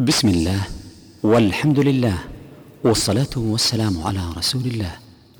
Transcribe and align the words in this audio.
بسم 0.00 0.28
الله 0.28 0.60
والحمد 1.22 1.78
لله 1.78 2.18
والصلاة 2.84 3.34
والسلام 3.36 4.02
على 4.02 4.20
رسول 4.36 4.62
الله. 4.66 4.90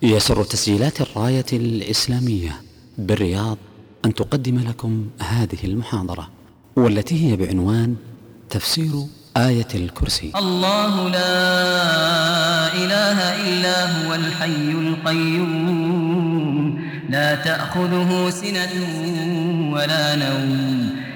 يسر 0.03 0.45
تسجيلات 0.45 1.01
الراية 1.01 1.47
الإسلامية 1.53 2.63
بالرياض 2.99 3.59
أن 4.05 4.15
تقدم 4.15 4.59
لكم 4.69 5.07
هذه 5.21 5.59
المحاضرة 5.65 6.29
والتي 6.77 7.31
هي 7.31 7.37
بعنوان 7.37 7.97
تفسير 8.51 8.93
آية 9.37 9.69
الكرسي. 9.75 10.33
الله 10.37 11.09
لا 11.09 12.75
إله 12.75 13.19
إلا 13.49 13.77
هو 13.97 14.15
الحي 14.15 14.71
القيوم 14.85 15.91
لا 17.09 17.35
تأخذه 17.35 18.31
سنة 18.31 18.73
ولا 19.73 20.17
نوم 20.17 21.00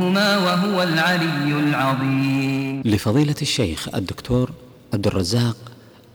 حفظهما 0.00 0.38
وهو 0.38 0.82
العلي 0.82 1.60
العظيم. 1.60 2.82
لفضيلة 2.84 3.34
الشيخ 3.42 3.94
الدكتور 3.94 4.50
عبد 4.94 5.06
الرزاق 5.06 5.56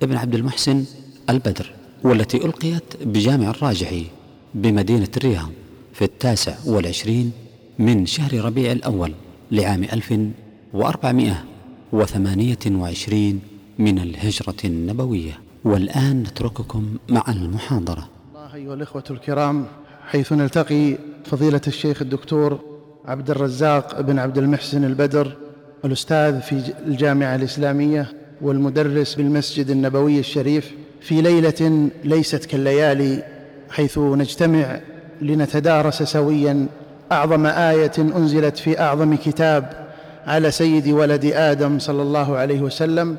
ابن 0.03 0.17
عبد 0.17 0.35
المحسن 0.35 0.85
البدر 1.29 1.71
والتي 2.03 2.37
ألقيت 2.37 2.83
بجامع 3.01 3.49
الراجحي 3.49 4.05
بمدينة 4.53 5.07
الرياض 5.17 5.49
في 5.93 6.03
التاسع 6.03 6.55
والعشرين 6.65 7.31
من 7.79 8.05
شهر 8.05 8.45
ربيع 8.45 8.71
الأول 8.71 9.13
لعام 9.51 9.83
ألف 9.83 10.19
وأربعمائة 10.73 11.43
وثمانية 11.91 12.65
وعشرين 12.67 13.39
من 13.79 13.99
الهجرة 13.99 14.55
النبوية. 14.65 15.39
والآن 15.63 16.23
نترككم 16.23 16.97
مع 17.09 17.23
المحاضرة. 17.27 18.09
الله 18.29 18.55
أيها 18.55 18.73
الإخوة 18.73 19.03
الكرام 19.09 19.65
حيث 20.07 20.33
نلتقي 20.33 20.97
فضيلة 21.25 21.61
الشيخ 21.67 22.01
الدكتور 22.01 22.74
عبد 23.07 23.29
الرزاق 23.29 24.01
بن 24.01 24.19
عبد 24.19 24.37
المحسن 24.37 24.83
البدر 24.83 25.31
الأستاذ 25.85 26.41
في 26.41 26.61
الجامعة 26.87 27.35
الإسلامية 27.35 28.07
والمدرس 28.41 29.15
بالمسجد 29.15 29.69
النبوي 29.69 30.19
الشريف. 30.19 30.71
في 31.01 31.21
ليلة 31.21 31.89
ليست 32.03 32.45
كالليالي 32.45 33.23
حيث 33.69 33.97
نجتمع 33.97 34.79
لنتدارس 35.21 36.03
سويا 36.03 36.67
أعظم 37.11 37.45
آية 37.45 37.91
أنزلت 37.99 38.57
في 38.57 38.79
أعظم 38.79 39.15
كتاب 39.15 39.87
على 40.27 40.51
سيد 40.51 40.87
ولد 40.87 41.25
آدم 41.25 41.79
صلى 41.79 42.01
الله 42.01 42.37
عليه 42.37 42.61
وسلم 42.61 43.17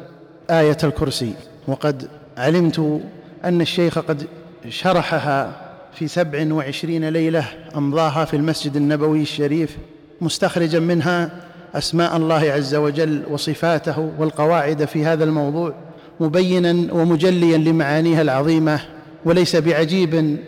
آية 0.50 0.76
الكرسي. 0.84 1.34
وقد 1.68 2.08
علمت 2.38 3.00
أن 3.44 3.60
الشيخ 3.60 3.98
قد 3.98 4.26
شرحها 4.68 5.65
في 5.96 6.08
سبع 6.08 6.52
وعشرين 6.54 7.08
ليلة 7.08 7.44
أمضاها 7.76 8.24
في 8.24 8.36
المسجد 8.36 8.76
النبوي 8.76 9.22
الشريف 9.22 9.76
مستخرجا 10.20 10.80
منها 10.80 11.30
أسماء 11.74 12.16
الله 12.16 12.52
عز 12.52 12.74
وجل 12.74 13.22
وصفاته 13.30 14.10
والقواعد 14.18 14.84
في 14.84 15.04
هذا 15.04 15.24
الموضوع 15.24 15.74
مبينا 16.20 16.92
ومجليا 16.92 17.58
لمعانيها 17.58 18.22
العظيمة. 18.22 18.80
وليس 19.24 19.56
بعجيب 19.56 20.38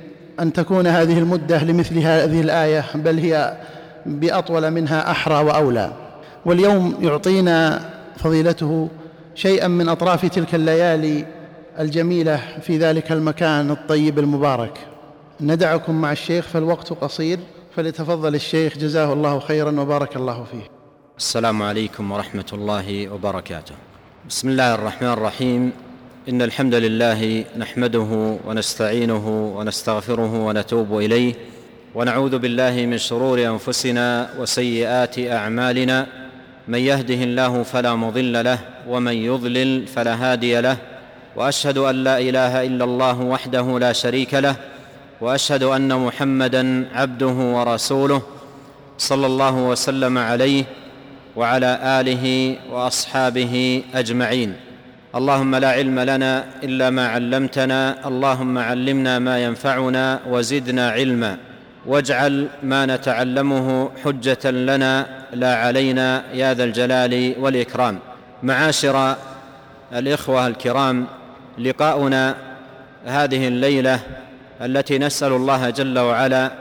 أن 0.41 0.53
تكون 0.53 0.87
هذه 0.87 1.19
المدة 1.19 1.65
لمثل 1.65 1.99
هذه 1.99 2.41
الآية 2.41 2.85
بل 2.95 3.19
هي 3.19 3.57
بأطول 4.07 4.71
منها 4.71 5.11
أحرى 5.11 5.45
وأولى. 5.45 5.93
واليوم 6.47 6.95
يعطينا 7.01 7.81
فضيلته 8.17 8.89
شيئا 9.35 9.69
من 9.69 9.89
أطراف 9.89 10.27
تلك 10.27 10.55
الليالي 10.55 11.25
الجميلة 11.81 12.41
في 12.63 12.79
ذلك 12.79 13.13
المكان 13.13 13.71
الطيب 13.71 14.19
المبارك. 14.19 14.79
ندعكم 15.41 16.01
مع 16.01 16.13
الشيخ 16.13 16.47
فالوقت 16.47 16.93
قصير 16.93 17.39
فليتفضل 17.77 18.35
الشيخ. 18.35 18.79
جزاه 18.79 19.13
الله 19.13 19.41
خيرا 19.41 19.81
وبارك 19.81 20.17
الله 20.17 20.45
فيه. 20.53 20.63
السلام 21.19 21.63
عليكم 21.63 22.13
ورحمة 22.13 22.47
الله 22.53 23.09
وبركاته. 23.09 23.75
بسم 24.29 24.49
الله 24.49 24.75
الرحمن 24.75 25.09
الرحيم. 25.09 25.73
إن 26.29 26.43
الحمد 26.43 26.75
لله 26.75 27.45
نحمده 27.59 28.39
ونستعينه 28.47 29.55
ونستغفره 29.57 30.47
ونتوب 30.47 30.99
إليه 30.99 31.35
ونعوذ 31.95 32.39
بالله 32.39 32.87
من 32.87 32.99
شرور 32.99 33.47
أنفسنا 33.47 34.29
وسيئات 34.39 35.19
أعمالنا. 35.19 36.07
من 36.69 36.79
يهده 36.79 37.15
الله 37.15 37.63
فلا 37.63 37.95
مضل 37.95 38.45
له 38.45 38.59
ومن 38.89 39.13
يضلل 39.13 39.87
فلا 39.87 40.15
هادي 40.15 40.61
له 40.61 40.77
وأشهد 41.37 41.79
أن 41.79 42.05
لا 42.05 42.19
إله 42.19 42.67
إلا 42.67 42.85
الله 42.85 43.21
وحده 43.21 43.79
لا 43.79 43.93
شريك 43.93 44.35
له 44.35 44.57
وأشهد 45.21 45.63
أن 45.63 45.95
محمدا 46.07 46.89
عبده 46.95 47.27
ورسوله 47.27 48.23
صلى 48.99 49.27
الله 49.27 49.55
وسلم 49.55 50.19
عليه 50.19 50.65
وعلى 51.37 51.79
آله 52.01 52.57
وأصحابه 52.71 53.83
أجمعين. 53.95 54.55
اللهم 55.15 55.57
لا 55.57 55.71
علم 55.71 56.01
لنا 56.01 56.45
إلا 56.63 56.91
ما 56.91 57.09
علمتنا 57.09 58.09
اللهم 58.09 58.59
علمنا 58.59 59.19
ما 59.19 59.45
ينفعنا 59.45 60.21
وزدنا 60.31 60.91
علما. 60.91 61.37
واجعل 61.87 62.49
ما 62.63 62.87
نتعلمه 62.87 63.91
حجة 64.05 64.51
لنا 64.51 65.07
لا 65.33 65.55
علينا 65.57 66.23
يا 66.35 66.55
ذا 66.55 66.65
الجلال 66.65 67.35
والإكرام. 67.39 67.99
معاشر 68.43 69.17
الإخوة 69.93 70.47
الكرام 70.47 71.07
لقاؤنا 71.59 72.35
هذه 73.07 73.49
الليلة 73.49 74.01
التي 74.61 74.99
نسأل 74.99 75.33
الله 75.33 75.71
جل 75.71 75.99
وعلا 75.99 76.53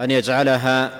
أن 0.00 0.10
يجعلها 0.10 0.90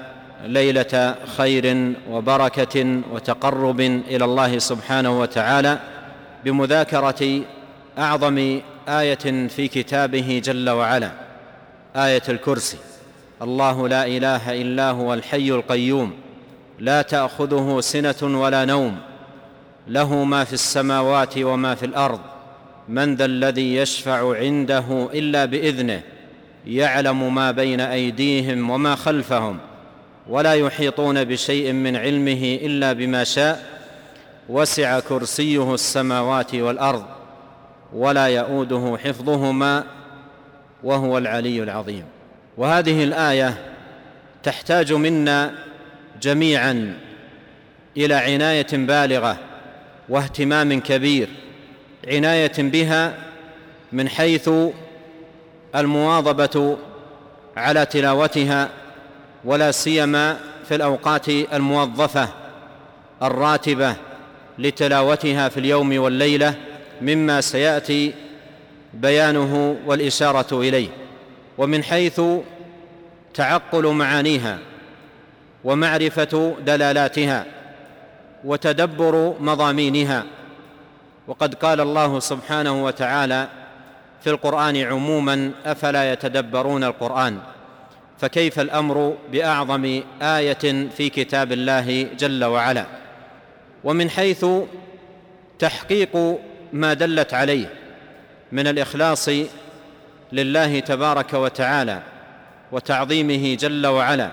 ليلة 0.44 1.14
خير 1.36 1.92
وبركة 2.10 3.00
وتقرب 3.12 3.80
إلى 3.80 4.24
الله 4.24 4.58
سبحانه 4.58 5.20
وتعالى 5.20 5.78
بمذاكرة 6.44 7.40
أعظم 7.98 8.60
آية 8.88 9.48
في 9.48 9.68
كتابه 9.68 10.42
جل 10.44 10.70
وعلا 10.70 11.10
آية 11.96 12.22
الكرسي. 12.28 12.76
الله 13.42 13.88
لا 13.88 14.06
إله 14.06 14.62
إلا 14.62 14.90
هو 14.90 15.14
الحي 15.14 15.50
القيوم 15.50 16.12
لا 16.78 17.02
تأخذه 17.02 17.80
سنة 17.80 18.40
ولا 18.40 18.64
نوم 18.64 18.98
له 19.88 20.24
ما 20.24 20.44
في 20.44 20.52
السماوات 20.52 21.38
وما 21.38 21.74
في 21.74 21.86
الأرض 21.86 22.20
من 22.88 23.14
ذا 23.14 23.24
الذي 23.24 23.76
يشفع 23.76 24.36
عنده 24.36 25.08
إلا 25.14 25.44
بإذنه. 25.44 26.02
يعلم 26.66 27.34
ما 27.34 27.50
بين 27.50 27.80
أيديهم 27.80 28.70
وما 28.70 28.94
خلفهم 28.94 29.58
ولا 30.28 30.54
يحيطون 30.54 31.24
بشيء 31.24 31.72
من 31.72 31.96
علمه 31.96 32.58
إلا 32.62 32.92
بما 32.92 33.24
شاء. 33.24 33.76
وسع 34.48 35.00
كرسيه 35.00 35.74
السماوات 35.74 36.54
والأرض 36.54 37.04
ولا 37.92 38.28
يئوده 38.28 38.98
حفظهما 39.04 39.84
وهو 40.82 41.18
العلي 41.18 41.62
العظيم. 41.62 42.04
وهذه 42.56 43.04
الآية 43.04 43.54
تحتاج 44.42 44.92
منا 44.92 45.54
جميعا 46.22 46.98
إلى 47.96 48.14
عناية 48.14 48.66
بالغة 48.72 49.38
واهتمام 50.08 50.80
كبير 50.80 51.28
عناية 52.08 52.52
بها 52.58 53.14
من 53.92 54.08
حيث 54.08 54.50
المواظبة 55.74 56.76
على 57.56 57.86
تلاوتها 57.86 58.68
ولا 59.44 59.70
سيما 59.70 60.36
في 60.68 60.74
الأوقات 60.74 61.28
الموظفة 61.28 62.28
الراتبة 63.22 63.96
لتلاوتها 64.58 65.48
في 65.48 65.60
اليوم 65.60 65.98
والليلة 65.98 66.54
مما 67.02 67.40
سيأتي 67.40 68.14
بيانه 68.94 69.76
والإشارة 69.86 70.60
إليه. 70.60 70.88
ومن 71.58 71.84
حيث 71.84 72.20
تعقل 73.34 73.86
معانيها 73.86 74.58
ومعرفة 75.64 76.56
دلالاتها 76.66 77.44
وتدبر 78.44 79.34
مضامينها 79.40 80.24
وقد 81.26 81.54
قال 81.54 81.80
الله 81.80 82.20
سبحانه 82.20 82.84
وتعالى 82.84 83.48
في 84.26 84.32
القرآن 84.32 84.76
عموما 84.76 85.50
أفلا 85.66 86.12
يتدبرون 86.12 86.84
القرآن؟ 86.84 87.38
فكيف 88.18 88.60
الأمر 88.60 89.16
بأعظم 89.32 90.02
آية 90.22 90.88
في 90.96 91.08
كتاب 91.08 91.52
الله 91.52 92.02
جل 92.02 92.44
وعلا؟ 92.44 92.86
ومن 93.84 94.10
حيث 94.10 94.46
تحقيق 95.58 96.38
ما 96.72 96.94
دلت 96.94 97.34
عليه 97.34 97.72
من 98.52 98.66
الإخلاص 98.66 99.30
لله 100.32 100.80
تبارك 100.80 101.34
وتعالى 101.34 102.02
وتعظيمه 102.72 103.54
جل 103.54 103.86
وعلا 103.86 104.30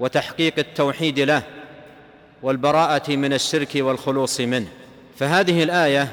وتحقيق 0.00 0.54
التوحيد 0.58 1.20
له 1.20 1.42
والبراءة 2.42 3.16
من 3.16 3.32
الشرك 3.32 3.70
والخلوص 3.76 4.40
منه 4.40 4.68
فهذه 5.18 5.62
الآية 5.62 6.08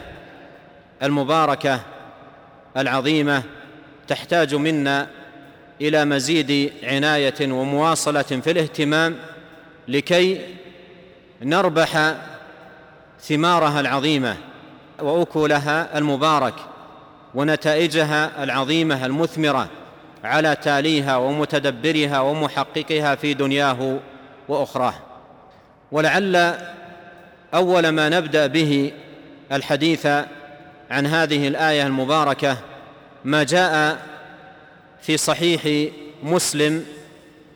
المباركة 1.03 1.92
العظيمة 2.77 3.43
تحتاج 4.07 4.55
منا 4.55 5.07
إلى 5.81 6.05
مزيد 6.05 6.73
عناية 6.83 7.33
ومواصلة 7.41 8.21
في 8.21 8.51
الاهتمام 8.51 9.15
لكي 9.87 10.41
نربح 11.41 12.15
ثمارها 13.21 13.79
العظيمة 13.79 14.37
وأكلها 14.99 15.97
المبارك 15.97 16.53
ونتائجها 17.35 18.43
العظيمة 18.43 19.05
المثمرة 19.05 19.67
على 20.23 20.55
تاليها 20.55 21.17
ومتدبرها 21.17 22.19
ومحققها 22.19 23.15
في 23.15 23.33
دنياه 23.33 23.99
وأخراه. 24.47 24.93
ولعل 25.91 26.55
أول 27.53 27.89
ما 27.89 28.09
نبدأ 28.09 28.47
به 28.47 28.91
الحديث 29.51 30.07
عن 30.93 31.05
هذه 31.07 31.47
الآية 31.47 31.87
المباركة 31.87 32.57
ما 33.25 33.43
جاء 33.43 33.99
في 35.01 35.17
صحيح 35.17 35.91
مسلم 36.23 36.85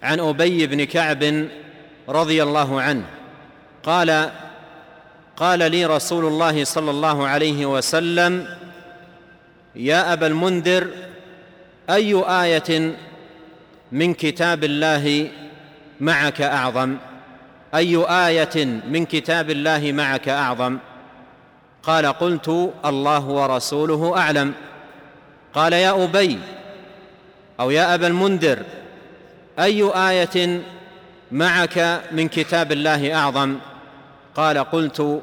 عن 0.04 0.20
أبي 0.20 0.68
بن 0.68 0.84
كعب 0.84 1.48
رضي 2.10 2.44
الله 2.44 2.82
عنه. 2.82 3.04
قال 3.84 4.32
قال 5.36 5.72
لي 5.72 5.86
رسول 5.86 6.26
الله 6.26 6.64
صلى 6.64 6.92
الله 6.92 7.28
عليه 7.28 7.66
وسلم 7.66 8.48
يا 9.76 10.14
أبا 10.14 10.28
المنذر 10.28 10.88
أي 11.90 12.24
آية 12.28 12.96
من 13.92 14.14
كتاب 14.14 14.64
الله 14.64 15.32
معك 16.00 16.42
أعظم؟ 16.42 16.98
أي 17.76 17.98
آية 18.10 18.66
من 18.66 19.06
كتاب 19.06 19.50
الله 19.50 19.92
معك 19.92 20.30
أعظم؟ 20.30 20.78
قال 21.88 22.06
قلت 22.06 22.74
الله 22.86 23.26
ورسوله 23.28 24.18
أعلم. 24.18 24.54
قال 25.54 25.74
يا 25.74 26.04
أبي 26.04 26.40
أو 27.60 27.72
يا 27.72 27.96
أبا 27.96 28.08
المنذر 28.08 28.60
أي 29.60 29.84
آية 29.84 30.62
معك 31.32 32.02
من 32.12 32.28
كتاب 32.28 32.72
الله 32.72 33.16
أعظم؟ 33.16 33.56
قال 34.36 34.58
قلت 34.58 35.22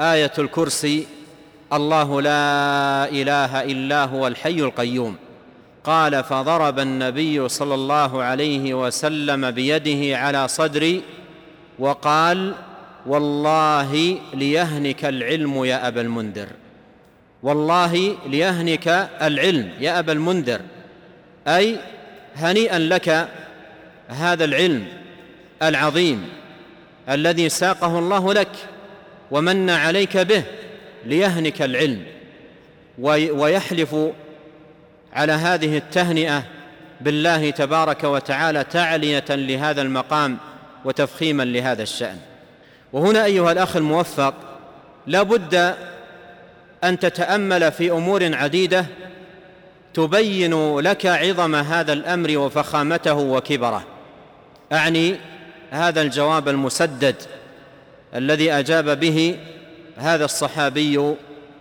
آية 0.00 0.32
الكرسي 0.38 1.06
الله 1.72 2.22
لا 2.22 3.08
إله 3.08 3.62
إلا 3.62 4.04
هو 4.04 4.26
الحي 4.26 4.60
القيوم. 4.60 5.16
قال 5.84 6.24
فضرب 6.24 6.78
النبي 6.78 7.48
صلى 7.48 7.74
الله 7.74 8.22
عليه 8.22 8.74
وسلم 8.74 9.50
بيده 9.50 10.18
على 10.18 10.48
صدري 10.48 11.02
وقال 11.78 12.54
والله 13.06 14.18
ليهنك 14.34 15.04
العلم 15.04 15.64
يا 15.64 15.88
أبا 15.88 16.00
المنذر. 16.00 16.48
والله 17.42 18.16
ليهنك 18.26 18.88
العلم 19.22 19.70
يا 19.80 19.98
أبا 19.98 20.12
المنذر. 20.12 20.60
أي 21.48 21.76
هنيئا 22.36 22.78
لك 22.78 23.28
هذا 24.08 24.44
العلم 24.44 24.86
العظيم 25.62 26.28
الذي 27.08 27.48
ساقه 27.48 27.98
الله 27.98 28.34
لك 28.34 28.52
ومن 29.30 29.70
عليك 29.70 30.16
به 30.16 30.42
ليهنك 31.06 31.62
العلم. 31.62 32.02
ويحلف 32.98 33.96
على 35.12 35.32
هذه 35.32 35.76
التهنئة 35.76 36.42
بالله 37.00 37.50
تبارك 37.50 38.04
وتعالى 38.04 38.64
تعلية 38.64 39.24
لهذا 39.28 39.82
المقام 39.82 40.38
وتفخيما 40.84 41.42
لهذا 41.42 41.82
الشأن. 41.82 42.16
وهنا 42.92 43.24
أيها 43.24 43.52
الأخ 43.52 43.76
الموفق 43.76 44.34
لا 45.06 45.22
بد 45.22 45.74
أن 46.84 46.98
تتأمل 46.98 47.72
في 47.72 47.90
أمور 47.90 48.34
عديدة 48.34 48.86
تبين 49.94 50.78
لك 50.78 51.06
عظم 51.06 51.54
هذا 51.54 51.92
الأمر 51.92 52.38
وفخامته 52.38 53.14
وكبره. 53.14 53.84
أعني 54.72 55.16
هذا 55.70 56.02
الجواب 56.02 56.48
المسدد 56.48 57.16
الذي 58.14 58.52
أجاب 58.52 59.00
به 59.00 59.38
هذا 59.96 60.24
الصحابي 60.24 61.14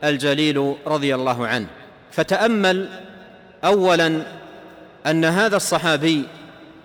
الجليل 0.03 0.75
رضي 0.87 1.15
الله 1.15 1.47
عنه. 1.47 1.67
فتأمل 2.11 2.89
اولا 3.63 4.21
أن 5.07 5.25
هذا 5.25 5.55
الصحابي 5.55 6.23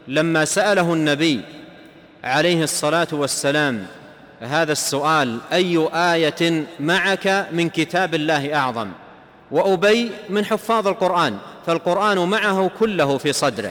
لما 0.09 0.45
سأله 0.45 0.93
النبي 0.93 1.41
عليه 2.25 2.63
الصلاة 2.63 3.09
والسلام 3.13 3.87
هذا 4.45 4.73
السؤال 4.73 5.39
أي 5.53 5.89
آية 5.95 6.65
معك 6.81 7.47
من 7.53 7.69
كتاب 7.69 8.15
الله 8.15 8.55
أعظم؟ 8.55 8.89
وأبي 9.51 10.11
من 10.29 10.45
حفاظ 10.45 10.89
القرآن 10.89 11.39
فالقرآن 11.67 12.19
معه 12.19 12.71
كله 12.79 13.19
في 13.19 13.33
صدره 13.33 13.71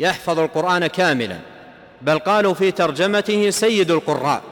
يحفظ 0.00 0.38
القرآن 0.38 0.86
كاملا 0.86 1.36
بل 2.02 2.18
قالوا 2.18 2.54
في 2.54 2.70
ترجمته 2.70 3.50
سيد 3.50 3.90
القراء 3.90 4.42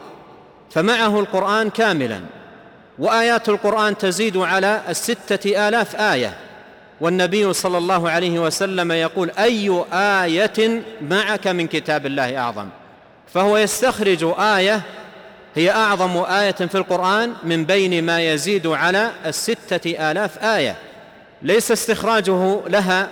فمعه 0.70 1.20
القرآن 1.20 1.70
كاملا 1.70 2.20
وآيات 2.98 3.48
القرآن 3.48 3.98
تزيد 3.98 4.36
على 4.36 4.80
الستة 4.88 5.68
آلاف 5.68 5.96
آية. 5.96 6.34
والنبي 7.00 7.52
صلى 7.52 7.78
الله 7.78 8.10
عليه 8.10 8.38
وسلم 8.38 8.92
يقول 8.92 9.30
أي 9.30 9.84
آية 9.92 10.82
معك 11.02 11.46
من 11.46 11.66
كتاب 11.66 12.06
الله 12.06 12.38
أعظم؟ 12.38 12.68
فهو 13.26 13.56
يستخرج 13.56 14.34
آية 14.38 14.82
هي 15.54 15.70
أعظم 15.70 16.16
آية 16.16 16.50
في 16.50 16.74
القرآن 16.74 17.34
من 17.42 17.64
بين 17.64 18.04
ما 18.04 18.20
يزيد 18.20 18.66
على 18.66 19.10
الستة 19.26 20.10
آلاف 20.10 20.44
آية. 20.44 20.76
ليس 21.42 21.72
استخراجه 21.72 22.60
لها 22.68 23.08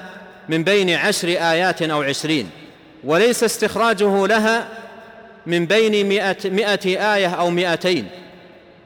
من 0.49 0.65
بين 0.65 0.91
عشر 0.91 1.29
آيات 1.29 1.83
أو 1.83 2.03
عشرين 2.03 2.51
وليس 3.05 3.45
استخراجه 3.45 4.27
لها 4.27 4.69
من 5.47 5.67
بين 5.67 6.09
مئة, 6.09 6.51
مئة 6.51 7.15
آية 7.15 7.29
أو 7.29 7.51
مئتين 7.51 8.09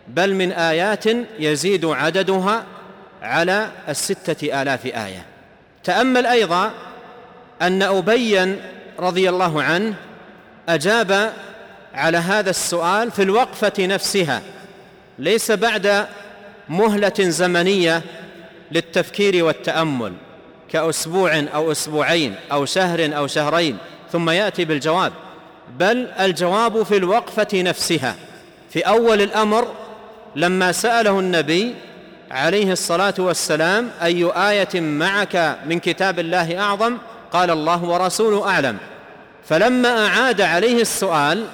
بل 0.08 0.34
من 0.34 0.52
آيات 0.52 1.04
يزيد 1.38 1.84
عددها 1.84 2.64
على 3.22 3.68
الستة 3.88 4.62
آلاف 4.62 4.86
آية. 4.86 5.26
تأمل 5.84 6.26
أيضا 6.26 6.70
أن 7.62 7.82
أبيا 7.82 8.56
رضي 8.98 9.28
الله 9.28 9.62
عنه 9.62 9.94
أجاب 10.68 11.32
على 11.94 12.18
هذا 12.18 12.50
السؤال 12.50 13.10
في 13.10 13.22
الوقفة 13.22 13.72
نفسها 13.78 14.42
ليس 15.18 15.50
بعد 15.50 16.06
مهلة 16.68 17.14
زمنية 17.18 18.02
للتفكير 18.72 19.44
والتأمل 19.44 20.12
كأسبوع 20.70 21.44
أو 21.54 21.72
أسبوعين 21.72 22.34
أو 22.52 22.64
شهر 22.64 23.16
أو 23.16 23.26
شهرين 23.26 23.78
ثم 24.12 24.30
يأتي 24.30 24.64
بالجواب. 24.64 25.12
بل 25.78 26.08
الجواب 26.20 26.82
في 26.82 26.96
الوقفة 26.96 27.48
نفسها 27.54 28.16
في 28.70 28.80
أول 28.80 29.22
الأمر 29.22 29.68
لما 30.36 30.72
سأله 30.72 31.18
النبي 31.18 31.74
عليه 32.30 32.72
الصلاة 32.72 33.14
والسلام 33.18 33.90
أي 34.02 34.24
آية 34.24 34.80
معك 34.80 35.58
من 35.66 35.78
كتاب 35.78 36.18
الله 36.18 36.58
أعظم؟ 36.58 36.98
قال 37.32 37.50
الله 37.50 37.84
ورسوله 37.84 38.48
أعلم. 38.48 38.78
فلما 39.48 40.06
أعاد 40.06 40.40
عليه 40.40 40.80
السؤال 40.80 41.46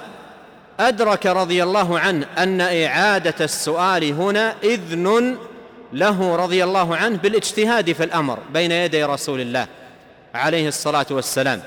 أدرك 0.79 1.25
رضي 1.25 1.63
الله 1.63 1.99
عنه 1.99 2.25
أن 2.37 2.61
إعادة 2.61 3.45
السؤال 3.45 4.03
هنا 4.03 4.55
إذن 4.63 5.37
له 5.93 6.35
رضي 6.35 6.63
الله 6.63 6.95
عنه 6.95 7.17
بالاجتهاد 7.17 7.91
في 7.91 8.03
الأمر 8.03 8.39
بين 8.53 8.71
يدي 8.71 9.03
رسول 9.03 9.41
الله 9.41 9.67
عليه 10.35 10.67
الصلاة 10.67 11.05
والسلام. 11.11 11.61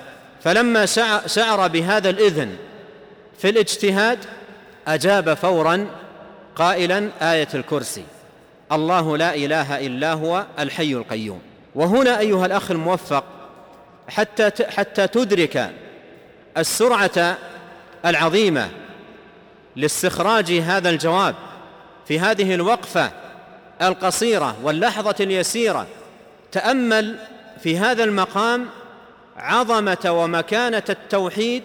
فلما 0.45 0.87
شعر 1.27 1.69
بهذا 1.69 2.11
الإذن 2.11 2.57
في 3.39 3.49
الاجتهاد 3.49 4.19
أجاب 4.89 5.35
فورا 5.35 5.87
قائلا 6.57 7.09
آية 7.23 7.49
الكرسي 7.55 8.05
الله 8.73 9.17
لا 9.17 9.35
إله 9.35 9.87
إلا 9.87 10.13
هو 10.13 10.47
الحي 10.59 10.93
القيوم. 10.93 11.41
وهنا 11.75 12.19
أيها 12.19 12.47
الأخ 12.47 12.71
الموفق 12.71 13.25
حتى 14.09 14.51
حتى 14.69 15.07
تدرك 15.07 15.71
السرعة 16.59 17.37
العظيمة 18.07 18.69
لاستخراج 19.77 20.53
هذا 20.53 20.91
الجواب 20.91 21.35
في 22.09 22.21
هذه 22.21 22.55
الوقفة 22.55 23.11
القصيرة 23.83 24.57
واللحظة 24.63 25.15
اليسيرة. 25.21 25.87
تأمل 26.53 27.19
في 27.63 27.79
هذا 27.79 28.05
المقام 28.05 28.67
عظمة 29.37 30.11
ومكانة 30.11 30.83
التوحيد 30.89 31.63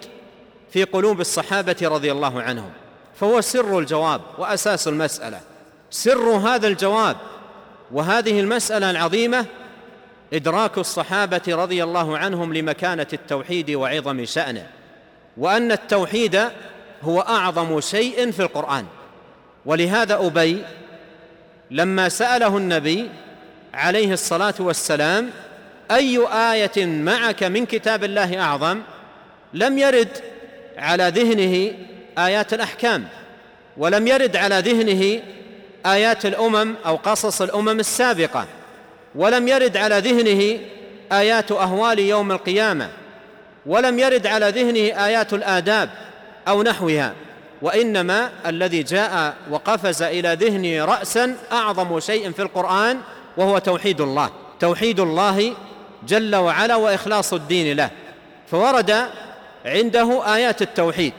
في 0.71 0.83
قلوب 0.83 1.21
الصحابة 1.21 1.75
رضي 1.81 2.11
الله 2.11 2.41
عنهم. 2.41 2.69
فهو 3.15 3.41
سر 3.41 3.79
الجواب 3.79 4.21
وأساس 4.37 4.87
المسألة. 4.87 5.39
سر 5.89 6.29
هذا 6.29 6.67
الجواب 6.67 7.17
وهذه 7.91 8.39
المسألة 8.39 8.91
العظيمة 8.91 9.45
إدراك 10.33 10.77
الصحابة 10.77 11.41
رضي 11.47 11.83
الله 11.83 12.17
عنهم 12.17 12.53
لمكانة 12.53 13.07
التوحيد 13.13 13.71
وعظم 13.71 14.25
شأنه. 14.25 14.67
وأن 15.37 15.71
التوحيد 15.71 16.49
هو 17.03 17.19
أعظم 17.21 17.81
شيء 17.81 18.31
في 18.31 18.39
القرآن. 18.39 18.85
ولهذا 19.65 20.15
أبي 20.15 20.63
لما 21.71 22.09
سأله 22.09 22.57
النبي 22.57 23.09
عليه 23.73 24.13
الصلاة 24.13 24.53
والسلام 24.59 25.29
أي 25.91 26.27
آية 26.27 26.85
معك 26.85 27.43
من 27.43 27.65
كتاب 27.65 28.03
الله 28.03 28.41
أعظم؟ 28.41 28.81
لم 29.53 29.77
يرد 29.77 30.09
على 30.77 31.11
ذهنه 31.15 31.73
آيات 32.17 32.53
الأحكام 32.53 33.07
ولم 33.77 34.07
يرد 34.07 34.35
على 34.35 34.59
ذهنه 34.59 35.21
آيات 35.85 36.25
الأمم 36.25 36.75
أو 36.85 36.95
قصص 36.95 37.41
الأمم 37.41 37.79
السابقة 37.79 38.45
ولم 39.15 39.47
يرد 39.47 39.77
على 39.77 39.99
ذهنه 39.99 40.59
آيات 41.11 41.51
أهوال 41.51 41.99
يوم 41.99 42.31
القيامة 42.31 42.89
ولم 43.65 43.99
يرد 43.99 44.27
على 44.27 44.49
ذهنه 44.49 45.05
آيات 45.05 45.33
الآداب 45.33 45.89
أو 46.47 46.63
نحوها. 46.63 47.13
وإنما 47.61 48.29
الذي 48.45 48.83
جاء 48.83 49.35
وقفز 49.49 50.01
إلى 50.01 50.37
ذهنه 50.41 50.85
راسا 50.85 51.35
أعظم 51.51 51.99
شيء 51.99 52.31
في 52.31 52.41
القرآن 52.41 52.97
وهو 53.37 53.57
توحيد 53.57 54.01
الله. 54.01 54.29
توحيد 54.59 54.99
الله 54.99 55.53
جل 56.07 56.35
وعلا 56.35 56.75
وإخلاص 56.75 57.33
الدين 57.33 57.77
له. 57.77 57.89
فورد 58.51 59.05
عنده 59.65 60.35
آيات 60.35 60.61
التوحيد 60.61 61.13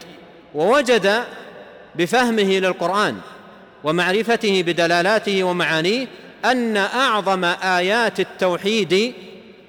ووجد 0.55 1.23
بفهمه 1.95 2.59
للقرآن 2.59 3.17
ومعرفته 3.83 4.63
بدلالاته 4.63 5.43
ومعانيه 5.43 6.07
أن 6.45 6.77
أعظم 6.77 7.45
آيات 7.63 8.19
التوحيد 8.19 9.13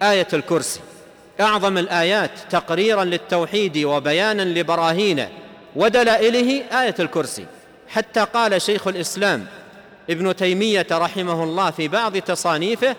آية 0.03 0.29
الكرسي. 0.33 0.81
أعظم 1.41 1.79
الآيات 1.79 2.31
تقريرا 2.51 3.05
للتوحيد 3.05 3.79
وبيانا 3.79 4.43
لبراهينه. 4.43 5.29
ودلائله 5.77 6.63
آية 6.83 6.95
الكرسي. 7.01 7.47
حتى 7.89 8.21
قال 8.21 8.63
شيخ 8.63 8.89
الإسلام 8.89 9.47
ابن 10.11 10.37
تيمية 10.37 10.87
رحمه 10.93 11.45
الله 11.45 11.71
في 11.71 11.89
بعض 11.89 12.17
تصانيفه 12.17 12.97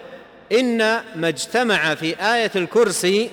إن 0.52 0.78
ما 1.16 1.28
اجتمع 1.28 1.96
في 1.96 2.16
آية 2.20 2.52
الكرسي 2.56 3.30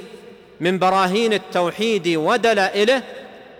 من 0.60 0.78
براهين 0.78 1.32
التوحيد 1.32 2.08
ودلائله 2.08 3.02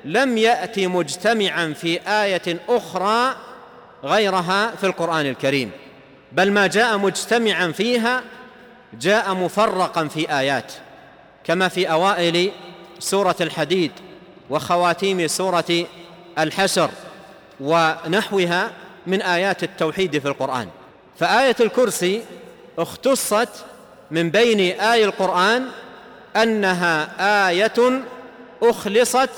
لم 0.04 0.38
يأت 0.38 0.78
مجتمعا 0.78 1.75
في 1.80 2.00
آية 2.08 2.56
أخرى 2.68 3.37
غيرها 4.04 4.76
في 4.76 4.87
القرآن 4.87 5.26
الكريم 5.26 5.70
بل 6.32 6.52
ما 6.52 6.66
جاء 6.66 6.99
مجتمعا 6.99 7.73
فيها 7.73 8.23
جاء 9.00 9.35
مفرقا 9.35 10.08
في 10.08 10.38
آيات 10.38 10.73
كما 11.44 11.68
في 11.68 11.90
أوائل 11.90 12.50
سورة 12.99 13.37
الحديد. 13.40 13.92
وخواتيم 14.50 15.26
سورة 15.26 15.87
الحشر 16.38 16.90
ونحوها 17.61 18.71
من 19.07 19.23
آيات 19.23 19.62
التوحيد 19.62 20.19
في 20.19 20.28
القرآن. 20.28 20.69
فآية 21.19 21.57
الكرسي 21.61 22.23
اختصت 22.78 23.49
من 24.11 24.31
بين 24.31 24.81
آي 24.81 25.05
القرآن 25.05 25.69
أنها 26.37 27.49
آية 27.49 28.02
أخلصت 28.62 29.31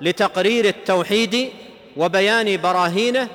لتقرير 0.00 0.64
التوحيد 0.64 1.50
وبيان 1.96 2.60
براهينه 2.60 3.28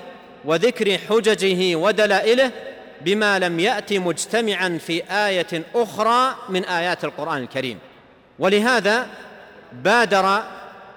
وذكر 0.46 0.98
حججه 0.98 1.75
ودلائله 1.75 2.51
بما 3.01 3.39
لم 3.39 3.60
يأت 3.60 3.93
مجتمعا 3.93 4.79
في 4.88 5.03
آية 5.12 5.63
أخرى 5.75 6.36
من 6.50 6.65
آيات 6.65 7.03
القرآن 7.03 7.38
الكريم. 7.43 7.79
ولهذا 8.39 9.08
بادر 9.74 10.43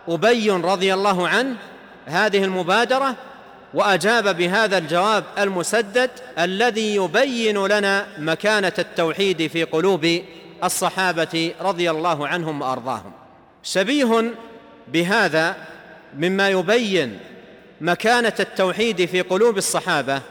أبي 0.09 0.51
رضي 0.51 0.95
الله 0.95 1.29
عنه 1.29 1.57
هذه 2.07 2.45
المبادرة 2.45 3.15
وأجاب 3.75 4.37
بهذا 4.37 4.79
الجواب 4.79 5.25
المسدد 5.39 6.11
الذي 6.39 6.95
يبين 6.95 7.67
لنا 7.67 8.07
مكانة 8.19 8.73
التوحيد 8.79 9.47
في 9.47 9.65
قلوب 9.65 10.23
الصحابة 10.65 11.53
رضي 11.61 11.91
الله 11.91 12.29
عنهم 12.29 12.63
وأرضاهم. 12.63 13.13
شبيه 13.63 14.35
بهذا 14.89 15.57
مما 16.19 16.49
يبين 16.49 17.19
مكانة 17.81 18.33
التوحيد 18.41 19.05
في 19.05 19.21
قلوب 19.21 19.59
الصحابة 19.59 20.23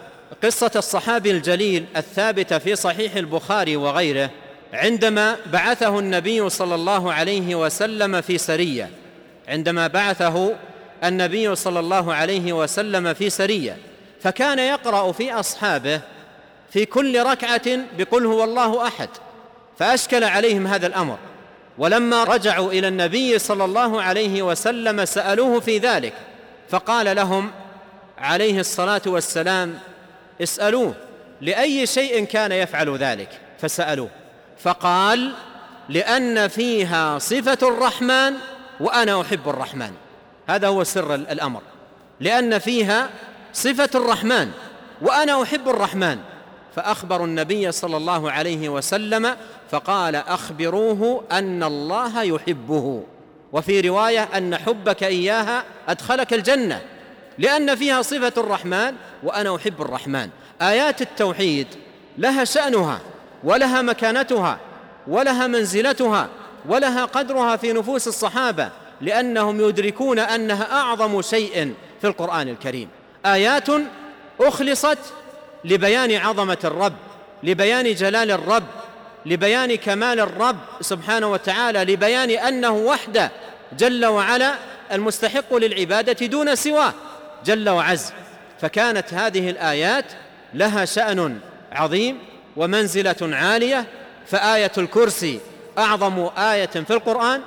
قصة 0.43 0.71
الصحابي 0.75 1.31
الجليل 1.31 1.85
الثابته 1.97 2.57
في 2.57 2.75
صحيح 2.75 3.15
البخاري 3.15 3.75
وغيره 3.75 4.29
عندما 4.73 5.37
بعثه 5.53 5.99
النبي 5.99 6.49
صلى 6.49 6.75
الله 6.75 7.13
عليه 7.13 7.55
وسلم 7.55 8.21
في 8.21 8.37
سرية. 8.37 8.89
عندما 9.47 9.87
بعثه 9.87 10.55
النبي 11.03 11.55
صلى 11.55 11.79
الله 11.79 12.13
عليه 12.13 12.53
وسلم 12.53 13.13
في 13.13 13.29
سرية 13.29 13.77
فكان 14.21 14.59
يقرأ 14.59 15.11
في 15.11 15.33
أصحابه 15.33 16.01
في 16.69 16.85
كل 16.85 17.23
ركعة 17.23 17.79
بقل 17.97 18.25
هو 18.25 18.43
الله 18.43 18.87
أحد 18.87 19.09
فأشكل 19.79 20.23
عليهم 20.23 20.67
هذا 20.67 20.87
الأمر. 20.87 21.17
ولما 21.77 22.23
رجعوا 22.23 22.71
إلى 22.71 22.87
النبي 22.87 23.39
صلى 23.39 23.65
الله 23.65 24.01
عليه 24.01 24.41
وسلم 24.41 25.05
سألوه 25.05 25.59
في 25.59 25.77
ذلك 25.77 26.13
فقال 26.69 27.15
لهم 27.15 27.51
عليه 28.17 28.59
الصلاة 28.59 29.01
والسلام 29.05 29.79
اسألوه 30.41 30.93
لأي 31.41 31.85
شيء 31.85 32.25
كان 32.25 32.51
يفعل 32.51 32.97
ذلك؟ 32.97 33.29
فسألوه. 33.59 34.09
فقال 34.59 35.33
لأن 35.89 36.47
فيها 36.47 37.19
صفة 37.19 37.57
الرحمن 37.67 38.33
وأنا 38.79 39.21
أحب 39.21 39.49
الرحمن. 39.49 39.91
هذا 40.47 40.67
هو 40.67 40.83
سر 40.83 41.15
الأمر. 41.15 41.61
لأن 42.19 42.59
فيها 42.59 43.09
صفة 43.53 43.89
الرحمن. 43.95 44.51
وأنا 45.01 45.43
أحب 45.43 45.69
الرحمن. 45.69 46.17
فاخبروا 46.75 47.25
النبي 47.25 47.71
صلى 47.71 47.97
الله 47.97 48.31
عليه 48.31 48.69
وسلم 48.69 49.35
فقال 49.71 50.15
أخبروه 50.15 51.23
أن 51.31 51.63
الله 51.63 52.23
يحبه. 52.23 53.03
وفي 53.53 53.81
رواية 53.81 54.23
أن 54.23 54.57
حبك 54.57 55.03
إياها 55.03 55.63
أدخلك 55.87 56.33
الجنة. 56.33 56.81
لأن 57.37 57.75
فيها 57.75 58.01
صفة 58.01 58.33
الرحمن 58.37 58.95
وأنا 59.23 59.55
أحب 59.55 59.81
الرحمن. 59.81 60.29
آيات 60.61 61.01
التوحيد 61.01 61.67
لها 62.17 62.43
شأنها 62.43 62.99
ولها 63.43 63.81
مكانتها 63.81 64.59
ولها 65.07 65.47
منزلتها 65.47 66.29
ولها 66.67 67.05
قدرها 67.05 67.55
في 67.55 67.73
نفوس 67.73 68.07
الصحابة 68.07 68.69
لأنهم 69.01 69.69
يدركون 69.69 70.19
أنها 70.19 70.71
أعظم 70.71 71.21
شيء 71.21 71.73
في 72.01 72.07
القرآن 72.07 72.49
الكريم. 72.49 72.89
آيات 73.25 73.67
أخلصت 74.39 74.97
لبيان 75.65 76.15
عظمة 76.15 76.57
الرب 76.63 76.93
لبيان 77.43 77.93
جلال 77.93 78.31
الرب 78.31 78.63
لبيان 79.25 79.75
كمال 79.75 80.19
الرب 80.19 80.57
سبحانه 80.81 81.31
وتعالى 81.31 81.93
لبيان 81.93 82.29
أنه 82.29 82.71
وحده 82.71 83.31
جل 83.77 84.05
وعلا 84.05 84.55
المستحق 84.91 85.55
للعبادة 85.55 86.25
دون 86.25 86.55
سواه 86.55 86.93
جل 87.45 87.69
وعز. 87.69 88.13
فكانت 88.61 89.13
هذه 89.13 89.49
الآيات 89.49 90.05
لها 90.53 90.85
شأن 90.85 91.39
عظيم 91.71 92.19
ومنزلة 92.57 93.15
عالية 93.21 93.85
فآية 94.27 94.71
الكرسي 94.77 95.39
أعظم 95.77 96.29
آية 96.37 96.65
في 96.65 96.91
القرآن 96.91 97.41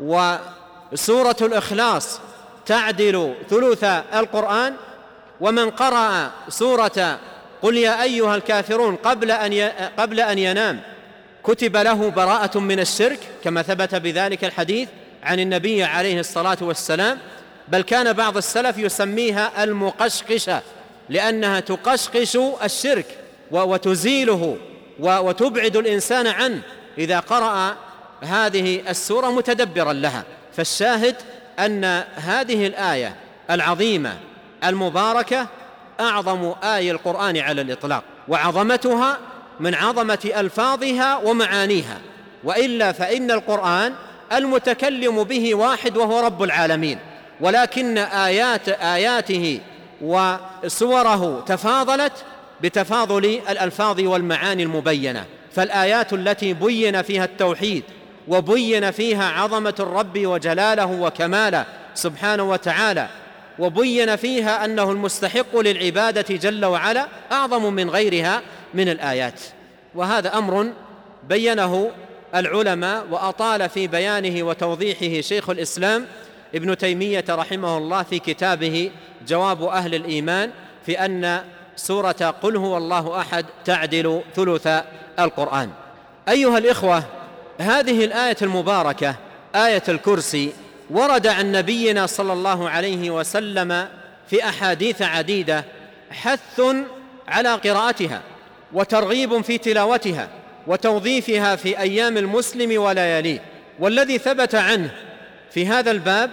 وسورة 0.00 1.36
الإخلاص 1.42 2.20
تعدل 2.66 3.34
ثلث 3.50 3.84
القرآن. 4.14 4.74
ومن 5.40 5.70
قرأ 5.70 6.30
سورة 6.48 7.18
قل 7.62 7.76
يا 7.76 8.02
أيها 8.02 8.36
الكافرون 8.36 8.96
قبل 8.96 9.30
أن 9.30 9.72
قبل 9.98 10.20
أن 10.20 10.38
ينام 10.38 10.80
كتب 11.44 11.76
له 11.76 12.10
براءة 12.10 12.58
من 12.58 12.80
الشرك 12.80 13.18
كما 13.44 13.62
ثبت 13.62 13.94
بذلك 13.94 14.44
الحديث 14.44 14.88
عن 15.22 15.40
النبي 15.40 15.84
عليه 15.84 16.20
الصلاة 16.20 16.58
والسلام. 16.60 17.18
بل 17.68 17.82
كان 17.82 18.12
بعض 18.12 18.36
السلف 18.36 18.78
يسميها 18.78 19.64
المقشقشة 19.64 20.62
لأنها 21.08 21.60
تقشقش 21.60 22.38
الشرك 22.64 23.06
وتزيله 23.50 24.56
وتبعد 24.98 25.76
الإنسان 25.76 26.26
عنه. 26.26 26.62
إذا 26.98 27.20
قرأ 27.20 27.76
هذه 28.22 28.90
السورة 28.90 29.30
متدبرا 29.30 29.92
لها. 29.92 30.24
فالشاهد 30.56 31.16
أن 31.58 32.04
هذه 32.14 32.66
الآية 32.66 33.14
العظيمة 33.50 34.16
المباركة 34.64 35.46
أعظم 36.00 36.54
آية 36.62 36.92
القرآن 36.92 37.36
على 37.36 37.60
الإطلاق 37.60 38.02
وعظمتها 38.28 39.18
من 39.60 39.74
عظمة 39.74 40.30
ألفاظها 40.36 41.16
ومعانيها. 41.16 41.98
وإلا 42.44 42.92
فإن 42.92 43.30
القرآن 43.30 43.94
المتكلم 44.32 45.24
به 45.24 45.54
واحد 45.54 45.96
وهو 45.96 46.20
رب 46.20 46.42
العالمين. 46.42 46.98
ولكن 47.40 47.98
آيات 47.98 48.68
آياته 48.68 49.60
وسوره 50.02 51.44
تفاضلت 51.46 52.12
بتفاضل 52.60 53.40
الألفاظ 53.48 54.00
والمعاني 54.00 54.62
المبينة. 54.62 55.24
فالآيات 55.58 56.12
التي 56.12 56.54
بين 56.54 57.02
فيها 57.02 57.24
التوحيد 57.24 57.82
وبين 58.28 58.90
فيها 58.90 59.24
عظمة 59.24 59.74
الرب 59.80 60.26
وجلاله 60.26 60.86
وكماله 60.86 61.64
سبحانه 61.94 62.42
وتعالى 62.42 63.08
وبين 63.58 64.16
فيها 64.16 64.64
أنه 64.64 64.92
المستحق 64.92 65.56
للعبادة 65.56 66.36
جل 66.36 66.64
وعلا 66.64 67.06
أعظم 67.32 67.72
من 67.72 67.90
غيرها 67.90 68.42
من 68.74 68.88
الآيات. 68.88 69.40
وهذا 69.94 70.38
أمر 70.38 70.72
بينه 71.28 71.90
العلماء 72.34 73.06
وأطال 73.10 73.68
في 73.68 73.86
بيانه 73.86 74.42
وتوضيحه 74.42 75.20
شيخ 75.20 75.50
الإسلام 75.50 76.06
ابن 76.54 76.78
تيمية 76.78 77.24
رحمه 77.28 77.78
الله 77.78 78.02
في 78.02 78.18
كتابه 78.18 78.90
جواب 79.28 79.62
أهل 79.62 79.94
الإيمان 79.94 80.50
في 80.86 81.04
أن 81.04 81.44
سورة 81.76 82.34
قل 82.42 82.56
هو 82.56 82.76
الله 82.76 83.20
أحد 83.20 83.46
تعدل 83.64 84.22
ثلث 84.36 84.68
القرآن. 85.18 85.70
أيها 86.28 86.58
الإخوة 86.58 87.04
هذه 87.58 88.04
الآية 88.04 88.36
المباركة 88.42 89.14
آية 89.54 89.82
الكرسي 89.88 90.52
ورد 90.90 91.26
عن 91.26 91.52
نبينا 91.52 92.06
صلى 92.06 92.32
الله 92.32 92.70
عليه 92.70 93.10
وسلم 93.10 93.88
في 94.30 94.44
أحاديث 94.44 95.02
عديدة 95.02 95.64
حث 96.10 96.60
على 97.28 97.54
قراءتها 97.54 98.22
وترغيب 98.72 99.40
في 99.40 99.58
تلاوتها 99.58 100.28
وتوظيفها 100.66 101.56
في 101.56 101.78
أيام 101.78 102.16
المسلم 102.16 102.82
ولياليه. 102.82 103.42
والذي 103.78 104.18
ثبت 104.18 104.54
عنه 104.54 104.90
في 105.50 105.66
هذا 105.66 105.90
الباب 105.90 106.30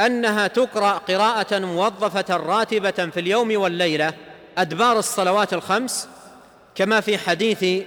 أنها 0.00 0.46
تقرأ 0.46 0.92
قراءة 0.92 1.58
موظفة 1.58 2.36
راتبة 2.36 2.90
في 2.90 3.20
اليوم 3.20 3.56
والليلة 3.56 4.12
أدبار 4.58 4.98
الصلوات 4.98 5.52
الخمس 5.52 6.08
كما 6.74 7.00
في 7.00 7.18
حديث 7.18 7.84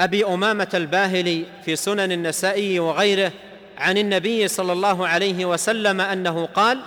أبي 0.00 0.24
أمامة 0.24 0.68
الباهلي 0.74 1.44
في 1.64 1.76
سنن 1.76 2.12
النسائي 2.12 2.80
وغيره 2.80 3.32
عن 3.78 3.98
النبي 3.98 4.48
صلى 4.48 4.72
الله 4.72 5.08
عليه 5.08 5.44
وسلم 5.44 6.00
أنه 6.00 6.46
قال 6.46 6.80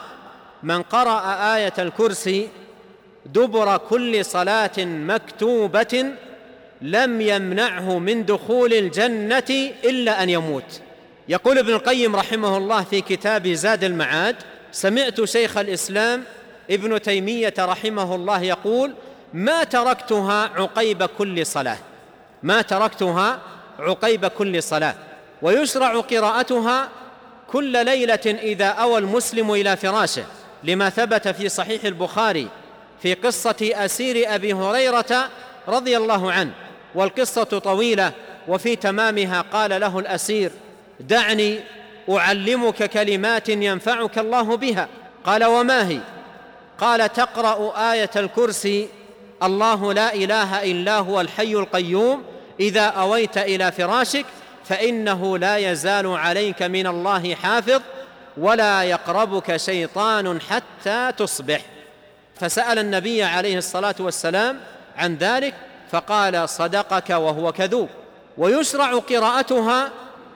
من 0.64 0.82
قرأ 0.82 1.22
آية 1.56 1.74
الكرسي 1.80 2.48
دبر 3.26 3.78
كل 3.78 4.26
صلاة 4.26 4.72
مكتوبة 4.78 6.06
لم 6.82 7.22
يمنعه 7.22 8.00
من 8.00 8.26
دخول 8.26 8.74
الجنة 8.74 9.72
إلا 9.84 10.24
أن 10.24 10.30
يموت. 10.30 10.82
يقول 11.30 11.58
ابن 11.58 11.74
القيم 11.74 12.16
رحمه 12.16 12.58
الله 12.58 12.84
في 12.84 13.02
كتاب 13.02 13.48
زاد 13.48 13.84
المعاد 13.84 14.36
سمعت 14.72 15.24
شيخ 15.24 15.58
الإسلام 15.58 16.24
ابن 16.72 17.02
تيمية 17.02 17.54
رحمه 17.60 18.16
الله 18.16 18.42
يقول 18.42 18.94
ما 19.34 19.64
تركتها 19.64 20.52
عقيب 20.56 21.04
كل 21.04 21.46
صلاة. 21.46 21.78
ما 22.44 22.62
تركتها 22.62 23.40
عقيب 23.80 24.26
كل 24.26 24.64
صلاة 24.64 24.96
ويشرع 25.42 26.00
قراءتها 26.00 26.90
كل 27.52 27.86
ليلة 27.86 28.20
إذا 28.26 28.66
أوى 28.66 28.98
المسلم 28.98 29.52
إلى 29.52 29.78
فراشه 29.78 30.26
لما 30.64 30.90
ثبت 30.90 31.28
في 31.28 31.50
صحيح 31.50 31.84
البخاري 31.84 32.48
في 33.02 33.14
قصة 33.14 33.56
أسير 33.62 34.36
أبي 34.36 34.54
هريرة 34.54 35.30
رضي 35.68 35.98
الله 35.98 36.32
عنه 36.32 36.52
والقصة 36.96 37.44
طويلة 37.44 38.12
وفي 38.48 38.76
تمامها 38.76 39.42
قال 39.42 39.82
له 39.82 40.00
الأسير 40.00 40.52
دعني 41.00 41.60
أعلمك 42.10 42.84
كلمات 42.84 43.50
ينفعك 43.50 44.18
الله 44.18 44.58
بها 44.58 44.88
قال 45.26 45.44
وما 45.44 45.88
هي؟ 45.88 46.00
قال 46.80 47.14
تقرأ 47.14 47.74
آية 47.94 48.10
الكرسي 48.16 48.88
الله 49.44 49.94
لا 49.94 50.14
إله 50.14 50.72
إلا 50.72 50.98
هو 50.98 51.22
الحي 51.22 51.54
القيوم 51.54 52.24
إذا 52.60 52.86
أويت 52.86 53.38
إلى 53.38 53.72
فراشك 53.72 54.26
فإنه 54.66 55.38
لا 55.38 55.58
يزال 55.58 56.08
عليك 56.08 56.62
من 56.62 56.88
الله 56.88 57.36
حافظ 57.36 57.82
ولا 58.38 58.84
يقربك 58.84 59.58
شيطان 59.58 60.42
حتى 60.42 61.12
تصبح. 61.18 61.62
فسأل 62.40 62.80
النبي 62.80 63.24
عليه 63.24 63.58
الصلاة 63.58 63.96
والسلام 64.00 64.60
عن 64.98 65.16
ذلك 65.16 65.54
فقال 65.92 66.50
صدقك 66.50 67.10
وهو 67.10 67.52
كذوب. 67.52 67.90
ويشرع 68.38 68.98
قراءتها 68.98 69.92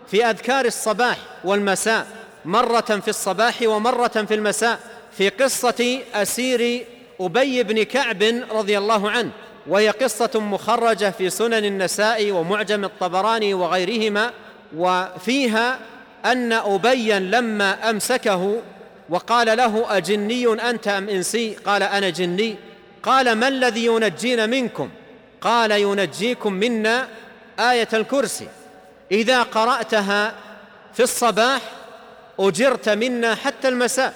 في 0.07 0.25
أذكار 0.25 0.65
الصباح 0.65 1.17
والمساء 1.43 2.07
مرة 2.45 2.79
في 2.81 3.07
الصباح 3.07 3.55
ومرة 3.61 4.07
في 4.07 4.33
المساء 4.33 4.79
في 5.17 5.29
قصة 5.29 5.99
أسير 6.13 6.85
أبي 7.21 7.63
بن 7.63 7.83
كعب 7.83 8.23
رضي 8.51 8.77
الله 8.77 9.11
عنه. 9.11 9.31
وهي 9.67 9.89
قصة 9.89 10.29
مخرجة 10.39 11.09
في 11.09 11.29
سنن 11.29 11.65
النساء 11.65 12.31
ومعجم 12.31 12.85
الطبراني 12.85 13.53
وغيرهما 13.53 14.31
وفيها 14.75 15.79
أن 16.25 16.53
أبيا 16.53 17.19
لما 17.19 17.89
أمسكه 17.89 18.61
وقال 19.09 19.57
له 19.57 19.97
أجني 19.97 20.69
أنت 20.69 20.87
أم 20.87 21.09
إنسي؟ 21.09 21.55
قال 21.55 21.83
أنا 21.83 22.09
جني. 22.09 22.55
قال 23.03 23.31
ما 23.31 23.47
الذي 23.47 23.85
ينجينا 23.85 24.45
منكم؟ 24.45 24.89
قال 25.41 25.71
ينجيكم 25.71 26.53
منا 26.53 27.07
آية 27.59 27.87
الكرسي. 27.93 28.47
إذا 29.11 29.43
قرأتها 29.43 30.33
في 30.93 31.03
الصباح 31.03 31.61
أجرت 32.39 32.89
منا 32.89 33.35
حتى 33.35 33.67
المساء 33.67 34.13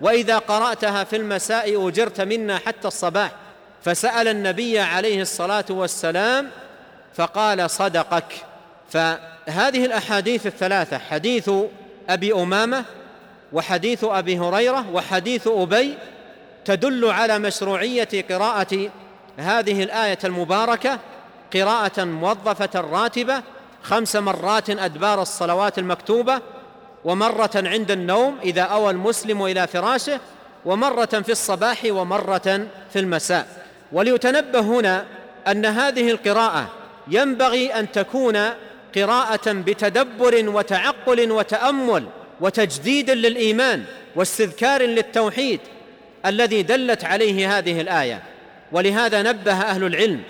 وإذا 0.00 0.38
قرأتها 0.38 1.04
في 1.04 1.16
المساء 1.16 1.88
أجرت 1.88 2.20
منا 2.20 2.58
حتى 2.58 2.88
الصباح. 2.88 3.30
فسأل 3.86 4.28
النبي 4.28 4.78
عليه 4.78 5.22
الصلاة 5.22 5.64
والسلام 5.70 6.50
فقال 7.14 7.70
صدقك. 7.70 8.32
فهذه 8.90 9.84
الأحاديث 9.84 10.46
الثلاثة 10.46 10.98
حديث 10.98 11.50
أبي 12.08 12.32
أمامة 12.32 12.84
وحديث 13.52 14.04
أبي 14.04 14.38
هريرة 14.38 14.90
وحديث 14.92 15.48
أبي 15.48 15.98
تدل 16.64 17.04
على 17.10 17.38
مشروعية 17.38 18.08
قراءة 18.30 18.90
هذه 19.36 19.82
الآية 19.82 20.18
المباركة 20.24 20.98
قراءة 21.54 22.04
موظفة 22.04 22.80
راتبة 22.80 23.42
خمس 23.82 24.16
مرات 24.16 24.70
أدبار 24.70 25.22
الصلوات 25.22 25.78
المكتوبة 25.78 26.40
ومرة 27.04 27.50
عند 27.54 27.90
النوم 27.90 28.38
إذا 28.42 28.62
أوى 28.62 28.90
المسلم 28.90 29.44
إلى 29.44 29.66
فراشه 29.66 30.20
ومرة 30.64 31.04
في 31.06 31.32
الصباح 31.32 31.78
ومرة 31.84 32.66
في 32.92 32.98
المساء. 32.98 33.65
وليتنبه 33.92 34.60
هنا 34.60 35.04
أن 35.48 35.66
هذه 35.66 36.10
القراءة 36.10 36.70
ينبغي 37.08 37.74
أن 37.74 37.92
تكون 37.92 38.38
قراءة 38.96 39.52
بتدبر 39.52 40.48
وتعقل 40.48 41.30
وتأمل 41.30 42.04
وتجديد 42.40 43.10
للإيمان 43.10 43.84
واستذكار 44.16 44.82
للتوحيد 44.82 45.60
الذي 46.26 46.62
دلت 46.62 47.04
عليه 47.04 47.58
هذه 47.58 47.80
الآية. 47.80 48.22
ولهذا 48.72 49.22
نبه 49.22 49.52
أهل 49.52 49.84
العلم 49.84 50.22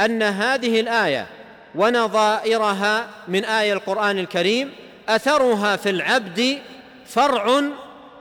أن 0.00 0.22
هذه 0.22 0.80
الآية 0.80 1.26
ونظائرها 1.74 3.08
من 3.28 3.44
آية 3.44 3.72
القرآن 3.72 4.18
الكريم 4.18 4.72
أثرها 5.08 5.76
في 5.76 5.90
العبد 5.90 6.58
فرع 7.06 7.62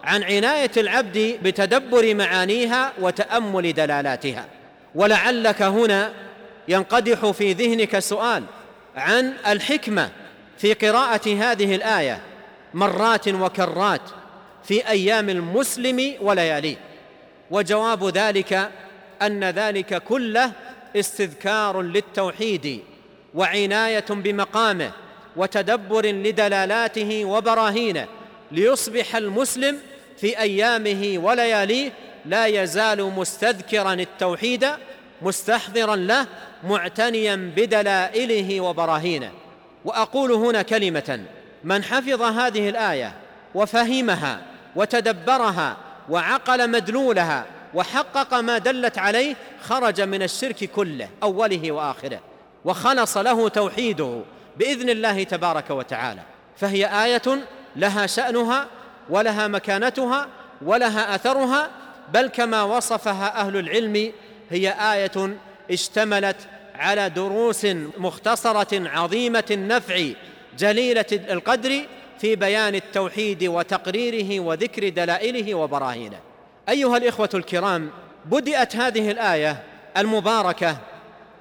عن 0.04 0.24
عناية 0.24 0.72
العبد 0.78 1.40
بتدبر 1.44 2.16
معانيها 2.16 2.94
وتأمل 3.02 3.74
دلالاتها. 3.74 4.46
ولعلك 4.98 5.62
هنا 5.62 6.14
ينقدح 6.68 7.32
في 7.32 7.54
ذهنك 7.54 8.00
سؤال 8.00 8.44
عن 8.96 9.34
الحكمة 9.48 10.10
في 10.58 10.74
قراءة 10.74 11.30
هذه 11.30 11.76
الآية 11.76 12.22
مرات 12.74 13.28
وكرات 13.28 14.02
في 14.64 14.90
أيام 14.90 15.30
المسلم 15.30 16.14
ولياليه. 16.22 16.76
وجواب 17.52 18.04
ذلك 18.18 18.72
أن 19.22 19.44
ذلك 19.44 20.04
كله 20.04 20.52
استذكار 20.96 21.82
للتوحيد 21.82 22.80
وعناية 23.36 24.06
بمقامه 24.10 24.92
وتدبر 25.36 26.06
لدلالاته 26.06 27.26
وبراهينه. 27.26 28.08
ليصبح 28.52 29.16
المسلم 29.16 29.78
في 30.18 30.40
أيامه 30.40 31.14
ولياليه 31.18 31.92
لا 32.26 32.46
يزال 32.46 33.04
مستذكرا 33.04 33.94
التوحيد 33.94 34.68
مستحضرا 35.22 35.96
له 35.96 36.28
معتنيا 36.64 37.36
بدلائله 37.56 38.62
وبراهينه. 38.62 39.32
وأقول 39.86 40.32
هنا 40.32 40.62
كلمة 40.62 41.20
من 41.64 41.84
حفظ 41.84 42.22
هذه 42.22 42.70
الآية 42.70 43.14
وفهمها 43.56 44.42
وتدبرها 44.76 45.78
وعقل 46.10 46.70
مدلولها 46.70 47.46
وحقق 47.74 48.34
ما 48.34 48.58
دلت 48.58 48.98
عليه 48.98 49.36
خرج 49.62 50.02
من 50.02 50.24
الشرك 50.24 50.64
كله 50.64 51.10
أوله 51.24 51.72
وآخره. 51.72 52.20
وخلص 52.66 53.18
له 53.18 53.50
توحيده 53.50 54.22
بإذن 54.58 54.90
الله 54.90 55.24
تبارك 55.24 55.70
وتعالى. 55.70 56.22
فهي 56.58 57.06
آية 57.06 57.40
لها 57.76 58.08
شأنها 58.08 58.68
ولها 59.10 59.48
مكانتها 59.48 60.28
ولها 60.62 61.16
أثرها 61.16 61.70
بل 62.14 62.28
كما 62.28 62.64
وصفها 62.64 63.42
أهل 63.42 63.58
العلم 63.58 64.12
هي 64.52 64.70
آية 64.94 65.38
اشتملت 65.72 66.38
على 66.76 67.10
دروس 67.10 67.66
مختصرة 67.98 68.90
عظيمة 68.90 69.44
النفع 69.52 70.08
جليلة 70.58 71.06
القدر 71.12 71.82
في 72.20 72.36
بيان 72.36 72.76
التوحيد 72.76 73.44
وتقريره 73.44 74.40
وذكر 74.40 74.90
دلائله 74.90 75.56
وبراهينه. 75.56 76.20
أيها 76.70 76.98
الإخوة 76.98 77.30
الكرام 77.34 77.90
بدأت 78.26 78.76
هذه 78.76 79.12
الآية 79.12 79.64
المباركة 79.98 80.78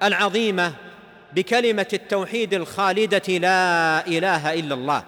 العظيمة 0.03 0.73
بكلمة 1.33 1.87
التوحيد 1.93 2.53
الخالدة 2.53 3.37
لا 3.37 4.07
إله 4.07 4.53
إلا 4.53 4.75
الله. 4.75 5.03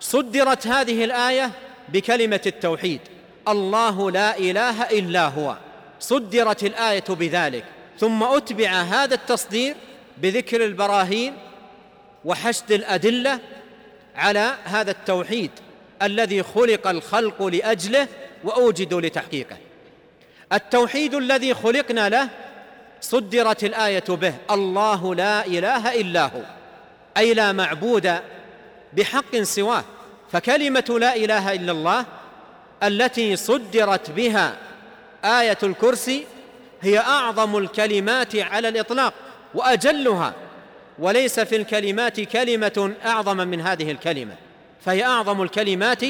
صدرت 0.00 0.66
هذه 0.66 1.04
الآية 1.04 1.50
بكلمة 1.88 2.40
التوحيد 2.46 3.00
الله 3.48 4.10
لا 4.10 4.38
إله 4.38 4.82
إلا 4.82 5.28
هو. 5.28 5.56
صدرت 6.00 6.64
الآية 6.64 7.04
بذلك. 7.08 7.64
ثم 7.98 8.22
أتبع 8.22 8.70
هذا 8.70 9.14
التصدير 9.14 9.76
بذكر 10.18 10.64
البراهين 10.64 11.36
وحشد 12.24 12.72
الأدلة 12.72 13.38
على 14.16 14.54
هذا 14.64 14.90
التوحيد 14.90 15.50
الذي 16.02 16.42
خلق 16.42 16.86
الخلق 16.86 17.42
لأجله 17.42 18.08
وأوجدوا 18.44 19.00
لتحقيقه. 19.00 19.56
التوحيد 20.52 21.14
الذي 21.14 21.54
خلقنا 21.54 22.08
له 22.08 22.28
صدرت 23.00 23.64
الآية 23.64 24.04
به. 24.08 24.34
الله 24.50 25.14
لا 25.14 25.46
إله 25.46 26.00
إلا 26.00 26.24
هو. 26.24 26.42
أي 27.16 27.34
لا 27.34 27.52
معبود 27.52 28.14
بحق 28.92 29.36
سواه. 29.36 29.84
فكلمة 30.32 30.96
لا 31.00 31.16
إله 31.16 31.52
إلا 31.52 31.72
الله 31.72 32.04
التي 32.82 33.36
صدرت 33.36 34.10
بها 34.10 34.56
آية 35.24 35.58
الكرسي 35.62 36.26
هي 36.80 36.98
أعظم 36.98 37.56
الكلمات 37.56 38.36
على 38.36 38.68
الإطلاق 38.68 39.14
وأجلها 39.54 40.34
وليس 40.98 41.40
في 41.40 41.56
الكلمات 41.56 42.20
كلمة 42.20 42.94
أعظم 43.04 43.36
من 43.36 43.60
هذه 43.60 43.90
الكلمة 43.90 44.34
فهي 44.80 45.04
أعظم 45.04 45.42
الكلمات 45.42 46.02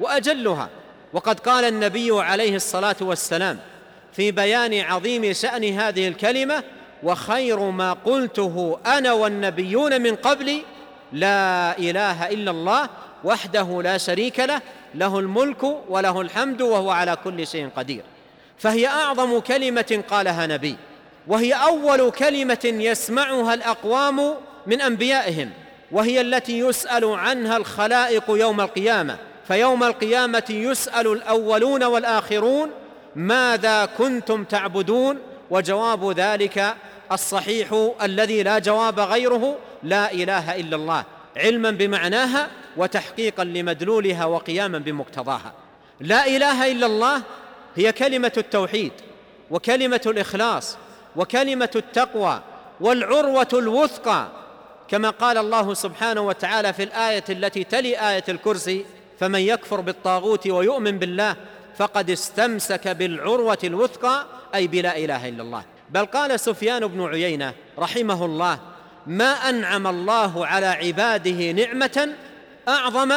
وأجلها. 0.00 0.68
وقد 1.12 1.40
قال 1.40 1.64
النبي 1.64 2.10
عليه 2.12 2.56
الصلاة 2.56 2.96
والسلام 3.00 3.58
في 4.12 4.30
بيان 4.30 4.80
عظيم 4.80 5.32
شأن 5.32 5.64
هذه 5.64 6.08
الكلمة 6.08 6.62
وخير 7.02 7.60
ما 7.60 7.92
قلته 7.92 8.78
أنا 8.86 9.12
والنبيون 9.12 10.00
من 10.00 10.16
قبلي 10.16 10.62
لا 11.12 11.78
إله 11.78 12.28
إلا 12.28 12.50
الله 12.50 12.88
وحده 13.24 13.82
لا 13.82 13.98
شريك 13.98 14.40
له 14.40 14.60
له 14.94 15.18
الملك 15.18 15.62
وله 15.88 16.20
الحمد 16.20 16.62
وهو 16.62 16.90
على 16.90 17.16
كل 17.24 17.46
شيء 17.46 17.68
قدير. 17.76 18.02
فهي 18.62 18.86
أعظم 18.86 19.38
كلمة 19.38 20.04
قالها 20.10 20.46
نبي 20.46 20.76
وهي 21.26 21.52
أول 21.52 22.10
كلمة 22.10 22.60
يسمعها 22.64 23.54
الأقوام 23.54 24.34
من 24.66 24.80
أنبيائهم 24.80 25.50
وهي 25.92 26.20
التي 26.20 26.58
يسأل 26.58 27.04
عنها 27.04 27.56
الخلائق 27.56 28.24
يوم 28.28 28.60
القيامة 28.60 29.16
فيوم 29.48 29.84
القيامة 29.84 30.44
يسأل 30.50 31.06
الأولون 31.06 31.84
والآخرون 31.84 32.70
ماذا 33.16 33.84
كنتم 33.84 34.44
تعبدون 34.44 35.18
وجواب 35.50 36.10
ذلك 36.10 36.74
الصحيح 37.12 37.90
الذي 38.02 38.42
لا 38.42 38.58
جواب 38.58 39.00
غيره 39.00 39.56
لا 39.82 40.12
إله 40.12 40.56
إلا 40.56 40.76
الله 40.76 41.04
علما 41.36 41.70
بمعناها 41.70 42.48
وتحقيقا 42.76 43.44
لمدلولها 43.44 44.24
وقياما 44.24 44.78
بمقتضاها. 44.78 45.52
لا 46.00 46.26
إله 46.26 46.72
إلا 46.72 46.86
الله 46.86 47.22
هي 47.76 47.92
كلمة 47.92 48.32
التوحيد 48.36 48.92
وكلمة 49.50 50.00
الإخلاص 50.06 50.76
وكلمة 51.16 51.70
التقوى 51.76 52.40
والعروة 52.80 53.48
الوثقى 53.52 54.28
كما 54.88 55.10
قال 55.10 55.38
الله 55.38 55.74
سبحانه 55.74 56.20
وتعالى 56.20 56.72
في 56.72 56.82
الآية 56.82 57.24
التي 57.28 57.64
تلي 57.64 58.10
آية 58.10 58.24
الكرسي 58.28 58.84
فمن 59.20 59.40
يكفر 59.40 59.80
بالطاغوت 59.80 60.46
ويؤمن 60.46 60.98
بالله 60.98 61.36
فقد 61.78 62.10
استمسك 62.10 62.88
بالعروة 62.88 63.58
الوثقى 63.64 64.26
أي 64.54 64.66
بلا 64.66 64.96
إله 64.96 65.28
إلا 65.28 65.42
الله. 65.42 65.64
بل 65.90 66.06
قال 66.06 66.40
سفيان 66.40 66.86
بن 66.86 67.04
عيينة 67.04 67.54
رحمه 67.78 68.24
الله 68.24 68.58
ما 69.06 69.32
أنعم 69.32 69.86
الله 69.86 70.46
على 70.46 70.66
عباده 70.66 71.52
نعمة 71.52 72.08
أعظم 72.68 73.12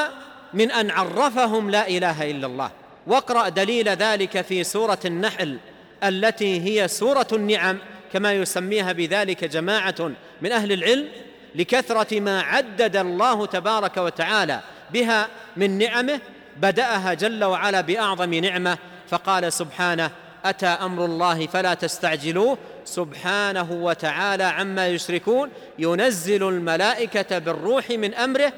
من 0.53 0.71
أن 0.71 0.91
عرفهم 0.91 1.69
لا 1.69 1.87
إله 1.87 2.31
إلا 2.31 2.47
الله. 2.47 2.71
واقرأ 3.07 3.49
دليل 3.49 3.89
ذلك 3.89 4.41
في 4.41 4.63
سورة 4.63 4.99
النحل 5.05 5.57
التي 6.03 6.61
هي 6.61 6.87
سورة 6.87 7.27
النعم 7.33 7.77
كما 8.13 8.33
يسميها 8.33 8.91
بذلك 8.91 9.43
جماعة 9.43 10.11
من 10.41 10.51
أهل 10.51 10.71
العلم 10.71 11.07
لكثرة 11.55 12.19
ما 12.19 12.41
عدد 12.41 12.95
الله 12.95 13.45
تبارك 13.45 13.97
وتعالى 13.97 14.59
بها 14.93 15.27
من 15.57 15.77
نعمه 15.77 16.19
بدأها 16.57 17.13
جل 17.13 17.43
وعلا 17.43 17.81
بأعظم 17.81 18.33
نعمة 18.33 18.77
فقال 19.09 19.53
سبحانه 19.53 20.11
أتى 20.45 20.65
أمر 20.65 21.05
الله 21.05 21.47
فلا 21.47 21.73
تستعجلوه 21.73 22.57
سبحانه 22.85 23.71
وتعالى 23.71 24.43
عما 24.43 24.87
يشركون 24.87 25.49
ينزل 25.79 26.43
الملائكة 26.47 27.37
بالروح 27.37 27.89
من 27.89 28.13
أمره 28.13 28.53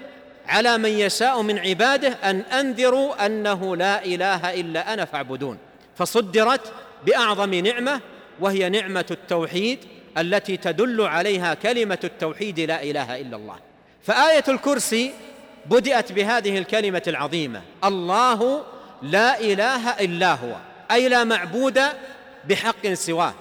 على 0.47 0.77
من 0.77 0.89
يشاء 0.89 1.41
من 1.41 1.59
عباده 1.59 2.07
أن 2.07 2.39
أنذروا 2.39 3.25
أنه 3.25 3.75
لا 3.75 4.05
إله 4.05 4.53
إلا 4.53 4.93
أنا 4.93 5.05
فاعبدون. 5.05 5.57
فصدرت 5.95 6.73
بأعظم 7.05 7.53
نعمة 7.53 8.01
وهي 8.39 8.69
نعمة 8.69 9.05
التوحيد 9.11 9.79
التي 10.17 10.57
تدل 10.57 11.01
عليها 11.01 11.53
كلمة 11.53 11.99
التوحيد 12.03 12.59
لا 12.59 12.83
إله 12.83 13.21
إلا 13.21 13.37
الله. 13.37 13.55
فآية 14.03 14.43
الكرسي 14.47 15.13
بدأت 15.65 16.11
بهذه 16.11 16.57
الكلمة 16.57 17.03
العظيمة 17.07 17.61
الله 17.83 18.63
لا 19.01 19.39
إله 19.39 19.89
إلا 19.89 20.33
هو 20.33 20.55
أي 20.91 21.09
لا 21.09 21.23
معبود 21.23 21.81
بحق 22.49 22.93
سواه. 22.93 23.33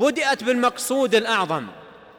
بدأت 0.00 0.44
بالمقصود 0.44 1.14
الأعظم 1.14 1.66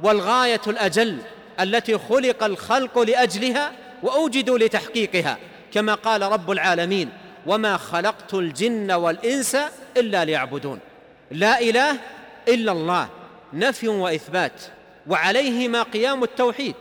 والغاية 0.03 0.61
الأجل 0.67 1.17
التي 1.59 1.97
خلق 1.97 2.43
الخلق 2.43 2.99
لأجلها 2.99 3.71
وأوجدوا 4.03 4.57
لتحقيقها 4.57 5.37
كما 5.73 5.93
قال 5.93 6.21
رب 6.21 6.51
العالمين 6.51 7.09
وما 7.45 7.77
خلقت 7.77 8.33
الجن 8.33 8.91
والإنس 8.91 9.57
إلا 9.97 10.25
ليعبدون 10.25 10.79
لا 11.31 11.59
إله 11.59 11.97
إلا 12.47 12.71
الله 12.71 13.09
نفي 13.53 13.87
وإثبات 13.87 14.61
وعليهما 15.07 15.83
قيام 15.83 16.23
التوحيد 16.23 16.75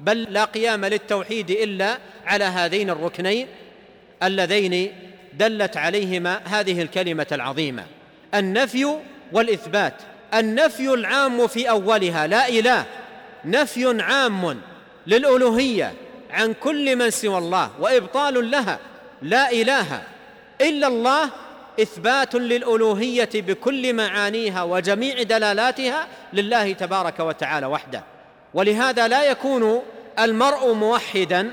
بل 0.00 0.22
لا 0.22 0.44
قيام 0.44 0.84
للتوحيد 0.84 1.50
إلا 1.50 1.98
على 2.26 2.44
هذين 2.44 2.90
الركنين 2.90 3.46
اللذين 4.22 4.92
دلت 5.34 5.76
عليهما 5.76 6.40
هذه 6.44 6.82
الكلمة 6.82 7.26
العظيمة 7.32 7.84
النفي 8.34 8.94
والإثبات 9.32 9.94
النفي 10.34 10.94
العام 10.94 11.46
في 11.46 11.70
أولها 11.70 12.26
لا 12.26 12.48
إله 12.48 12.84
نفي 13.44 14.02
عام 14.02 14.60
للألوهية 15.06 15.92
عن 16.30 16.54
كل 16.54 16.96
من 16.96 17.10
سوى 17.10 17.38
الله 17.38 17.70
وإبطال 17.80 18.50
لها 18.50 18.78
لا 19.22 19.52
إله 19.52 20.02
إلا 20.60 20.86
الله 20.86 21.30
إثبات 21.82 22.34
للألوهية 22.34 23.30
بكل 23.34 23.94
معانيها 23.94 24.62
وجميع 24.62 25.22
دلالاتها 25.22 26.08
لله 26.32 26.72
تبارك 26.72 27.20
وتعالى 27.20 27.66
وحده. 27.66 28.02
ولهذا 28.54 29.08
لا 29.08 29.24
يكون 29.24 29.82
المرء 30.18 30.72
موحدا 30.72 31.52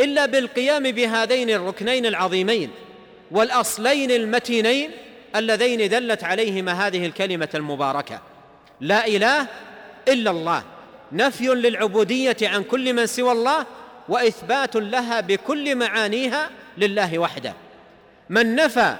إلا 0.00 0.26
بالقيام 0.26 0.82
بهذين 0.82 1.50
الركنين 1.50 2.06
العظيمين 2.06 2.70
والأصلين 3.30 4.10
المتينين 4.10 4.90
اللذين 5.36 5.88
دلت 5.88 6.24
عليهما 6.24 6.86
هذه 6.86 7.06
الكلمة 7.06 7.48
المباركة. 7.54 8.20
لا 8.80 9.06
إله 9.06 9.46
إلا 10.08 10.30
الله. 10.30 10.62
نفي 11.12 11.46
للعبودية 11.46 12.36
عن 12.42 12.62
كل 12.62 12.92
من 12.92 13.06
سوى 13.06 13.32
الله 13.32 13.66
وإثبات 14.10 14.76
لها 14.76 15.20
بكل 15.20 15.74
معانيها 15.76 16.50
لله 16.78 17.18
وحده. 17.18 17.54
من 18.30 18.54
نفى 18.54 18.96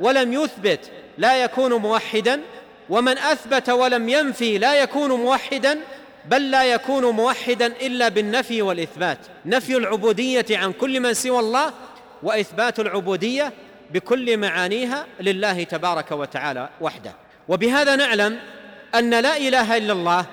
ولم 0.00 0.32
يثبت 0.32 0.80
لا 1.18 1.44
يكون 1.44 1.72
موحدا 1.72 2.40
ومن 2.88 3.18
أثبت 3.18 3.70
ولم 3.70 4.08
ينفي 4.08 4.58
لا 4.58 4.82
يكون 4.82 5.10
موحدا 5.10 5.78
بل 6.24 6.50
لا 6.50 6.64
يكون 6.64 7.04
موحدا 7.04 7.66
إلا 7.66 8.08
بالنفي 8.08 8.62
والإثبات. 8.62 9.18
نفي 9.46 9.76
العبودية 9.76 10.46
عن 10.50 10.72
كل 10.72 11.00
من 11.00 11.14
سوى 11.14 11.38
الله 11.38 11.72
وإثبات 12.22 12.80
العبودية 12.80 13.52
بكل 13.90 14.36
معانيها 14.36 15.06
لله 15.20 15.64
تبارك 15.64 16.12
وتعالى 16.12 16.68
وحده. 16.80 17.12
وبهذا 17.48 17.96
نعلم 17.96 18.38
أن 18.94 19.10
لا 19.10 19.36
إله 19.36 19.76
إلا 19.76 19.92
الله 19.92 20.26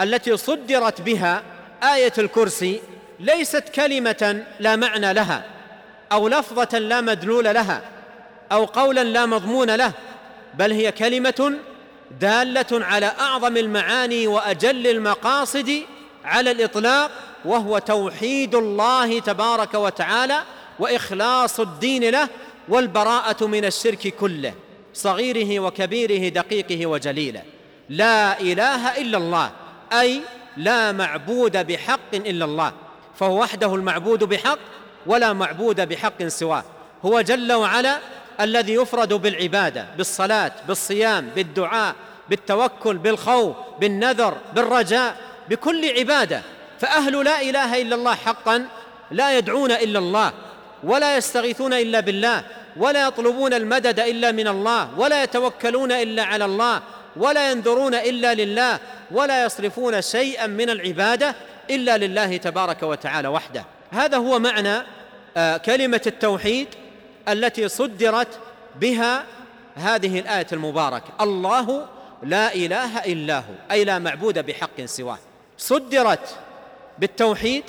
التي 0.00 0.36
صدرت 0.36 1.00
بها 1.00 1.42
آية 1.94 2.12
الكرسي 2.18 2.80
ليست 3.22 3.68
كلمة 3.68 4.44
لا 4.60 4.76
معنى 4.76 5.12
لها 5.12 5.44
أو 6.12 6.28
لفظة 6.28 6.78
لا 6.78 7.00
مدلول 7.00 7.44
لها 7.44 7.82
أو 8.52 8.64
قولا 8.64 9.04
لا 9.04 9.26
مضمون 9.26 9.74
له 9.74 9.92
بل 10.54 10.72
هي 10.72 10.92
كلمة 10.92 11.52
دالة 12.20 12.84
على 12.84 13.06
أعظم 13.20 13.56
المعاني 13.56 14.26
وأجل 14.26 14.86
المقاصد 14.86 15.82
على 16.24 16.50
الإطلاق 16.50 17.10
وهو 17.44 17.78
توحيد 17.78 18.54
الله 18.54 19.20
تبارك 19.20 19.74
وتعالى 19.74 20.42
وإخلاص 20.78 21.60
الدين 21.60 22.10
له 22.10 22.28
والبراءة 22.68 23.46
من 23.46 23.64
الشرك 23.64 24.08
كله 24.08 24.54
صغيره 24.94 25.60
وكبيره 25.60 26.28
دقيقه 26.28 26.86
وجليله. 26.86 27.42
لا 27.88 28.40
إله 28.40 29.00
إلا 29.00 29.18
الله 29.18 29.50
أي 29.92 30.20
لا 30.56 30.92
معبود 30.92 31.66
بحق 31.66 32.14
إلا 32.14 32.44
الله. 32.44 32.72
فهو 33.18 33.40
وحده 33.40 33.74
المعبود 33.74 34.24
بحق 34.24 34.58
ولا 35.06 35.32
معبود 35.32 35.80
بحق 35.80 36.26
سواه. 36.26 36.64
هو 37.04 37.20
جل 37.20 37.52
وعلا 37.52 37.98
الذي 38.40 38.74
يفرد 38.74 39.12
بالعبادة 39.12 39.86
بالصلاة 39.96 40.52
بالصيام 40.68 41.28
بالدعاء 41.36 41.94
بالتوكل 42.30 42.98
بالخوف 42.98 43.56
بالنذر 43.80 44.36
بالرجاء 44.54 45.16
بكل 45.48 45.98
عبادة. 45.98 46.42
فأهل 46.80 47.24
لا 47.24 47.42
إله 47.42 47.82
إلا 47.82 47.94
الله 47.94 48.14
حقا 48.14 48.66
لا 49.10 49.38
يدعون 49.38 49.70
إلا 49.72 49.98
الله 49.98 50.32
ولا 50.84 51.16
يستغيثون 51.16 51.72
إلا 51.72 52.00
بالله 52.00 52.44
ولا 52.76 53.06
يطلبون 53.06 53.54
المدد 53.54 54.00
إلا 54.00 54.32
من 54.32 54.48
الله 54.48 54.98
ولا 54.98 55.22
يتوكلون 55.22 55.92
إلا 55.92 56.22
على 56.22 56.44
الله 56.44 56.82
ولا 57.16 57.50
ينذرون 57.50 57.94
إلا 57.94 58.34
لله 58.34 58.78
ولا 59.10 59.44
يصرفون 59.44 60.02
شيئا 60.02 60.46
من 60.46 60.70
العبادة. 60.70 61.34
إلا 61.74 61.96
لله 61.96 62.36
تبارك 62.36 62.82
وتعالى 62.82 63.28
وحده. 63.28 63.64
هذا 63.90 64.16
هو 64.16 64.38
معنى 64.38 64.82
آه، 65.36 65.56
كلمة 65.56 66.00
التوحيد 66.06 66.68
التي 67.28 67.68
صدرت 67.68 68.28
بها 68.80 69.24
هذه 69.74 70.18
الآية 70.18 70.46
المباركة. 70.52 71.08
الله 71.20 71.86
لا 72.22 72.54
إله 72.54 72.98
إلا 72.98 73.38
هو 73.38 73.54
أي 73.70 73.84
لا 73.84 73.98
معبود 73.98 74.38
بحق 74.38 74.84
سواه. 74.84 75.18
صدرت 75.58 76.36
بالتوحيد 76.98 77.64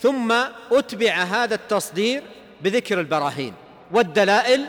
ثم 0.00 0.34
أتبع 0.72 1.12
هذا 1.12 1.54
التصدير 1.54 2.22
بذكر 2.60 3.00
البراهين. 3.00 3.54
والدلائل 3.92 4.64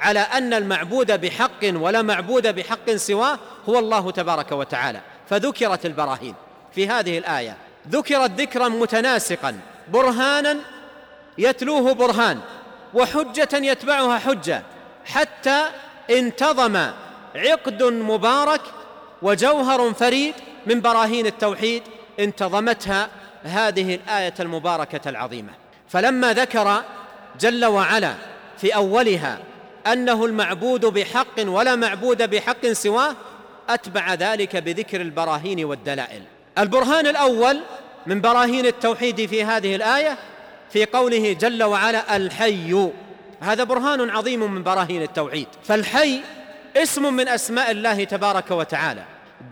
على 0.00 0.20
أن 0.20 0.54
المعبود 0.54 1.20
بحق 1.20 1.60
ولا 1.62 2.02
معبود 2.02 2.46
بحق 2.46 2.90
سواه 2.90 3.38
هو 3.68 3.78
الله 3.78 4.10
تبارك 4.10 4.52
وتعالى. 4.52 5.00
فذكرت 5.30 5.86
البراهين 5.86 6.34
في 6.74 6.88
هذه 6.88 7.18
الآية. 7.18 7.56
ذكرت 7.88 8.30
ذكرا 8.30 8.68
متناسقا 8.68 9.58
برهانا 9.92 10.56
يتلوه 11.38 11.92
برهان 11.94 12.40
وحجة 12.94 13.48
يتبعها 13.52 14.18
حجة 14.18 14.62
حتى 15.04 15.64
انتظم 16.10 16.90
عقد 17.34 17.82
مبارك 17.82 18.60
وجوهر 19.22 19.92
فريد 19.92 20.34
من 20.66 20.80
براهين 20.80 21.26
التوحيد 21.26 21.82
انتظمتها 22.20 23.08
هذه 23.42 23.94
الآية 23.94 24.34
المباركة 24.40 25.08
العظيمة. 25.08 25.52
فلما 25.88 26.32
ذكر 26.32 26.82
جل 27.40 27.64
وعلا 27.64 28.14
في 28.58 28.74
أولها 28.74 29.38
أنه 29.86 30.24
المعبود 30.24 30.86
بحق 30.86 31.38
ولا 31.38 31.76
معبود 31.76 32.30
بحق 32.30 32.66
سواه 32.66 33.16
أتبع 33.68 34.14
ذلك 34.14 34.56
بذكر 34.56 35.00
البراهين 35.00 35.64
والدلائل. 35.64 36.22
البرهان 36.60 37.06
الأول 37.06 37.60
من 38.06 38.20
براهين 38.20 38.66
التوحيد 38.66 39.26
في 39.26 39.44
هذه 39.44 39.76
الآية 39.76 40.16
في 40.72 40.84
قوله 40.84 41.32
جل 41.32 41.62
وعلا 41.62 42.16
الحي. 42.16 42.90
هذا 43.40 43.64
برهان 43.64 44.10
عظيم 44.10 44.52
من 44.52 44.62
براهين 44.62 45.02
التوحيد. 45.02 45.46
فالحي 45.64 46.20
اسم 46.76 47.14
من 47.14 47.28
أسماء 47.28 47.70
الله 47.70 48.04
تبارك 48.04 48.50
وتعالى 48.50 49.02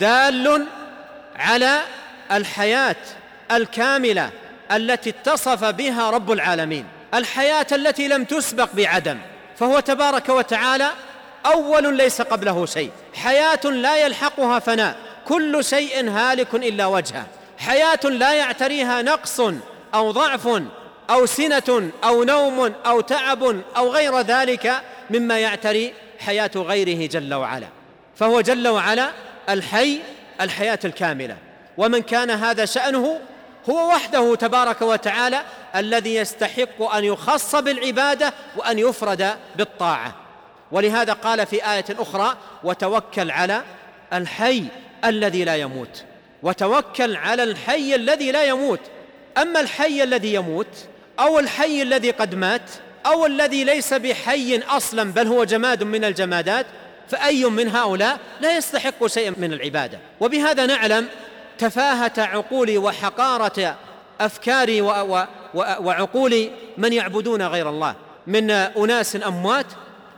دال 0.00 0.66
على 1.36 1.80
الحياة 2.32 2.96
الكاملة 3.52 4.30
التي 4.72 5.10
اتصف 5.10 5.64
بها 5.64 6.10
رب 6.10 6.32
العالمين. 6.32 6.84
الحياة 7.14 7.66
التي 7.72 8.08
لم 8.08 8.24
تسبق 8.24 8.68
بعدم 8.74 9.18
فهو 9.56 9.80
تبارك 9.80 10.28
وتعالى 10.28 10.88
أول 11.46 11.96
ليس 11.96 12.22
قبله 12.22 12.66
شيء. 12.66 12.90
حياة 13.14 13.64
لا 13.64 13.96
يلحقها 13.96 14.58
فناء. 14.58 15.07
كل 15.28 15.64
شيء 15.64 16.08
هالك 16.08 16.54
إلا 16.54 16.86
وجهه. 16.86 17.26
حياة 17.58 18.00
لا 18.04 18.34
يعتريها 18.34 19.02
نقص 19.02 19.40
أو 19.94 20.10
ضعف 20.10 20.62
أو 21.10 21.26
سنة 21.26 21.90
أو 22.04 22.24
نوم 22.24 22.72
أو 22.86 23.00
تعب 23.00 23.62
أو 23.76 23.92
غير 23.92 24.20
ذلك 24.20 24.82
مما 25.10 25.38
يعتري 25.38 25.94
حياة 26.18 26.50
غيره 26.56 27.08
جل 27.08 27.34
وعلا. 27.34 27.66
فهو 28.16 28.40
جل 28.40 28.68
وعلا 28.68 29.10
الحي 29.48 30.00
الحياة 30.40 30.78
الكاملة. 30.84 31.36
ومن 31.76 32.02
كان 32.02 32.30
هذا 32.30 32.64
شأنه 32.64 33.20
هو 33.70 33.88
وحده 33.88 34.34
تبارك 34.34 34.82
وتعالى 34.82 35.42
الذي 35.76 36.14
يستحق 36.14 36.94
أن 36.94 37.04
يخص 37.04 37.54
بالعبادة 37.56 38.32
وأن 38.56 38.78
يفرد 38.78 39.36
بالطاعة. 39.56 40.14
ولهذا 40.72 41.12
قال 41.12 41.46
في 41.46 41.72
آية 41.72 41.84
أخرى 41.98 42.36
وتوكل 42.64 43.30
على 43.30 43.62
الحي 44.12 44.64
الذي 45.04 45.44
لا 45.44 45.56
يموت. 45.56 46.04
وتوكل 46.42 47.16
على 47.16 47.42
الحي 47.42 47.94
الذي 47.94 48.32
لا 48.32 48.44
يموت. 48.44 48.80
أما 49.38 49.61
الحي 49.61 50.02
الذي 50.02 50.34
يموت 50.34 50.66
أو 51.20 51.38
الحي 51.38 51.82
الذي 51.82 52.11
قد 52.11 52.34
مات 52.34 52.70
أو 53.06 53.26
الذي 53.26 53.64
ليس 53.64 53.94
بحي 53.94 54.58
أصلا 54.58 55.12
بل 55.12 55.26
هو 55.26 55.44
جماد 55.44 55.82
من 55.82 56.04
الجمادات 56.04 56.66
فأي 57.08 57.44
من 57.44 57.68
هؤلاء 57.68 58.18
لا 58.40 58.56
يستحق 58.56 59.06
شيئا 59.06 59.34
من 59.37 59.52
العبادة. 59.52 59.98
وبهذا 60.20 60.66
نعلم 60.66 61.08
تفاهة 61.58 62.12
عقول 62.18 62.78
وحقارة 62.78 63.76
افكار 64.20 64.82
وعقول 65.54 66.50
من 66.78 66.92
يعبدون 66.92 67.42
غير 67.42 67.68
الله. 67.68 67.94
من 68.26 68.50
أناس 68.50 69.16
أموات 69.16 69.66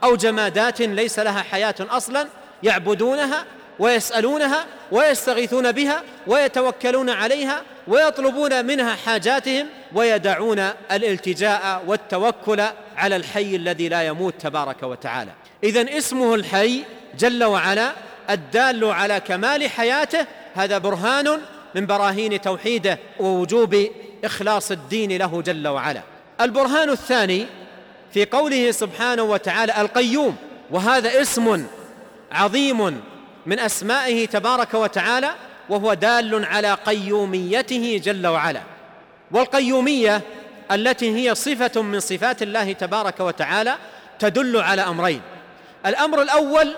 أو 0.03 0.15
جمادات 0.15 0.81
ليس 0.81 1.19
لها 1.19 1.41
حياة 1.41 1.75
أصلا 1.79 2.27
يعبدونها 2.63 3.45
ويسألونها 3.81 4.65
ويستغيثون 4.91 5.71
بها 5.71 6.03
ويتوكلون 6.27 7.09
عليها 7.09 7.61
ويطلبون 7.87 8.65
منها 8.65 8.95
حاجاتهم 8.95 9.67
ويدعون 9.93 10.59
الالتجاء 10.91 11.83
والتوكل 11.87 12.61
على 12.97 13.15
الحي 13.15 13.55
الذي 13.55 13.89
لا 13.89 14.07
يموت 14.07 14.33
تبارك 14.39 14.83
وتعالى. 14.83 15.31
اذا 15.63 15.97
اسمه 15.97 16.35
الحي 16.35 16.83
جل 17.19 17.43
وعلا 17.43 17.91
الدال 18.29 18.85
على 18.85 19.19
كمال 19.19 19.69
حياته. 19.69 20.25
هذا 20.55 20.77
برهان 20.77 21.41
من 21.75 21.85
براهين 21.85 22.41
توحيده 22.41 22.99
ووجوب 23.19 23.87
إخلاص 24.23 24.71
الدين 24.71 25.17
له 25.17 25.41
جل 25.41 25.67
وعلا. 25.67 26.01
البرهان 26.41 26.89
الثاني 26.89 27.45
في 28.13 28.25
قوله 28.25 28.71
سبحانه 28.71 29.23
وتعالى 29.23 29.81
القيوم 29.81 30.35
وهذا 30.71 31.21
اسم 31.21 31.65
عظيم 32.31 33.01
من 33.45 33.59
أسمائه 33.59 34.27
تبارك 34.27 34.73
وتعالى 34.73 35.31
وهو 35.69 35.93
دال 35.93 36.45
على 36.45 36.73
قيوميته 36.73 38.01
جل 38.03 38.27
وعلا. 38.27 38.61
والقيومية 39.31 40.21
التي 40.71 41.15
هي 41.15 41.35
صفة 41.35 41.81
من 41.81 41.99
صفات 41.99 42.41
الله 42.41 42.73
تبارك 42.73 43.19
وتعالى 43.19 43.75
تدل 44.19 44.57
على 44.57 44.81
أمرين. 44.81 45.21
الأمر 45.85 46.21
الأول 46.21 46.75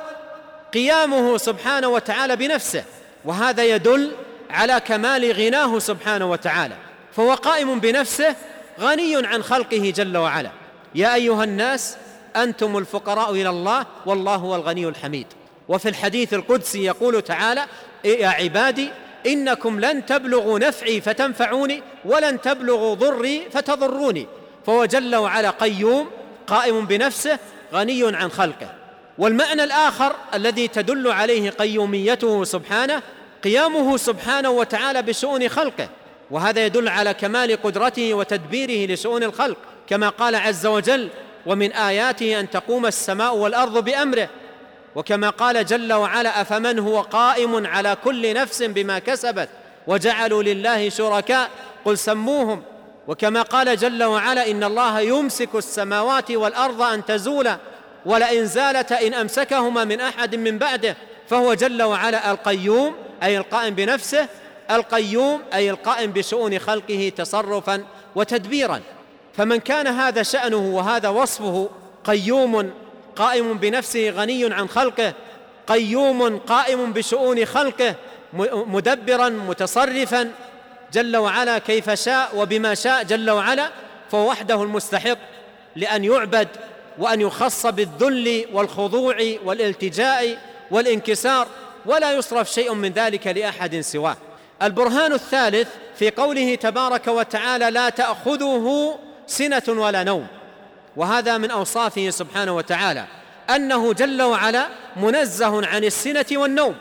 قيامه 0.74 1.38
سبحانه 1.38 1.88
وتعالى 1.88 2.36
بنفسه 2.36 2.84
وهذا 3.26 3.64
يدل 3.64 4.12
على 4.50 4.80
كمال 4.80 5.32
غناه 5.32 5.80
سبحانه 5.80 6.32
وتعالى. 6.32 6.76
فهو 7.16 7.34
قائم 7.34 7.80
بنفسه 7.80 8.36
غني 8.80 9.28
عن 9.28 9.44
خلقه 9.44 9.94
جل 9.96 10.18
وعلا. 10.18 10.52
يا 10.96 11.16
أيها 11.16 11.44
الناس 11.44 11.98
أنتم 12.36 12.78
الفقراء 12.78 13.32
إلى 13.32 13.50
الله 13.50 13.86
والله 14.06 14.36
هو 14.36 14.56
الغني 14.56 14.88
الحميد. 14.88 15.28
وفي 15.70 15.90
الحديث 15.90 16.34
القدسي 16.34 16.84
يقول 16.84 17.22
تعالى 17.22 17.66
يا 18.06 18.28
عبادي 18.28 18.90
إنكم 19.28 19.80
لن 19.80 20.06
تبلغوا 20.06 20.60
نفعي 20.60 21.02
فتنفعوني 21.02 21.82
ولن 22.06 22.42
تبلغوا 22.42 22.96
ضري 22.96 23.48
فتضروني. 23.52 24.28
فهو 24.66 24.86
جل 24.86 25.16
وعلا 25.16 25.50
قيوم 25.50 26.10
قائم 26.48 26.86
بنفسه 26.86 27.40
غني 27.74 28.16
عن 28.16 28.32
خلقه. 28.32 28.74
والمعنى 29.18 29.64
الآخر 29.64 30.16
الذي 30.34 30.68
تدل 30.68 31.12
عليه 31.12 31.50
قيوميته 31.50 32.44
سبحانه 32.44 33.02
قيامه 33.44 33.98
سبحانه 33.98 34.50
وتعالى 34.50 35.02
بشؤون 35.02 35.50
خلقه. 35.50 35.90
وهذا 36.32 36.66
يدل 36.66 36.88
على 36.88 37.14
كمال 37.14 37.62
قدرته 37.62 38.14
وتدبيره 38.14 38.94
لشؤون 38.94 39.24
الخلق. 39.24 39.58
كما 39.90 40.10
قال 40.10 40.36
عز 40.36 40.66
وجل 40.66 41.10
ومن 41.46 41.72
آياته 41.72 42.40
أن 42.40 42.50
تقوم 42.50 42.86
السماء 42.86 43.36
والأرض 43.36 43.84
بأمره. 43.84 44.30
وكما 44.96 45.30
قال 45.30 45.66
جل 45.66 45.94
وعلا 45.94 46.42
أفمن 46.42 46.80
هو 46.80 47.02
قائم 47.02 47.68
على 47.68 47.98
كل 48.04 48.34
نفس 48.34 48.64
بما 48.64 49.00
كسبت 49.00 49.50
وجعلوا 49.88 50.44
لله 50.44 50.90
شركاء؟ 50.90 51.50
قل 51.86 51.98
سموهم. 51.98 52.64
وكما 53.08 53.42
قال 53.42 53.78
جل 53.78 54.04
وعلا 54.04 54.52
إن 54.52 54.64
الله 54.64 55.00
يمسك 55.00 55.56
السماوات 55.56 56.32
والأرض 56.32 56.82
أن 56.82 57.06
تزولا 57.06 57.58
ولئن 58.06 58.46
زالتا 58.46 59.08
إن 59.08 59.14
أمسكهما 59.14 59.84
من 59.84 60.02
أحد 60.02 60.36
من 60.36 60.58
بعده. 60.58 60.96
فهو 61.30 61.54
جل 61.54 61.84
وعلا 61.84 62.32
القيوم 62.32 62.96
أي 63.24 63.38
القائم 63.38 63.76
بنفسه 63.76 64.28
القيوم 64.72 65.42
أي 65.54 65.70
القائم 65.70 66.12
بشؤون 66.12 66.60
خلقه 66.60 67.12
تصرفا 67.18 67.84
وتدبيرا. 68.16 68.82
فمن 69.34 69.60
كان 69.60 69.88
هذا 69.88 70.24
شأنه 70.24 70.76
وهذا 70.76 71.10
وصفه 71.10 71.70
قيوم 72.06 72.72
قائم 73.16 73.54
بنفسه 73.54 74.10
غني 74.10 74.54
عن 74.54 74.70
خلقه 74.70 75.14
قيوم 75.68 76.38
قائم 76.38 76.94
بشؤون 76.94 77.46
خلقه 77.46 77.96
مدبرا 78.54 79.30
متصرفا 79.30 80.32
جل 80.94 81.18
وعلا 81.18 81.58
كيف 81.58 81.90
شاء 81.90 82.30
وبما 82.36 82.76
شاء 82.76 83.04
جل 83.04 83.30
وعلا 83.30 83.70
فهو 84.12 84.30
وحده 84.30 84.64
المستحق 84.64 85.18
لأن 85.76 86.04
يعبد 86.04 86.48
وأن 86.98 87.22
يخص 87.22 87.66
بالذل 87.66 88.46
والخضوع 88.54 89.16
والالتجاء 89.44 90.38
والانكسار 90.72 91.48
ولا 91.86 92.12
يصرف 92.12 92.52
شيء 92.52 92.74
من 92.74 92.90
ذلك 92.90 93.28
لأحد 93.28 93.80
سواه. 93.80 94.18
البرهان 94.62 95.14
الثالث 95.14 95.68
في 95.96 96.10
قوله 96.10 96.56
تبارك 96.56 97.08
وتعالى 97.08 97.72
لا 97.72 97.90
تأخذه 97.90 98.96
سنة 99.28 99.64
ولا 99.68 100.04
نوم. 100.04 100.28
وهذا 100.96 101.38
من 101.38 101.52
أوصافه 101.52 102.10
سبحانه 102.10 102.56
وتعالى 102.56 103.06
أنه 103.56 103.94
جل 103.94 104.22
وعلا 104.22 104.68
منزه 104.96 105.68
عن 105.68 105.84
السنة 105.84 106.26
والنوم 106.32 106.76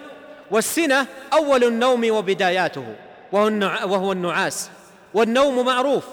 والسنة 0.50 1.06
أول 1.32 1.64
النوم 1.64 2.10
وبداياته 2.10 2.84
وهو 3.32 4.12
النعاس 4.12 4.70
والنوم 5.14 5.66
معروف 5.66 6.04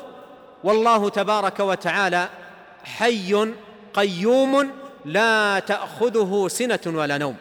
والله 0.63 1.09
تبارك 1.09 1.59
وتعالى 1.59 2.29
حي 2.83 3.53
قيوم 3.93 4.71
لا 5.05 5.59
تأخذه 5.59 6.47
سنة 6.47 6.79
ولا 6.85 7.17
نوم. 7.17 7.35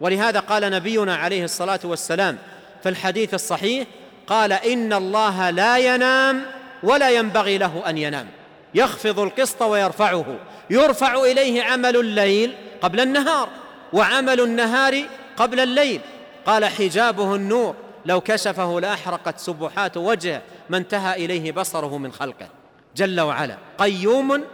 ولهذا 0.00 0.40
قال 0.40 0.70
نبينا 0.70 1.16
عليه 1.16 1.44
الصلاة 1.44 1.80
والسلام 1.84 2.38
في 2.82 2.88
الحديث 2.88 3.34
الصحيح 3.34 3.86
قال 4.26 4.52
إن 4.52 4.92
الله 4.92 5.50
لا 5.50 5.78
ينام 5.78 6.42
ولا 6.82 7.10
ينبغي 7.10 7.58
له 7.58 7.82
أن 7.86 7.98
ينام. 7.98 8.26
يخفض 8.74 9.20
القسط 9.20 9.62
ويرفعه. 9.62 10.24
يرفع 10.70 11.14
إليه 11.14 11.62
عمل 11.62 11.96
الليل 11.96 12.54
قبل 12.82 13.00
النهار 13.00 13.48
وعمل 13.92 14.40
النهار 14.40 15.02
قبل 15.36 15.60
الليل. 15.60 16.00
قال 16.46 16.64
حجابه 16.64 17.34
النور 17.34 17.74
لو 18.06 18.20
كشفه 18.20 18.80
لأحرقت 18.80 19.38
سبحات 19.38 19.96
وجهه 19.96 20.42
ما 20.70 20.76
انتهى 20.76 21.24
إليه 21.24 21.52
بصره 21.52 21.98
من 21.98 22.12
خلقه. 22.12 22.48
جل 22.96 23.20
وعلا 23.20 23.56
قيوم 23.78 24.44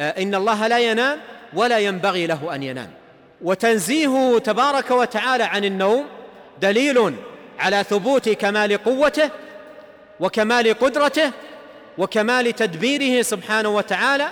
آه، 0.00 0.22
إن 0.22 0.34
الله 0.34 0.66
لا 0.66 0.78
ينام 0.78 1.18
ولا 1.54 1.78
ينبغي 1.78 2.26
له 2.26 2.54
أن 2.54 2.62
ينام. 2.62 2.90
وتنزيهه 3.42 4.38
تبارك 4.38 4.90
وتعالى 4.90 5.44
عن 5.44 5.64
النوم 5.64 6.06
دليل 6.60 7.14
على 7.58 7.84
ثبوت 7.84 8.28
كمال 8.28 8.84
قوته 8.84 9.30
وكمال 10.20 10.78
قدرته 10.78 11.32
وكمال 11.98 12.52
تدبيره 12.52 13.22
سبحانه 13.22 13.68
وتعالى 13.68 14.28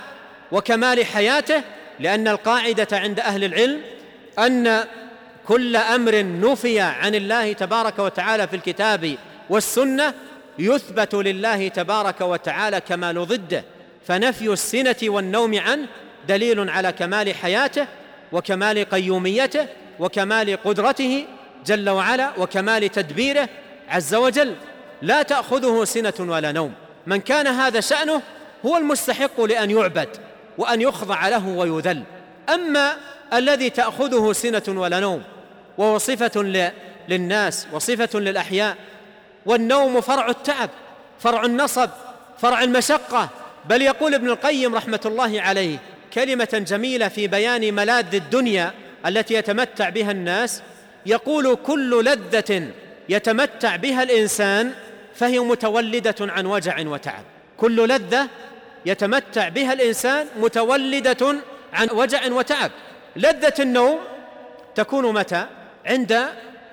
وكمال 0.51 1.05
حياته 1.05 1.61
لأن 1.99 2.27
القاعدة 2.27 2.87
عند 2.91 3.19
أهل 3.19 3.43
العلم 3.43 3.81
أن 4.39 4.83
كل 5.47 5.75
أمر 5.75 6.23
نفي 6.23 6.79
عن 6.79 7.15
الله 7.15 7.53
تبارك 7.53 7.99
وتعالى 7.99 8.47
في 8.47 8.55
الكتاب 8.55 9.15
والسنة 9.49 10.13
يثبت 10.59 11.15
لله 11.15 11.67
تبارك 11.67 12.21
وتعالى 12.21 12.81
كمال 12.81 13.25
ضده 13.25 13.63
فنفي 14.07 14.53
السنة 14.53 14.95
والنوم 15.03 15.59
عنه 15.59 15.87
دليل 16.27 16.69
على 16.69 16.91
كمال 16.91 17.35
حياته 17.35 17.87
وكمال 18.31 18.89
قيوميته 18.89 19.67
وكمال 19.99 20.63
قدرته 20.63 21.25
جل 21.65 21.89
وعلا 21.89 22.31
وكمال 22.37 22.89
تدبيره 22.89 23.49
عز 23.89 24.15
وجل. 24.15 24.55
لا 25.01 25.21
تأخذه 25.21 25.83
سنة 25.83 26.13
ولا 26.19 26.51
نوم. 26.51 26.73
من 27.07 27.21
كان 27.21 27.47
هذا 27.47 27.79
شأنه 27.79 28.21
هو 28.65 28.77
المستحق 28.77 29.41
لأن 29.41 29.71
يعبد 29.71 30.09
وأن 30.57 30.81
يخضع 30.81 31.27
له 31.27 31.47
ويذل. 31.47 32.03
أما 32.53 32.93
الذي 33.33 33.69
تأخذه 33.69 34.33
سنة 34.33 34.63
ولا 34.67 34.99
نوم 34.99 35.23
وهو 35.77 35.97
صفه 35.97 36.41
للناس 37.09 37.67
وصفة 37.71 38.19
للأحياء 38.19 38.75
والنوم 39.45 40.01
فرع 40.01 40.29
التعب 40.29 40.69
فرع 41.19 41.45
النصب 41.45 41.89
فرع 42.37 42.63
المشقة. 42.63 43.29
بل 43.65 43.81
يقول 43.81 44.13
ابن 44.13 44.29
القيم 44.29 44.75
رحمة 44.75 45.01
الله 45.05 45.41
عليه 45.41 45.77
كلمة 46.13 46.63
جميلة 46.67 47.07
في 47.07 47.27
بيان 47.27 47.73
ملاذ 47.73 48.15
الدنيا 48.15 48.73
التي 49.05 49.33
يتمتع 49.33 49.89
بها 49.89 50.11
الناس. 50.11 50.61
يقول 51.05 51.57
كل 51.65 52.05
لذة 52.05 52.71
يتمتع 53.09 53.75
بها 53.75 54.03
الإنسان 54.03 54.73
فهي 55.15 55.39
متولدة 55.39 56.15
عن 56.21 56.45
وجع 56.45 56.87
وتعب. 56.87 57.23
كل 57.57 57.87
لذة 57.87 58.27
يتمتع 58.85 59.49
بها 59.49 59.73
الإنسان 59.73 60.27
متولدة 60.39 61.35
عن 61.73 61.89
وجع 61.91 62.31
وتعب. 62.31 62.71
لذة 63.15 63.53
النوم 63.59 63.99
تكون 64.75 65.13
متى؟ 65.13 65.45
عند 65.85 66.25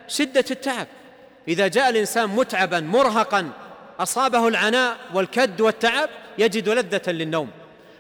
شدة 0.09 0.44
التعب. 0.51 0.87
إذا 1.49 1.68
جاء 1.68 1.88
الإنسان 1.88 2.29
متعبا 2.29 2.81
مرهقا 2.81 3.51
أصابه 4.01 4.49
العناء 4.49 4.96
والكد 5.14 5.61
والتعب 5.61 6.09
يجد 6.38 6.68
لذة 6.68 7.11
للنوم. 7.11 7.51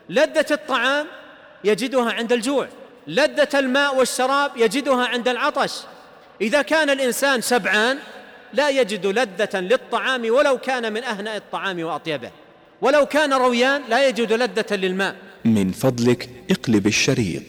لذة 0.08 0.46
الطعام 0.50 1.06
يجدها 1.64 2.12
عند 2.12 2.32
الجوع. 2.32 2.68
لذة 3.06 3.58
الماء 3.58 3.96
والشراب 3.96 4.56
يجدها 4.56 5.06
عند 5.06 5.28
العطش. 5.28 5.72
إذا 6.40 6.62
كان 6.62 6.90
الإنسان 6.90 7.42
شبعان 7.42 7.98
لا 8.52 8.70
يجد 8.70 9.06
لذة 9.06 9.60
للطعام 9.60 10.30
ولو 10.30 10.58
كان 10.58 10.92
من 10.92 11.04
أهنأ 11.04 11.36
الطعام 11.36 11.84
وأطيبه. 11.84 12.30
ولو 12.80 13.06
كان 13.06 13.32
رويان 13.32 13.82
لا 13.88 14.08
يجد 14.08 14.32
لذة 14.32 14.76
للماء. 14.76 15.16
من 15.44 15.72
فضلك 15.72 16.28
اقلب 16.50 16.86
الشريط. 16.86 17.42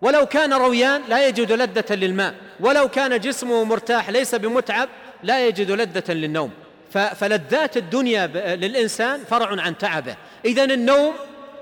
ولو 0.00 0.26
كان 0.26 0.52
رويان 0.52 1.02
لا 1.08 1.28
يجد 1.28 1.52
لذة 1.52 1.94
للماء. 1.94 2.34
ولو 2.60 2.88
كان 2.88 3.20
جسمه 3.20 3.64
مرتاح 3.64 4.10
ليس 4.10 4.34
بمتعب 4.34 4.88
لا 5.22 5.46
يجد 5.46 5.70
لذة 5.70 6.12
للنوم. 6.12 6.50
فلذات 6.90 7.76
الدنيا 7.76 8.26
للإنسان 8.56 9.24
فرع 9.24 9.60
عن 9.60 9.78
تعبه. 9.78 10.16
اذا 10.44 10.64
النوم 10.64 11.14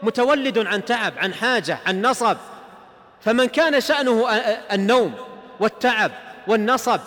متولد 0.03 0.59
عن 0.59 0.85
تعب 0.85 1.13
عن 1.17 1.35
حاجة 1.35 1.79
عن 1.87 2.03
نصب. 2.03 2.37
فمن 3.21 3.45
كان 3.45 3.81
شأنه 3.81 4.31
النوم 4.73 5.15
والتعب 5.61 6.13
والنصب 6.47 7.01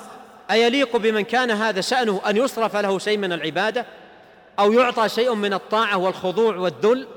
أيليق 0.51 0.97
بمن 0.97 1.21
كان 1.21 1.51
هذا 1.51 1.81
شأنه 1.81 2.21
أن 2.29 2.37
يصرف 2.37 2.75
له 2.75 2.99
شيء 2.99 3.17
من 3.17 3.33
العبادة 3.33 3.85
أو 4.59 4.73
يعطى 4.73 5.09
شيء 5.09 5.33
من 5.33 5.53
الطاعة 5.53 5.97
والخضوع 5.97 6.55
والذل؟ 6.55 7.07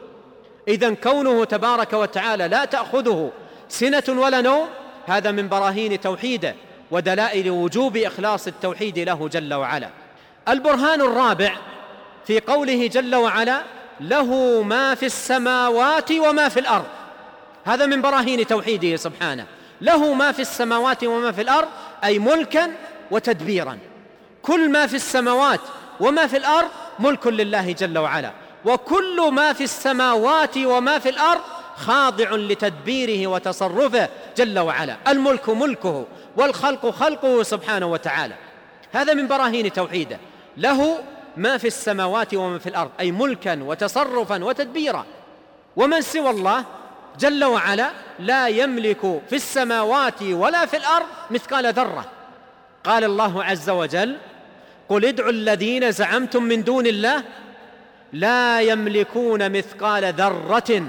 اذا 0.68 0.94
كونه 0.94 1.44
تبارك 1.44 1.92
وتعالى 1.92 2.48
لا 2.48 2.64
تأخذه 2.64 3.32
سنة 3.68 4.02
ولا 4.08 4.40
نوم 4.40 4.68
هذا 5.06 5.30
من 5.30 5.48
براهين 5.48 6.00
توحيده 6.00 6.54
ودلائل 6.90 7.50
وجوب 7.50 7.96
إخلاص 7.96 8.46
التوحيد 8.46 8.98
له 8.98 9.28
جل 9.28 9.54
وعلا. 9.54 9.90
البرهان 10.48 11.00
الرابع 11.00 11.52
في 12.26 12.40
قوله 12.40 12.86
جل 12.86 13.14
وعلا 13.14 13.62
له 14.00 14.62
ما 14.62 14.94
في 14.94 15.06
السماوات 15.06 16.12
وما 16.12 16.48
في 16.48 16.60
الأرض 16.60 16.86
هذا 17.64 17.86
من 17.86 18.02
براهين 18.02 18.46
توحيده 18.46 18.96
سبحانه. 18.96 19.46
له 19.80 20.14
ما 20.14 20.32
في 20.32 20.42
السماوات 20.42 21.04
وما 21.04 21.32
في 21.32 21.42
الأرض 21.42 21.68
أي 22.04 22.18
ملكا 22.18 22.70
وتدبيرا. 23.10 23.78
كل 24.42 24.70
ما 24.70 24.86
في 24.86 24.96
السماوات 24.96 25.60
وما 26.00 26.26
في 26.26 26.36
الأرض 26.36 26.68
ملك 26.98 27.26
لله 27.26 27.72
جل 27.72 27.98
وعلا. 27.98 28.32
وكل 28.64 29.30
ما 29.32 29.52
في 29.52 29.64
السماوات 29.64 30.58
وما 30.58 30.98
في 30.98 31.08
الأرض 31.08 31.40
خاضع 31.76 32.30
لتدبيره 32.30 33.26
وتصرفه 33.26 34.08
جل 34.36 34.58
وعلا. 34.58 34.96
الملك 35.08 35.48
ملكه 35.48 36.06
والخلق 36.36 36.90
خلقه 36.90 37.42
سبحانه 37.42 37.86
وتعالى. 37.86 38.34
هذا 38.92 39.14
من 39.14 39.28
براهين 39.28 39.72
توحيده. 39.72 40.18
له 40.56 40.98
ما 41.36 41.58
في 41.58 41.66
السماوات 41.66 42.34
وما 42.34 42.58
في 42.58 42.68
الأرض 42.68 42.90
أي 43.00 43.12
ملكا 43.12 43.62
وتصرفا 43.62 44.44
وتدبيرا. 44.44 45.04
ومن 45.76 46.00
سوى 46.00 46.30
الله 46.30 46.64
جل 47.18 47.44
وعلا 47.44 47.90
لا 48.18 48.48
يملك 48.48 49.00
في 49.00 49.36
السماوات 49.36 50.22
ولا 50.22 50.66
في 50.66 50.76
الأرض 50.76 51.06
مثقال 51.30 51.72
ذرة. 51.72 52.04
قال 52.88 53.04
الله 53.04 53.44
عز 53.44 53.70
وجل 53.70 54.16
قل 54.88 55.04
ادعوا 55.04 55.30
الذين 55.30 55.92
زعمتم 55.92 56.42
من 56.42 56.64
دون 56.64 56.86
الله 56.86 57.22
لا 58.12 58.60
يملكون 58.60 59.52
مثقال 59.52 60.14
ذرة 60.14 60.82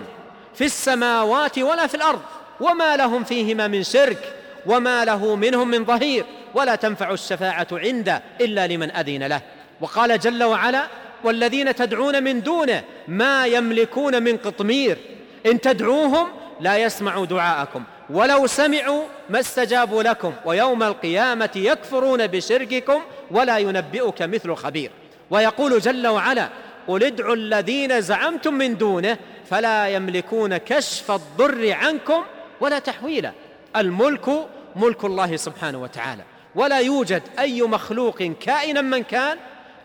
في 0.55 0.65
السماوات 0.65 1.59
ولا 1.59 1.87
في 1.87 1.95
الأرض 1.95 2.21
وما 2.59 2.97
لهم 2.97 3.23
فيهما 3.23 3.67
من 3.67 3.83
شرك 3.83 4.33
وما 4.65 5.05
له 5.05 5.35
منهم 5.35 5.67
من 5.67 5.85
ظهير 5.85 6.25
ولا 6.55 6.75
تنفع 6.75 7.11
الشفاعة 7.11 7.67
عنده 7.71 8.21
إلا 8.41 8.67
لمن 8.67 8.91
أذن 8.91 9.23
له. 9.23 9.41
وقال 9.81 10.19
جل 10.19 10.43
وعلا 10.43 10.87
والذين 11.23 11.75
تدعون 11.75 12.23
من 12.23 12.41
دونه 12.41 12.83
ما 13.07 13.45
يملكون 13.45 14.23
من 14.23 14.37
قطمير 14.37 14.97
إن 15.45 15.61
تدعوهم 15.61 16.27
لا 16.59 16.77
يسمعوا 16.77 17.25
دعاءكم. 17.25 17.83
ولو 18.09 18.47
سمعوا 18.47 19.03
ما 19.29 19.39
استجابوا 19.39 20.03
لكم 20.03 20.33
ويوم 20.45 20.83
القيامة 20.83 21.49
يكفرون 21.55 22.27
بشرككم 22.27 23.01
ولا 23.31 23.57
ينبئك 23.57 24.21
مثل 24.21 24.55
خبير. 24.55 24.91
ويقول 25.29 25.79
جل 25.79 26.07
وعلا 26.07 26.49
قل 26.87 27.03
ادعوا 27.03 27.35
الذين 27.35 28.01
زعمتم 28.01 28.53
من 28.53 28.77
دونه 28.77 29.17
فلا 29.49 29.87
يملكون 29.87 30.57
كشف 30.57 31.11
الضر 31.11 31.71
عنكم 31.73 32.23
ولا 32.61 32.79
تحويلا. 32.79 33.31
الملك 33.75 34.47
ملك 34.75 35.05
الله 35.05 35.35
سبحانه 35.35 35.81
وتعالى. 35.81 36.23
ولا 36.55 36.79
يوجد 36.79 37.23
أي 37.39 37.61
مخلوق 37.61 38.23
كائنا 38.23 38.81
من 38.81 39.03
كان 39.03 39.37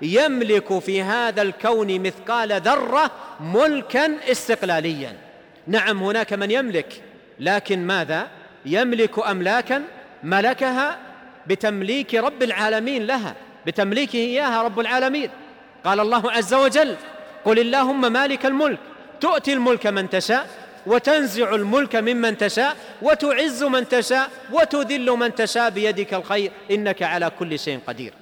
يملك 0.02 0.78
في 0.78 1.02
هذا 1.02 1.42
الكون 1.42 2.00
مثقال 2.00 2.60
ذرة 2.60 3.10
ملكا 3.40 4.16
استقلاليا. 4.30 5.16
نعم 5.66 6.02
هناك 6.02 6.32
من 6.32 6.50
يملك 6.50 7.02
لكن 7.40 7.86
ماذا؟ 7.86 8.28
يملك 8.66 9.26
أملاكا 9.26 9.82
ملكها 10.22 10.98
بتمليك 11.46 12.14
رب 12.14 12.42
العالمين 12.42 13.06
لها 13.06 13.34
بتمليكه 13.66 14.16
إياها 14.16 14.62
رب 14.62 14.80
العالمين. 14.80 15.30
قال 15.84 16.00
الله 16.00 16.32
عز 16.32 16.54
وجل 16.54 16.96
قل 17.44 17.58
اللهم 17.58 18.12
مالك 18.12 18.46
الملك 18.46 18.78
تؤتي 19.20 19.52
الملك 19.52 19.86
من 19.86 20.10
تشاء 20.10 20.48
وتنزع 20.86 21.54
الملك 21.54 21.96
ممن 21.96 22.36
تشاء 22.38 22.76
وتعز 23.02 23.64
من 23.64 23.88
تشاء 23.88 24.30
وتذل 24.52 25.10
من 25.10 25.34
تشاء 25.34 25.70
بيدك 25.70 26.14
الخير 26.14 26.50
إنك 26.70 27.02
على 27.02 27.30
كل 27.38 27.58
شيء 27.58 27.78
قدير. 27.86 28.12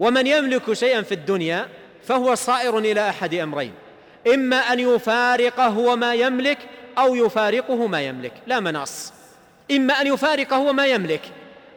ومن 0.00 0.26
يملك 0.26 0.72
شيئا 0.72 1.02
في 1.02 1.12
الدنيا 1.12 1.68
فهو 2.06 2.34
صائر 2.34 2.78
إلى 2.78 3.08
أحد 3.08 3.34
أمرين 3.34 3.72
إما 4.34 4.56
أن 4.56 4.80
يفارقه 4.80 5.78
وما 5.78 6.14
يملك 6.14 6.58
أو 6.98 7.14
يفارقه 7.14 7.86
ما 7.86 8.02
يملك. 8.02 8.32
لا 8.46 8.60
مناص. 8.60 9.12
إما 9.70 10.00
أن 10.00 10.06
يفارقه 10.06 10.72
ما 10.72 10.86
يملك 10.86 11.20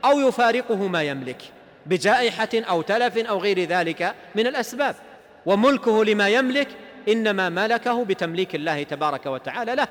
أو 0.05 0.19
يفارقه 0.19 0.87
ما 0.87 1.03
يملك 1.03 1.41
بجائحة 1.85 2.49
أو 2.53 2.81
تلف 2.81 3.17
أو 3.17 3.37
غير 3.37 3.63
ذلك 3.63 4.15
من 4.35 4.47
الأسباب. 4.47 4.95
وملكه 5.45 6.05
لما 6.05 6.29
يملك 6.29 6.67
إنما 7.09 7.49
ملكه 7.49 8.05
بتمليك 8.05 8.55
الله 8.55 8.83
تبارك 8.83 9.25
وتعالى 9.25 9.75
له. 9.75 9.87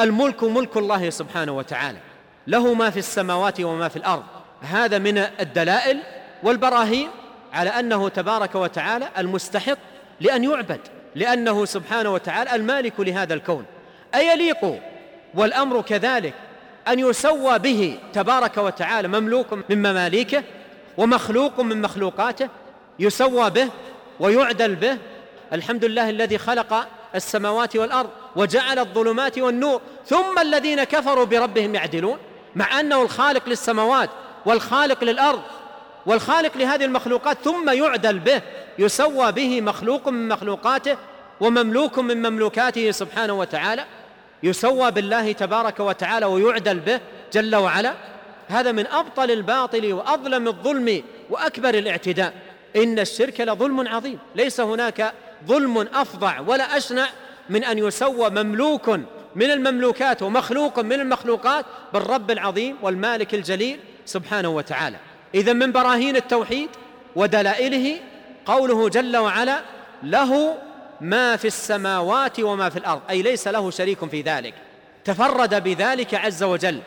الملك 0.00 0.44
ملك 0.44 0.76
الله 0.76 1.10
سبحانه 1.10 1.56
وتعالى. 1.56 1.98
له 2.46 2.74
ما 2.74 2.90
في 2.90 2.98
السماوات 2.98 3.60
وما 3.60 3.88
في 3.88 3.96
الأرض. 3.96 4.24
هذا 4.62 4.98
من 4.98 5.18
الدلائل 5.18 6.00
والبراهين 6.42 7.08
على 7.52 7.70
أنه 7.70 8.08
تبارك 8.08 8.54
وتعالى 8.54 9.08
المستحق 9.18 9.78
لأن 10.20 10.44
يعبد 10.44 10.80
لأنه 11.14 11.64
سبحانه 11.64 12.12
وتعالى 12.12 12.54
المالك 12.54 13.00
لهذا 13.00 13.34
الكون. 13.34 13.64
ايليق 14.14 14.80
والأمر 15.34 15.80
كذلك 15.80 16.34
أن 16.88 16.98
يسوى 16.98 17.58
به 17.58 17.98
تبارك 18.12 18.56
وتعالى 18.58 19.08
مملوك 19.08 19.52
من 19.52 19.78
مماليكه 19.78 20.42
ومخلوق 20.96 21.60
من 21.60 21.82
مخلوقاته 21.82 22.48
يسوى 22.98 23.50
به 23.50 23.68
ويعدل 24.20 24.74
به 24.74 24.98
الحمد 25.52 25.84
لله 25.84 26.10
الذي 26.10 26.38
خلق 26.38 26.88
السماوات 27.14 27.76
والأرض 27.76 28.10
وجعل 28.36 28.78
الظلمات 28.78 29.38
والنور 29.38 29.80
ثم 30.06 30.38
الذين 30.38 30.84
كفروا 30.84 31.24
بربهم 31.24 31.74
يعدلون 31.74 32.18
مع 32.56 32.80
أنه 32.80 33.02
الخالق 33.02 33.48
للسماوات 33.48 34.10
والخالق 34.46 35.04
للأرض 35.04 35.42
والخالق 36.06 36.56
لهذه 36.56 36.84
المخلوقات 36.84 37.38
ثم 37.44 37.70
يعدل 37.70 38.18
به 38.18 38.42
يسوى 38.78 39.32
به 39.32 39.60
مخلوق 39.60 40.08
من 40.08 40.28
مخلوقاته 40.28 40.96
ومملوك 41.40 41.98
من 41.98 42.30
مملوكاته 42.30 42.90
سبحانه 42.90 43.32
وتعالى. 43.32 43.84
يسوى 44.42 44.90
بالله 44.90 45.32
تبارك 45.32 45.80
وتعالى 45.80 46.26
ويعدل 46.26 46.78
به 46.78 47.00
جل 47.32 47.56
وعلا. 47.56 47.94
هذا 48.48 48.72
من 48.72 48.86
أبطل 48.86 49.30
الباطل 49.30 49.92
وأظلم 49.92 50.48
الظلم 50.48 51.02
وأكبر 51.30 51.74
الاعتداء. 51.74 52.32
إن 52.76 52.98
الشرك 52.98 53.40
لظلم 53.40 53.88
عظيم. 53.88 54.18
ليس 54.34 54.60
هناك 54.60 55.12
ظلم 55.46 55.78
أفظع 55.78 56.40
ولا 56.40 56.76
أشنع 56.76 57.06
من 57.50 57.64
أن 57.64 57.78
يسوى 57.78 58.30
مملوك 58.30 58.88
من 59.36 59.50
المملوكات 59.50 60.22
ومخلوق 60.22 60.78
من 60.78 61.00
المخلوقات 61.00 61.64
بالرب 61.92 62.30
العظيم 62.30 62.76
والمالك 62.82 63.34
الجليل 63.34 63.80
سبحانه 64.06 64.48
وتعالى. 64.48 64.96
اذا 65.34 65.52
من 65.52 65.72
براهين 65.72 66.16
التوحيد 66.16 66.68
ودلائله 67.16 68.00
قوله 68.46 68.88
جل 68.88 69.16
وعلا 69.16 69.60
له 70.02 70.58
ما 71.00 71.36
في 71.36 71.46
السماوات 71.46 72.40
وما 72.40 72.68
في 72.68 72.78
الأرض 72.78 73.00
أي 73.10 73.22
ليس 73.22 73.48
له 73.48 73.70
شريك 73.70 74.04
في 74.04 74.22
ذلك. 74.22 74.54
تفرد 75.04 75.62
بذلك 75.64 76.14
عز 76.14 76.42
وجل. 76.42 76.80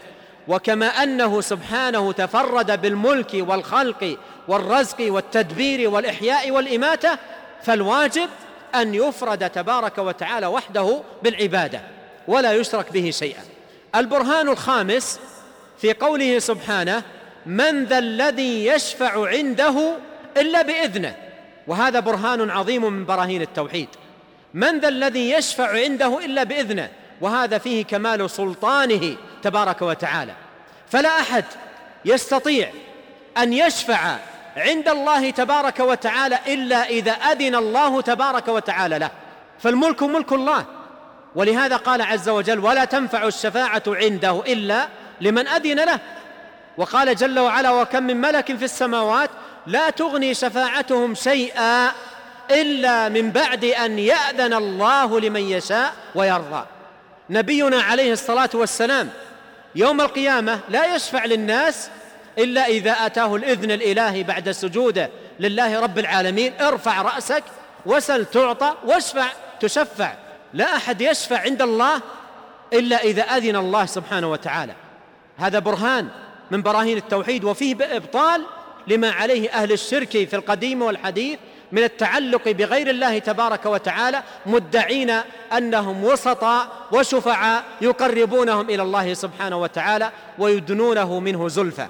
وكما 0.47 0.85
أنه 0.85 1.41
سبحانه 1.41 2.11
تفرد 2.11 2.81
بالملك 2.81 3.31
والخلق 3.33 4.17
والرزق 4.47 4.97
والتدبير 4.99 5.89
والإحياء 5.89 6.51
والإماتة 6.51 7.17
فالواجب 7.63 8.29
أن 8.75 8.95
يفرد 8.95 9.49
تبارك 9.49 9.97
وتعالى 9.97 10.47
وحده 10.47 11.01
بالعبادة 11.23 11.81
ولا 12.27 12.53
يشرك 12.53 12.91
به 12.91 13.11
شيئا. 13.11 13.43
البرهان 13.95 14.49
الخامس 14.49 15.19
في 15.77 15.93
قوله 15.93 16.39
سبحانه 16.39 17.03
من 17.45 17.85
ذا 17.85 17.97
الذي 17.97 18.65
يشفع 18.65 19.27
عنده 19.27 19.95
إلا 20.37 20.61
بإذنه 20.61 21.15
وهذا 21.67 21.99
برهان 21.99 22.49
عظيم 22.49 22.93
من 22.93 23.05
براهين 23.05 23.41
التوحيد. 23.41 23.87
من 24.53 24.79
ذا 24.79 24.87
الذي 24.87 25.31
يشفع 25.31 25.69
عنده 25.69 26.19
إلا 26.25 26.43
بإذنه؟ 26.43 26.89
وهذا 27.21 27.57
فيه 27.57 27.85
كمال 27.85 28.29
سلطانه 28.29 29.15
تبارك 29.41 29.81
وتعالى. 29.81 30.33
فلا 30.91 31.19
أحد 31.19 31.45
يستطيع 32.05 32.71
أن 33.37 33.53
يشفع 33.53 34.17
عند 34.57 34.89
الله 34.89 35.29
تبارك 35.29 35.79
وتعالى 35.79 36.39
إلا 36.47 36.89
إذا 36.89 37.11
أذن 37.11 37.55
الله 37.55 38.01
تبارك 38.01 38.47
وتعالى 38.47 38.99
له. 38.99 39.09
فالملك 39.59 40.03
ملك 40.03 40.33
الله. 40.33 40.65
ولهذا 41.35 41.75
قال 41.75 42.01
عز 42.01 42.29
وجل 42.29 42.59
ولا 42.59 42.85
تنفع 42.85 43.27
الشفاعة 43.27 43.83
عنده 43.87 44.43
إلا 44.47 44.87
لمن 45.21 45.47
أذن 45.47 45.85
له. 45.85 45.99
وقال 46.77 47.15
جل 47.15 47.39
وعلا 47.39 47.71
وكم 47.71 48.03
من 48.03 48.21
ملك 48.21 48.55
في 48.57 48.65
السماوات 48.65 49.29
لا 49.67 49.89
تغني 49.89 50.33
شفاعتهم 50.33 51.15
شيئا 51.15 51.91
إلا 52.53 53.09
من 53.09 53.31
بعد 53.31 53.65
أن 53.65 53.99
يأذن 53.99 54.53
الله 54.53 55.19
لمن 55.19 55.41
يشاء 55.41 55.93
ويرضى. 56.15 56.65
نبينا 57.29 57.81
عليه 57.81 58.13
الصلاة 58.13 58.49
والسلام 58.53 59.09
يوم 59.75 60.01
القيامة 60.01 60.59
لا 60.69 60.95
يشفع 60.95 61.25
للناس 61.25 61.89
إلا 62.37 62.65
إذا 62.67 62.91
أتاه 62.91 63.35
الإذن 63.35 63.71
الإلهي 63.71 64.23
بعد 64.23 64.51
سجوده 64.51 65.09
لله 65.39 65.79
رب 65.79 65.99
العالمين 65.99 66.53
ارفع 66.61 67.01
رأسك 67.01 67.43
وسل 67.85 68.25
تعطى 68.25 68.73
واشفع 68.85 69.25
تشفع. 69.59 70.13
لا 70.53 70.75
أحد 70.75 71.01
يشفع 71.01 71.39
عند 71.39 71.61
الله 71.61 72.01
إلا 72.73 73.03
إذا 73.03 73.21
أذن 73.21 73.55
الله 73.55 73.85
سبحانه 73.85 74.31
وتعالى. 74.31 74.73
هذا 75.37 75.59
برهان 75.59 76.07
من 76.51 76.61
براهين 76.61 76.97
التوحيد 76.97 77.43
وفيه 77.43 77.75
ابطال 77.81 78.41
لما 78.87 79.11
عليه 79.11 79.49
أهل 79.49 79.71
الشرك 79.71 80.09
في 80.09 80.35
القديم 80.35 80.81
والحديث 80.81 81.39
من 81.73 81.83
التعلق 81.83 82.49
بغير 82.51 82.89
الله 82.89 83.19
تبارك 83.19 83.65
وتعالى 83.65 84.23
مدعين 84.45 85.11
أنهم 85.57 86.03
وسطاء 86.03 86.67
وشفعاء 86.91 87.63
يقربونهم 87.81 88.69
إلى 88.69 88.83
الله 88.83 89.13
سبحانه 89.13 89.57
وتعالى 89.61 90.11
ويدنونه 90.39 91.19
منه 91.19 91.47
زلفى. 91.47 91.87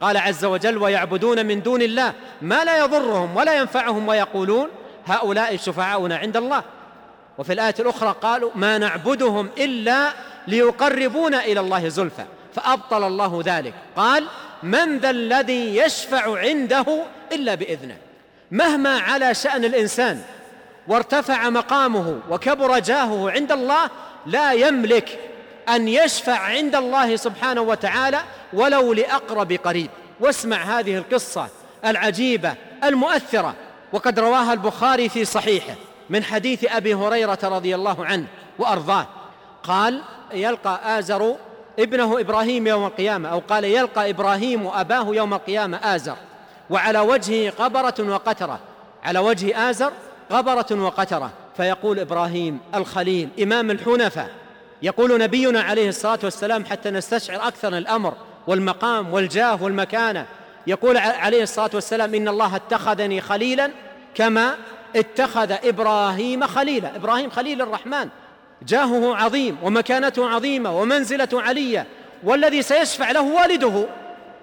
قال 0.00 0.16
عز 0.16 0.44
وجل 0.44 0.78
ويعبدون 0.78 1.46
من 1.46 1.62
دون 1.62 1.82
الله 1.82 2.12
ما 2.42 2.64
لا 2.64 2.78
يضرهم 2.78 3.36
ولا 3.36 3.58
ينفعهم 3.58 4.08
ويقولون 4.08 4.68
هؤلاء 5.06 5.56
شفعاؤنا 5.56 6.16
عند 6.16 6.36
الله. 6.36 6.62
وفي 7.38 7.52
الآية 7.52 7.74
الأخرى 7.80 8.14
قالوا 8.22 8.50
ما 8.54 8.78
نعبدهم 8.78 9.48
إلا 9.58 10.12
ليقربونا 10.48 11.44
إلى 11.44 11.60
الله 11.60 11.88
زلفى. 11.88 12.24
فأبطل 12.54 13.04
الله 13.06 13.42
ذلك. 13.44 13.74
قال 13.96 14.24
من 14.62 14.98
ذا 14.98 15.10
الذي 15.10 15.76
يشفع 15.76 16.38
عنده 16.38 17.04
إلا 17.32 17.54
بإذنه. 17.54 17.96
مهما 18.54 18.98
على 18.98 19.34
شأن 19.34 19.64
الإنسان 19.64 20.22
وارتفع 20.88 21.50
مقامه 21.50 22.20
وكبر 22.30 22.78
جاهه 22.78 23.30
عند 23.30 23.52
الله 23.52 23.90
لا 24.26 24.52
يملك 24.52 25.18
أن 25.68 25.88
يشفع 25.88 26.38
عند 26.38 26.74
الله 26.74 27.16
سبحانه 27.16 27.60
وتعالى 27.60 28.20
ولو 28.52 28.92
لأقرب 28.92 29.52
قريب. 29.52 29.90
واسمع 30.20 30.56
هذه 30.56 30.96
القصة 30.98 31.48
العجيبة 31.84 32.54
المؤثرة 32.84 33.54
وقد 33.92 34.18
رواها 34.18 34.52
البخاري 34.52 35.08
في 35.08 35.24
صحيحه 35.24 35.74
من 36.10 36.24
حديث 36.24 36.64
أبي 36.72 36.94
هريرة 36.94 37.38
رضي 37.42 37.74
الله 37.74 38.06
عنه 38.06 38.26
وأرضاه. 38.58 39.06
قال 39.62 40.02
يلقى 40.32 40.98
آزر 40.98 41.36
ابنه 41.78 42.20
إبراهيم 42.20 42.66
يوم 42.66 42.86
القيامة 42.86 43.28
أو 43.28 43.42
قال 43.48 43.64
يلقى 43.64 44.10
إبراهيم 44.10 44.66
أباه 44.66 45.06
يوم 45.14 45.34
القيامة 45.34 45.94
آزر. 45.94 46.16
وعلى 46.70 47.00
وجهه 47.00 47.50
قبرة 47.50 47.94
وقترة. 48.00 48.58
على 49.04 49.18
وجه 49.18 49.70
آزر 49.70 49.92
قبرة 50.30 50.66
وقترة. 50.72 51.30
فيقول 51.56 51.98
إبراهيم 51.98 52.60
الخليل 52.74 53.28
إمام 53.42 53.70
الحنفاء 53.70 54.30
يقول 54.82 55.20
نبينا 55.20 55.62
عليه 55.62 55.88
الصلاة 55.88 56.18
والسلام 56.24 56.64
حتى 56.64 56.90
نستشعر 56.90 57.48
أكثر 57.48 57.78
الأمر 57.78 58.12
والمقام 58.46 59.12
والجاه 59.12 59.62
والمكانة. 59.62 60.26
يقول 60.66 60.96
عليه 60.96 61.42
الصلاة 61.42 61.70
والسلام 61.74 62.14
إن 62.14 62.28
الله 62.28 62.56
اتخذني 62.56 63.20
خليلا 63.20 63.70
كما 64.14 64.54
اتخذ 64.96 65.52
إبراهيم 65.64 66.46
خليلا. 66.46 66.96
إبراهيم 66.96 67.30
خليل 67.30 67.62
الرحمن. 67.62 68.08
جاهه 68.66 69.16
عظيم 69.16 69.56
ومكانته 69.62 70.28
عظيمة 70.28 70.80
ومنزلته 70.80 71.42
علية. 71.42 71.86
والذي 72.24 72.62
سيشفع 72.62 73.10
له 73.10 73.22
والده 73.22 73.86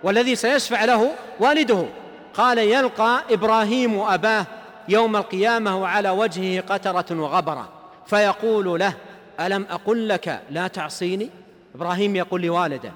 والذي 0.03 0.35
سيشفع 0.35 0.85
له 0.85 1.11
والده. 1.39 1.85
قال 2.33 2.57
يلقى 2.57 3.23
إبراهيم 3.29 3.99
أباه 3.99 4.45
يوم 4.89 5.15
القيامة 5.15 5.81
وعلى 5.81 6.09
وجهه 6.09 6.61
قترة 6.61 7.05
وغبرة 7.11 7.69
فيقول 8.07 8.79
له 8.79 8.93
ألم 9.39 9.65
أقل 9.69 10.07
لك 10.07 10.41
لا 10.49 10.67
تعصيني؟ 10.67 11.29
إبراهيم 11.75 12.15
يقول 12.15 12.41
لوالده 12.41 12.91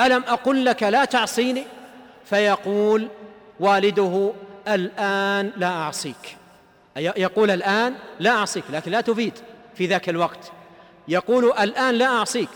ألم 0.00 0.24
أقل 0.28 0.64
لك 0.64 0.82
لا 0.82 1.04
تعصيني؟ 1.04 1.64
فيقول 2.24 3.08
والده 3.60 4.32
الآن 4.68 5.52
لا 5.56 5.68
أعصيك. 5.68 6.36
يقول 6.96 7.50
الآن 7.50 7.94
لا 8.20 8.30
أعصيك 8.30 8.64
لكن 8.70 8.90
لا 8.90 9.00
تفيد 9.00 9.32
في 9.74 9.86
ذاك 9.86 10.08
الوقت. 10.08 10.52
يقول 11.08 11.44
الآن 11.44 11.94
لا 11.94 12.06
أعصيك. 12.06 12.48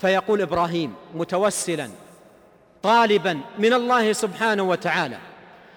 فيقول 0.00 0.40
إبراهيم 0.40 0.94
متوسلا 1.14 1.88
طالبا 2.82 3.40
من 3.58 3.72
الله 3.72 4.12
سبحانه 4.12 4.62
وتعالى 4.62 5.16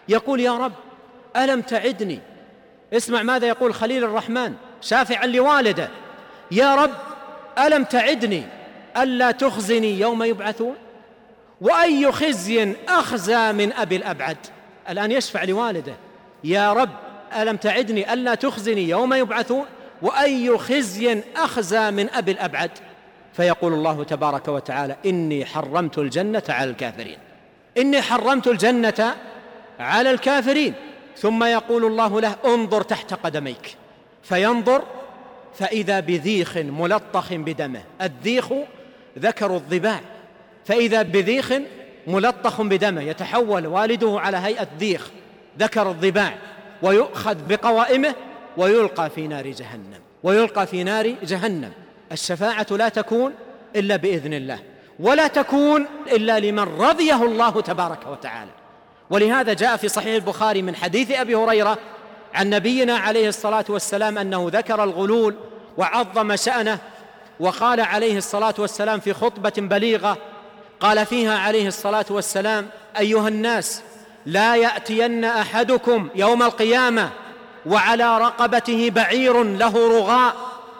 يقول 0.09 0.39
يا 0.39 0.57
رب 0.57 0.73
ألم 1.37 1.61
تعدني؟ 1.61 2.19
اسمع 2.93 3.23
ماذا 3.23 3.47
يقول 3.47 3.73
خليل 3.73 4.03
الرحمن 4.03 4.53
شافعا 4.81 5.25
لوالده 5.25 5.89
يا 6.51 6.75
رب 6.75 6.91
ألم 7.59 7.83
تعدني 7.83 8.43
ألا 8.97 9.31
تخزني 9.31 9.99
يوم 9.99 10.23
يبعثون؟ 10.23 10.75
وأي 11.61 12.11
خزي 12.11 12.75
أخزى 12.87 13.51
من 13.51 13.73
أبي 13.73 13.95
الأبعد؟ 13.95 14.37
الآن 14.89 15.11
يشفع 15.11 15.43
لوالده 15.43 15.93
يا 16.43 16.73
رب 16.73 16.89
ألم 17.37 17.57
تعدني 17.57 18.13
ألا 18.13 18.35
تخزني 18.35 18.89
يوم 18.89 19.13
يبعثون؟ 19.13 19.65
وأي 20.01 20.57
خزي 20.57 21.21
أخزى 21.35 21.91
من 21.91 22.09
أبي 22.09 22.31
الأبعد؟ 22.31 22.71
فيقول 23.33 23.73
الله 23.73 24.03
تبارك 24.03 24.47
وتعالى 24.47 24.95
إني 25.05 25.45
حرمت 25.45 25.97
الجنة 25.97 26.43
على 26.49 26.69
الكافرين. 26.69 27.17
إني 27.77 28.01
حرمت 28.01 28.47
الجنة 28.47 29.15
على 29.79 30.11
الكافرين. 30.11 30.73
ثم 31.17 31.43
يقول 31.43 31.85
الله 31.85 32.21
له 32.21 32.35
انظر 32.45 32.81
تحت 32.81 33.13
قدميك. 33.13 33.77
فينظر 34.23 34.83
فإذا 35.59 35.99
بذيخ 35.99 36.57
ملطخ 36.57 37.33
بدمه. 37.33 37.81
الذيخ 38.01 38.53
ذكر 39.19 39.55
الضباع. 39.55 39.99
فإذا 40.65 41.01
بذيخ 41.01 41.53
ملطخ 42.07 42.61
بدمه 42.61 43.01
يتحول 43.01 43.67
والده 43.67 44.19
على 44.19 44.37
هيئة 44.37 44.67
ذيخ 44.79 45.09
ذكر 45.59 45.91
الضباع. 45.91 46.35
ويؤخذ 46.81 47.37
بقوائمه 47.47 48.15
ويلقى 48.57 49.09
في 49.09 49.27
نار 49.27 49.47
جهنم. 49.47 49.99
ويلقى 50.23 50.67
في 50.67 50.83
نار 50.83 51.15
جهنم. 51.23 51.71
الشفاعة 52.11 52.67
لا 52.71 52.89
تكون 52.89 53.33
إلا 53.75 53.95
بإذن 53.95 54.33
الله. 54.33 54.59
ولا 54.99 55.27
تكون 55.27 55.85
إلا 56.11 56.39
لمن 56.39 56.63
رضيه 56.63 57.23
الله 57.23 57.61
تبارك 57.61 58.07
وتعالى. 58.07 58.51
ولهذا 59.09 59.53
جاء 59.53 59.77
في 59.77 59.87
صحيح 59.87 60.15
البخاري 60.15 60.61
من 60.61 60.75
حديث 60.75 61.11
أبي 61.11 61.35
هريرة 61.35 61.77
عن 62.33 62.49
نبينا 62.49 62.97
عليه 62.97 63.27
الصلاة 63.29 63.65
والسلام 63.69 64.17
أنه 64.17 64.49
ذكر 64.53 64.83
الغلول 64.83 65.35
وعظم 65.77 66.35
شأنه 66.35 66.79
وقال 67.39 67.79
عليه 67.81 68.17
الصلاة 68.17 68.53
والسلام 68.57 68.99
في 68.99 69.13
خطبة 69.13 69.53
بليغة 69.57 70.17
قال 70.79 71.05
فيها 71.05 71.37
عليه 71.37 71.67
الصلاة 71.67 72.05
والسلام 72.09 72.67
أيها 72.99 73.27
الناس 73.27 73.81
لا 74.25 74.55
يأتين 74.55 75.25
أحدكم 75.25 76.09
يوم 76.15 76.43
القيامة 76.43 77.09
وعلى 77.65 78.17
رقبته 78.17 78.89
بعير 78.89 79.43
له 79.43 79.99
رغاء 79.99 80.35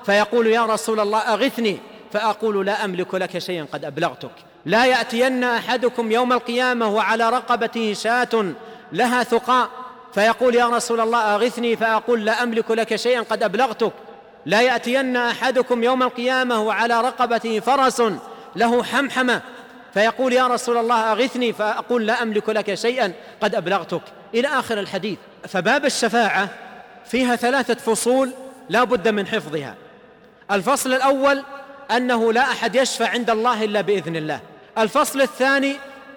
فيقول 0.06 0.48
يا 0.48 0.66
رسول 0.66 1.00
الله 1.00 1.20
أغثني 1.20 1.78
فأقول 2.14 2.66
لا 2.66 2.86
أملك 2.86 3.16
لك 3.16 3.38
شيئا 3.38 3.68
قد 3.74 3.86
أبلغتك 3.86 4.32
لا 4.66 4.86
يأتين 4.86 5.44
أحدكم 5.44 6.12
يوم 6.12 6.34
القيامة 6.34 6.88
وعلى 6.88 7.30
رقبته 7.30 7.94
شاة 7.94 8.54
لها 8.92 9.24
ثقاء 9.24 9.70
فيقول 10.14 10.56
يا 10.56 10.70
رسول 10.70 11.00
الله 11.00 11.36
أغثني 11.36 11.76
فأقول 11.76 12.26
لا 12.26 12.44
أملك 12.44 12.72
لك 12.72 12.96
شيئا 12.96 13.22
قد 13.22 13.44
أبلغتك. 13.44 13.92
لا 14.46 14.62
يأتين 14.62 15.18
أحدكم 15.18 15.84
يوم 15.84 16.04
القيامة 16.04 16.62
وعلى 16.62 17.02
رقبته 17.02 17.60
فرس 17.60 18.04
له 18.56 18.84
حمحمة 18.84 19.42
فيقول 19.94 20.34
يا 20.34 20.48
رسول 20.48 20.78
الله 20.78 21.12
أغثني 21.12 21.54
فأقول 21.54 22.08
لا 22.08 22.22
أملك 22.22 22.50
لك 22.50 22.74
شيئا 22.74 23.14
قد 23.42 23.56
أبلغتك. 23.56 24.02
إلى 24.34 24.48
آخر 24.48 24.80
الحديث. 24.80 25.18
فباب 25.48 25.86
الشفاعة 25.86 26.50
فيها 27.06 27.36
ثلاثة 27.36 27.74
فصول 27.74 28.32
لا 28.70 28.84
بد 28.84 29.08
من 29.08 29.28
حفظها. 29.28 29.76
الفصل 30.52 30.94
الأول 30.94 31.44
أنه 31.92 32.34
لا 32.34 32.42
أحد 32.42 32.76
يشفع 32.76 33.10
عند 33.10 33.30
الله 33.30 33.64
إلا 33.64 33.82
بإذن 33.82 34.16
الله. 34.16 34.40
الفصل 34.78 35.22
الثاني 35.22 35.76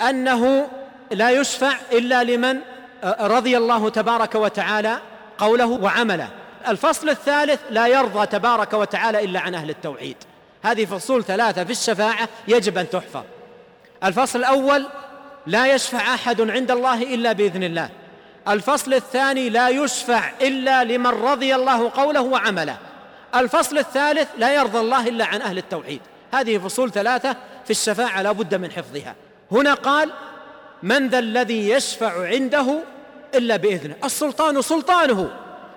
أنه 0.08 0.68
لا 1.10 1.30
يشفع 1.30 1.76
إلا 1.92 2.24
لمن 2.24 2.60
رضي 3.04 3.56
الله 3.56 3.90
تبارك 3.90 4.34
وتعالى 4.34 4.98
قوله 5.38 5.66
وعمله. 5.66 6.28
الفصل 6.68 7.08
الثالث 7.08 7.60
لا 7.70 7.86
يرضى 7.86 8.26
تبارك 8.26 8.72
وتعالى 8.72 9.24
إلا 9.24 9.40
عن 9.40 9.54
أهل 9.54 9.70
التوحيد. 9.70 10.16
هذه 10.62 10.84
فصول 10.84 11.24
ثلاثة 11.24 11.64
في 11.64 11.70
الشفاعة 11.70 12.28
يجب 12.48 12.78
أن 12.78 12.90
تحفظ. 12.90 13.22
الفصل 14.04 14.38
الأول 14.38 14.86
لا 15.46 15.74
يشفع 15.74 16.14
أحد 16.14 16.50
عند 16.50 16.70
الله 16.70 17.02
إلا 17.02 17.32
بإذن 17.32 17.62
الله. 17.62 17.88
الفصل 18.48 18.94
الثاني 18.94 19.50
لا 19.50 19.68
يشفع 19.68 20.30
إلا 20.40 20.84
لمن 20.84 21.10
رضي 21.10 21.54
الله 21.54 21.90
قوله 21.90 22.20
وعمله. 22.20 22.76
الفصل 23.34 23.78
الثالث 23.78 24.28
لا 24.38 24.54
يرضى 24.54 24.78
الله 24.78 25.08
إلا 25.08 25.24
عن 25.26 25.42
أهل 25.42 25.58
التوحيد. 25.58 26.00
هذه 26.34 26.58
فصول 26.58 26.92
ثلاثة 26.92 27.36
في 27.64 27.70
الشفاعة 27.70 28.22
لا 28.22 28.32
بد 28.32 28.54
من 28.54 28.70
حفظها. 28.72 29.14
هنا 29.52 29.74
قال 29.74 30.10
من 30.82 31.08
ذا 31.08 31.18
الذي 31.18 31.70
يشفع 31.70 32.26
عنده 32.26 32.78
إلا 33.34 33.56
بإذنه. 33.56 33.94
السلطان 34.04 34.62
سلطانه 34.62 35.30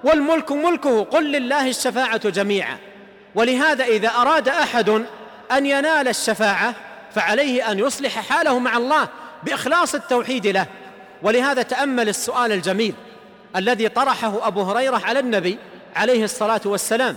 والملك 0.04 0.52
ملكه 0.52 1.04
قل 1.04 1.32
لله 1.32 1.70
الشفاعة 1.70 2.30
جميعا. 2.30 2.78
ولهذا 3.36 3.86
إذا 3.86 4.10
أراد 4.10 4.50
أحد 4.50 4.89
أن 5.52 5.66
ينال 5.66 6.08
الشفاعة 6.08 6.76
فعليه 7.16 7.72
أن 7.72 7.80
يصلح 7.80 8.20
حاله 8.20 8.60
مع 8.60 8.78
الله 8.78 9.08
بإخلاص 9.43 9.95
التوحيد 9.95 10.47
له. 10.47 10.66
ولهذا 11.24 11.62
تأمل 11.62 12.10
السؤال 12.10 12.52
الجميل 12.52 12.93
الذي 13.56 13.89
طرحه 13.89 14.47
أبو 14.47 14.62
هريرة 14.62 15.02
على 15.06 15.20
النبي 15.20 15.58
عليه 15.95 16.24
الصلاة 16.24 16.62
والسلام 16.66 17.16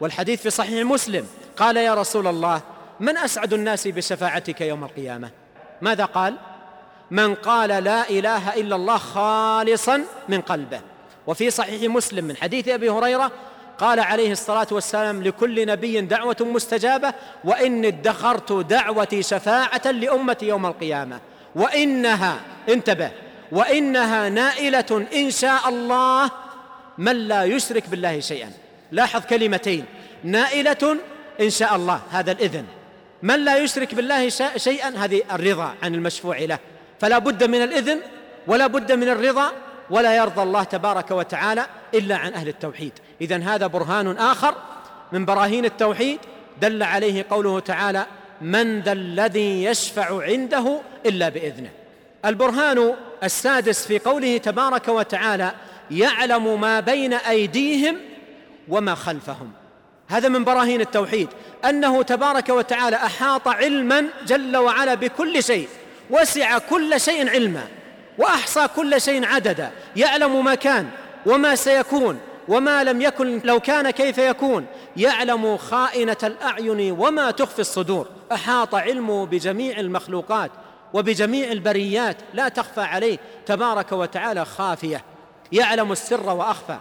والحديث 0.00 0.42
في 0.42 0.50
صحيح 0.50 0.86
مسلم. 0.86 1.26
قال 1.56 1.76
يا 1.76 1.94
رسول 1.94 2.26
الله 2.26 2.60
من 3.00 3.16
أسعد 3.16 3.52
الناس 3.52 3.88
بشفاعتك 3.88 4.60
يوم 4.60 4.84
القيامة؟ 4.84 5.30
ماذا 5.82 6.04
قال؟ 6.04 6.34
من 7.10 7.34
قال 7.34 7.68
لا 7.68 8.10
إله 8.10 8.54
إلا 8.54 8.76
الله 8.76 8.96
خالصا 8.98 10.04
من 10.28 10.40
قلبه. 10.40 10.80
وفي 11.26 11.50
صحيح 11.50 11.90
مسلم 11.90 12.24
من 12.24 12.36
حديث 12.36 12.68
أبي 12.68 12.90
هريرة 12.90 13.32
قال 13.78 14.00
عليه 14.00 14.32
الصلاة 14.32 14.66
والسلام 14.70 15.22
لكل 15.22 15.66
نبي 15.66 16.00
دعوة 16.00 16.36
مستجابة 16.40 17.14
وإني 17.44 17.88
ادخرت 17.88 18.52
دعوتي 18.52 19.22
شفاعة 19.22 19.90
لأمتي 19.90 20.46
يوم 20.46 20.66
القيامة. 20.66 21.20
وإنها 21.54 22.40
انتبه 22.68 23.10
وإنها 23.52 24.28
نائلة 24.28 25.06
إن 25.14 25.30
شاء 25.30 25.68
الله 25.68 26.30
من 26.98 27.16
لا 27.28 27.44
يشرك 27.44 27.88
بالله 27.88 28.20
شيئا. 28.20 28.50
لاحظ 28.92 29.22
كلمتين 29.26 29.84
نائلة 30.24 30.96
إن 31.40 31.50
شاء 31.50 31.76
الله 31.76 32.00
هذا 32.10 32.32
الإذن. 32.32 32.64
من 33.22 33.44
لا 33.44 33.56
يشرك 33.56 33.94
بالله 33.94 34.28
شيئا 34.56 34.88
هذه 34.96 35.22
الرضا 35.32 35.74
عن 35.82 35.94
المشفوع 35.94 36.38
له. 36.38 36.58
فلا 37.00 37.18
بد 37.18 37.44
من 37.44 37.62
الإذن 37.62 38.00
ولا 38.46 38.66
بد 38.66 38.92
من 38.92 39.08
الرضا 39.08 39.52
ولا 39.90 40.16
يرضى 40.16 40.42
الله 40.42 40.62
تبارك 40.62 41.10
وتعالى 41.10 41.66
إلا 41.94 42.16
عن 42.16 42.32
أهل 42.32 42.48
التوحيد. 42.48 42.92
اذا 43.20 43.36
هذا 43.36 43.66
برهان 43.66 44.16
آخر 44.16 44.54
من 45.12 45.24
براهين 45.24 45.64
التوحيد. 45.64 46.18
دل 46.60 46.82
عليه 46.82 47.26
قوله 47.30 47.60
تعالى 47.60 48.06
من 48.40 48.80
ذا 48.80 48.92
الذي 48.92 49.64
يشفع 49.64 50.22
عنده 50.22 50.80
إلا 51.06 51.28
بإذنه. 51.28 51.70
البرهان 52.24 52.94
السادس 53.24 53.86
في 53.86 53.98
قوله 53.98 54.38
تبارك 54.38 54.88
وتعالى 54.88 55.52
يعلم 55.90 56.60
ما 56.60 56.80
بين 56.80 57.12
أيديهم 57.12 57.96
وما 58.68 58.94
خلفهم. 58.94 59.52
هذا 60.08 60.28
من 60.28 60.44
براهين 60.44 60.80
التوحيد. 60.80 61.28
أنه 61.64 62.02
تبارك 62.02 62.48
وتعالى 62.48 62.96
أحاط 62.96 63.48
علما 63.48 64.04
جل 64.26 64.56
وعلا 64.56 64.94
بكل 64.94 65.42
شيء 65.42 65.68
وسع 66.10 66.58
كل 66.58 67.00
شيء 67.00 67.30
علما 67.30 67.66
وأحصى 68.18 68.68
كل 68.76 69.00
شيء 69.00 69.26
عددا 69.26 69.70
يعلم 69.96 70.44
ما 70.44 70.54
كان 70.54 70.88
وما 71.26 71.54
سيكون 71.54 72.18
وما 72.48 72.84
لم 72.84 73.00
يكن 73.00 73.40
لو 73.44 73.60
كان 73.60 73.90
كيف 73.90 74.18
يكون 74.18 74.66
يعلم 74.96 75.56
خائنة 75.56 76.16
الأعين 76.22 76.92
وما 76.98 77.30
تخفي 77.30 77.58
الصدور. 77.58 78.06
أحاط 78.32 78.74
علمه 78.74 79.26
بجميع 79.26 79.80
المخلوقات 79.80 80.50
وبجميع 80.92 81.52
البريات 81.52 82.16
لا 82.34 82.48
تخفى 82.48 82.80
عليه. 82.80 83.18
تبارك 83.46 83.92
وتعالى 83.92 84.44
خافية 84.44 85.04
يعلم 85.52 85.92
السر 85.92 86.30
وأخفى. 86.30 86.78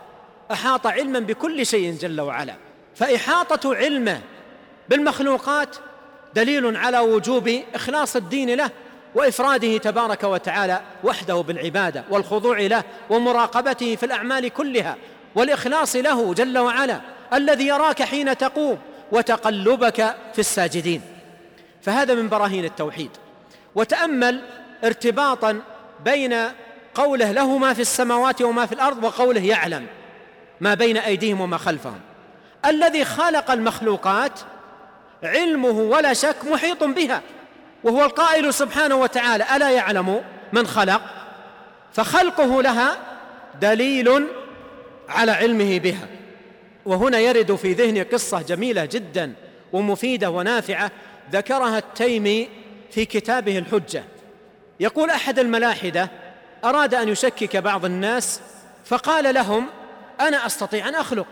أحاط 0.52 0.88
علما 0.88 1.20
بكل 1.20 1.66
شيء 1.66 1.98
جل 2.02 2.22
وعلا. 2.22 2.64
فإحاطة 2.96 3.76
علمه 3.76 4.22
بالمخلوقات 4.89 5.76
دليل 6.36 6.78
على 6.78 7.00
وجوب 7.00 7.62
إخلاص 7.76 8.16
الدين 8.16 8.54
له 8.54 8.70
وإفراده 9.16 9.78
تبارك 9.78 10.24
وتعالى 10.24 10.82
وحده 11.04 11.36
بالعبادة 11.36 12.04
والخضوع 12.10 12.60
له 12.60 12.84
ومراقبته 13.10 13.96
في 13.96 14.06
الأعمال 14.06 14.50
كلها 14.50 14.98
والإخلاص 15.36 15.96
له 15.96 16.34
جل 16.34 16.58
وعلا 16.58 17.02
الذي 17.34 17.68
يراك 17.68 18.04
حين 18.04 18.38
تقوم 18.38 18.78
وتقلبك 19.12 20.16
في 20.34 20.39
الساجدين. 20.39 21.02
فهذا 21.82 22.14
من 22.14 22.30
براهين 22.30 22.66
التوحيد. 22.66 23.10
وتأمل 23.76 24.41
ارتباطا 24.84 25.62
بين 26.06 26.36
قوله 26.96 27.32
له 27.32 27.58
ما 27.58 27.74
في 27.74 27.82
السماوات 27.82 28.41
وما 28.41 28.66
في 28.66 28.72
الأرض 28.72 29.04
وقوله 29.04 29.46
يعلم 29.46 29.88
ما 30.62 30.74
بين 30.74 30.98
أيديهم 30.98 31.41
وما 31.41 31.58
خلفهم. 31.58 32.00
الذي 32.66 33.05
خلق 33.05 33.51
المخلوقات 33.51 34.39
علمه 35.24 35.70
ولا 35.70 36.13
شك 36.13 36.36
محيط 36.51 36.84
بها 36.84 37.22
وهو 37.84 38.05
القائل 38.05 38.53
سبحانه 38.53 38.95
وتعالى 38.95 39.45
ألا 39.55 39.70
يعلم 39.70 40.22
من 40.53 40.68
خلق؟ 40.68 41.01
فخلقه 41.93 42.61
لها 42.61 42.97
دليل 43.61 44.28
على 45.09 45.32
علمه 45.32 45.80
بها. 45.80 46.07
وهنا 46.86 47.20
يرد 47.20 47.55
في 47.55 47.74
ذهني 47.74 48.01
قصة 48.01 48.41
جميلة 48.41 48.86
جدا 48.86 49.34
ومفيدة 49.74 50.30
ونافعة 50.30 50.91
ذكرها 51.32 51.78
التيمي 51.78 52.49
في 52.91 53.05
كتابه 53.05 53.57
الحجة. 53.57 54.03
يقول 54.80 55.09
أحد 55.09 55.39
الملاحدة 55.39 56.09
أراد 56.63 56.93
أن 56.93 57.09
يشكك 57.09 57.57
بعض 57.57 57.86
الناس 57.86 58.41
فقال 58.86 59.34
لهم 59.34 59.68
أنا 60.22 60.45
أستطيع 60.45 60.89
أن 60.89 60.95
أخلق. 60.95 61.28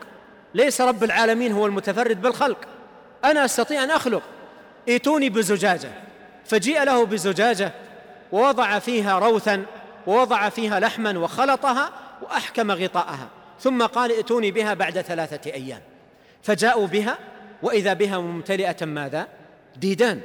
ليس 0.54 0.82
رب 0.82 1.04
العالمين 1.04 1.51
هو 1.51 1.66
المتفرد 1.66 2.22
بالخلق. 2.22 2.58
أنا 3.26 3.45
أستطيع 3.45 3.84
أن 3.84 3.91
أخلق. 3.91 4.22
ائتوني 4.89 5.30
بزجاجة. 5.30 5.91
فجيء 6.45 6.84
له 6.84 7.06
بزجاجة 7.06 7.72
ووضع 8.32 8.80
فيها 8.80 9.20
روثا 9.20 9.66
ووضع 10.08 10.49
فيها 10.49 10.80
لحما 10.80 11.20
وخلطها 11.20 11.89
وأحكم 12.22 12.72
غطاءها. 12.72 13.28
ثم 13.60 13.86
قال 13.86 14.12
ائتوني 14.12 14.51
بها 14.51 14.74
بعد 14.74 15.01
ثلاثة 15.01 15.51
أيام. 15.51 15.82
فجاءوا 16.43 16.88
بها 16.88 17.18
وإذا 17.64 17.93
بها 17.93 18.18
ممتلئة 18.18 18.86
ماذا؟ 18.86 19.28
ديدان. 19.76 20.22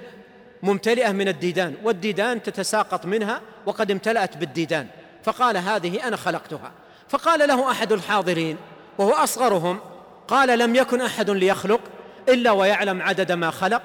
ممتلئة 0.62 1.12
من 1.12 1.28
الديدان. 1.28 1.74
والديدان 1.82 2.42
تتساقط 2.42 3.06
منها 3.06 3.40
وقد 3.66 3.90
امتلأت 3.90 4.36
بالديدان. 4.36 4.86
فقال 5.24 5.56
هذه 5.56 6.08
أنا 6.08 6.16
خلقتها. 6.16 6.72
فقال 7.08 7.48
له 7.48 7.70
أحد 7.70 7.92
الحاضرين 7.92 8.56
وهو 8.98 9.12
أصغرهم 9.12 9.80
قال 10.28 10.58
لم 10.58 10.76
يكن 10.76 11.00
أحد 11.00 11.30
ليخلق 11.30 11.80
إلا 12.28 12.50
ويعلم 12.50 13.02
عدد 13.02 13.32
ما 13.32 13.50
خلق 13.50 13.82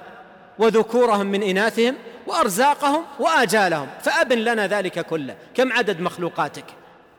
وذكورهم 0.59 1.25
من 1.25 1.43
إناثهم 1.43 1.95
وأرزاقهم 2.27 3.03
وآجالهم 3.19 3.87
فأبن 4.01 4.37
لنا 4.37 4.67
ذلك 4.67 4.99
كله. 4.99 5.35
كم 5.55 5.73
عدد 5.73 6.01
مخلوقاتك؟ 6.01 6.65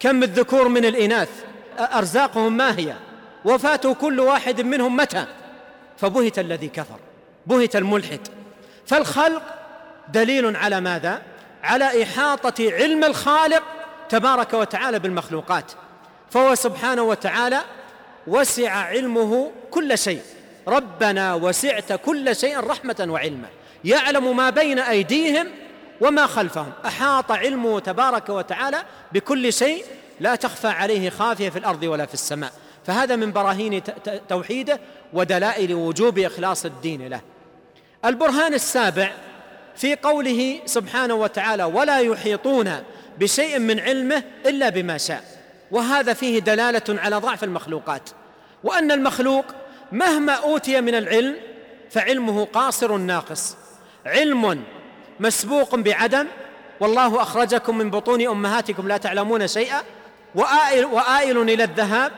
كم 0.01 0.22
الذكور 0.22 0.68
من 0.68 0.85
الإناث؟ 0.85 1.29
أرزاقهم 1.79 2.57
ما 2.57 2.79
هي؟ 2.79 2.95
وفاة 3.45 3.95
كل 4.01 4.20
واحد 4.20 4.61
منهم 4.61 4.97
متى؟ 4.97 5.27
فبهت 5.97 6.39
الذي 6.39 6.68
كفر 6.68 6.99
بهت 7.47 7.77
الملحد. 7.77 8.20
فالخلق 8.87 9.43
دليل 10.09 10.57
على 10.57 10.81
ماذا؟ 10.81 11.22
على 11.62 12.03
إحاطة 12.03 12.72
علم 12.72 13.05
الخالق 13.05 13.62
تبارك 14.09 14.55
وتعالى 14.55 14.99
بالمخلوقات. 14.99 15.72
فهو 16.31 16.55
سبحانه 16.55 17.03
وتعالى 17.03 17.61
وسع 18.27 18.70
علمه 18.70 19.51
كل 19.70 19.99
شيء. 19.99 20.20
ربنا 20.68 21.35
وسعت 21.35 21.93
كل 21.93 22.37
شيء 22.37 22.61
رحمة 22.61 23.07
وعلما 23.09 23.49
يعلم 23.85 24.37
ما 24.37 24.51
بين 24.51 24.79
أيديهم 24.79 25.47
وما 26.01 26.27
خلفهم. 26.27 26.72
أحاط 26.87 27.33
علمه 27.33 27.81
تبارك 27.81 28.29
وتعالى 28.29 28.85
بكل 29.12 29.53
شيء 29.53 29.85
لا 30.20 30.35
تخفى 30.35 30.68
عليه 30.68 31.11
خافية 31.11 31.49
في 31.49 31.59
الأرض 31.59 31.83
ولا 31.83 32.07
في 32.07 32.14
السماء. 32.14 32.53
فهذا 32.87 33.16
من 33.16 33.33
براهين 33.33 33.83
توحيده 34.29 34.81
ودلائل 35.12 35.75
وجوب 35.75 36.18
إخلاص 36.18 36.64
الدين 36.64 37.09
له. 37.09 37.20
البرهان 38.05 38.55
السابع 38.55 39.12
في 39.77 39.95
قوله 39.95 40.61
سبحانه 40.66 41.14
وتعالى 41.14 41.64
ولا 41.64 41.99
يحيطون 41.99 42.83
بشيء 43.18 43.59
من 43.59 43.81
علمه 43.81 44.22
إلا 44.47 44.68
بما 44.68 44.99
شاء. 44.99 45.25
وهذا 45.71 46.12
فيه 46.12 46.39
دلالة 46.39 47.01
على 47.01 47.17
ضعف 47.17 47.45
المخلوقات. 47.45 48.11
وأن 48.65 48.93
المخلوق 48.93 49.45
مهما 49.93 50.33
أوتي 50.33 50.81
من 50.81 50.95
العلم 50.95 51.37
فعلمه 51.91 52.45
قاصر 52.45 52.97
ناقص. 52.97 53.57
علم 54.07 54.62
مسبوق 55.21 55.75
بعدم. 55.75 56.27
والله 56.81 57.23
أخرجكم 57.23 57.79
من 57.79 57.91
بطون 57.91 58.29
أمهاتكم 58.29 58.89
لا 58.89 58.97
تعلمون 58.97 59.49
شيئا. 59.49 59.83
وآئل, 60.35 60.85
وآئل 60.85 61.39
إلى 61.39 61.65
الذهاب. 61.65 62.12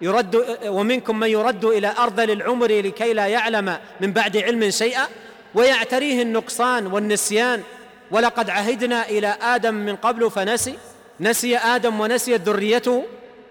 يرد 0.00 0.58
ومنكم 0.66 1.20
من 1.20 1.28
يرد 1.28 1.64
إلى 1.64 1.94
أرذل 1.98 2.30
العمر 2.30 2.66
لكي 2.66 3.12
لا 3.12 3.26
يعلم 3.26 3.76
من 4.00 4.12
بعد 4.12 4.36
علم 4.36 4.70
شيئا. 4.70 5.06
ويعتريه 5.54 6.22
النقصان 6.22 6.86
والنسيان. 6.86 7.62
ولقد 8.10 8.50
عهدنا 8.50 9.08
إلى 9.08 9.36
آدم 9.42 9.74
من 9.74 9.96
قبل 9.96 10.30
فنسي. 10.30 10.78
نسي 11.22 11.56
آدم 11.56 12.00
ونسيت 12.00 12.40
ذريته 12.40 13.04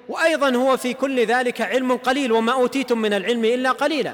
وأيضا 0.09 0.55
هو 0.55 0.77
في 0.77 0.93
كل 0.93 1.25
ذلك 1.25 1.61
علم 1.61 1.97
قليل 1.97 2.31
وما 2.31 2.51
أوتيتم 2.53 2.97
من 2.97 3.13
العلم 3.13 3.45
إلا 3.45 3.71
قليلا. 3.71 4.13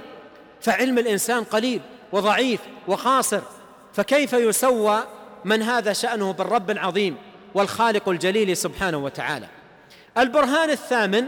فعلم 0.62 0.98
الإنسان 0.98 1.44
قليل 1.44 1.82
وضعيف 2.12 2.60
وخاصر 2.88 3.42
فكيف 3.94 4.34
يسوى 4.34 5.04
من 5.46 5.62
هذا 5.62 5.94
شأنه 5.94 6.32
بالرب 6.34 6.72
العظيم 6.72 7.16
والخالق 7.54 8.10
الجليل 8.10 8.58
سبحانه 8.58 8.98
وتعالى؟ 8.98 9.48
البرهان 10.18 10.70
الثامن 10.70 11.26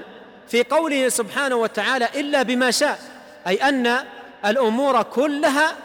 في 0.47 0.63
قوله 0.63 1.09
سبحانه 1.09 1.55
وتعالى 1.55 2.07
إلا 2.15 2.43
بما 2.43 2.71
شاء 2.71 2.99
أي 3.47 3.55
أن 3.55 3.97
الأمور 4.45 5.01
كلها 5.01 5.75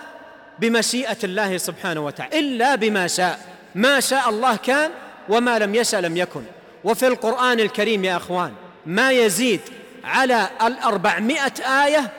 بمشيئة 0.59 1.17
الله 1.25 1.57
سبحانه 1.57 2.07
وتعالى 2.07 2.39
إلا 2.39 2.75
بما 2.75 3.07
شاء. 3.07 3.41
ما 3.75 4.01
شاء 4.01 4.29
الله 4.31 4.57
كان 4.57 4.91
وما 5.29 5.59
لم 5.59 5.75
يشأ 5.75 5.97
لم 5.97 6.17
يكن. 6.17 6.43
وفي 6.85 7.07
القرآن 7.07 7.61
الكريم 7.61 8.05
يا 8.05 8.17
أخوان 8.17 8.53
ما 8.87 9.13
يزيد 9.13 9.61
على 10.05 10.49
الأربعمائة 10.63 11.85
آية 11.85 12.11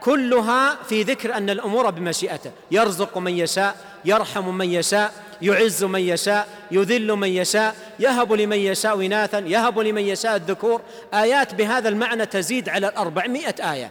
كلها 0.00 0.78
في 0.88 1.02
ذكر 1.02 1.34
أن 1.34 1.50
الأمور 1.50 1.90
بمشيئته. 1.90 2.50
يرزق 2.70 3.18
من 3.18 3.32
يشاء 3.38 3.76
يرحم 4.04 4.54
من 4.54 4.70
يشاء 4.70 5.12
يعز 5.42 5.84
من 5.84 6.00
يشاء 6.00 6.48
يذل 6.70 7.12
من 7.12 7.28
يشاء 7.28 7.76
يهب 7.98 8.32
لمن 8.32 8.56
يشاء 8.56 9.06
إناثا 9.06 9.38
يهب 9.38 9.78
لمن 9.78 10.02
يشاء 10.02 10.36
الذكور. 10.36 10.80
آيات 11.14 11.54
بهذا 11.54 11.88
المعنى 11.88 12.26
تزيد 12.26 12.68
على 12.68 12.88
الأربعمائة 12.88 13.72
آية. 13.72 13.90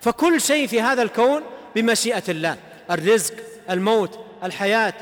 فكل 0.00 0.40
شيء 0.40 0.66
في 0.66 0.80
هذا 0.80 1.02
الكون 1.02 1.42
بمشيئة 1.74 2.22
الله. 2.28 2.56
الرزق 2.90 3.34
الموت 3.70 4.18
الحياة 4.44 4.94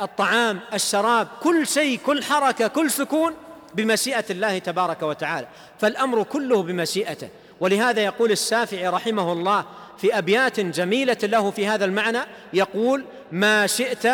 الطعام 0.00 0.60
الشراب 0.74 1.28
كل 1.42 1.66
شيء 1.66 1.98
كل 2.06 2.24
حركة 2.24 2.66
كل 2.66 2.90
سكون 2.90 3.34
بمشيئة 3.74 4.24
الله 4.30 4.58
تبارك 4.58 5.02
وتعالى. 5.02 5.46
فالأمر 5.78 6.22
كله 6.22 6.62
بمشيئته. 6.62 7.28
ولهذا 7.60 8.00
يقول 8.00 8.32
الشافعي 8.32 8.88
رحمه 8.88 9.32
الله 9.32 9.64
في 9.98 10.18
أبيات 10.18 10.60
جميلة 10.60 11.16
له 11.22 11.50
في 11.50 11.66
هذا 11.66 11.84
المعنى 11.84 12.18
يقول 12.52 13.04
ما 13.32 13.66
شئت 13.66 14.08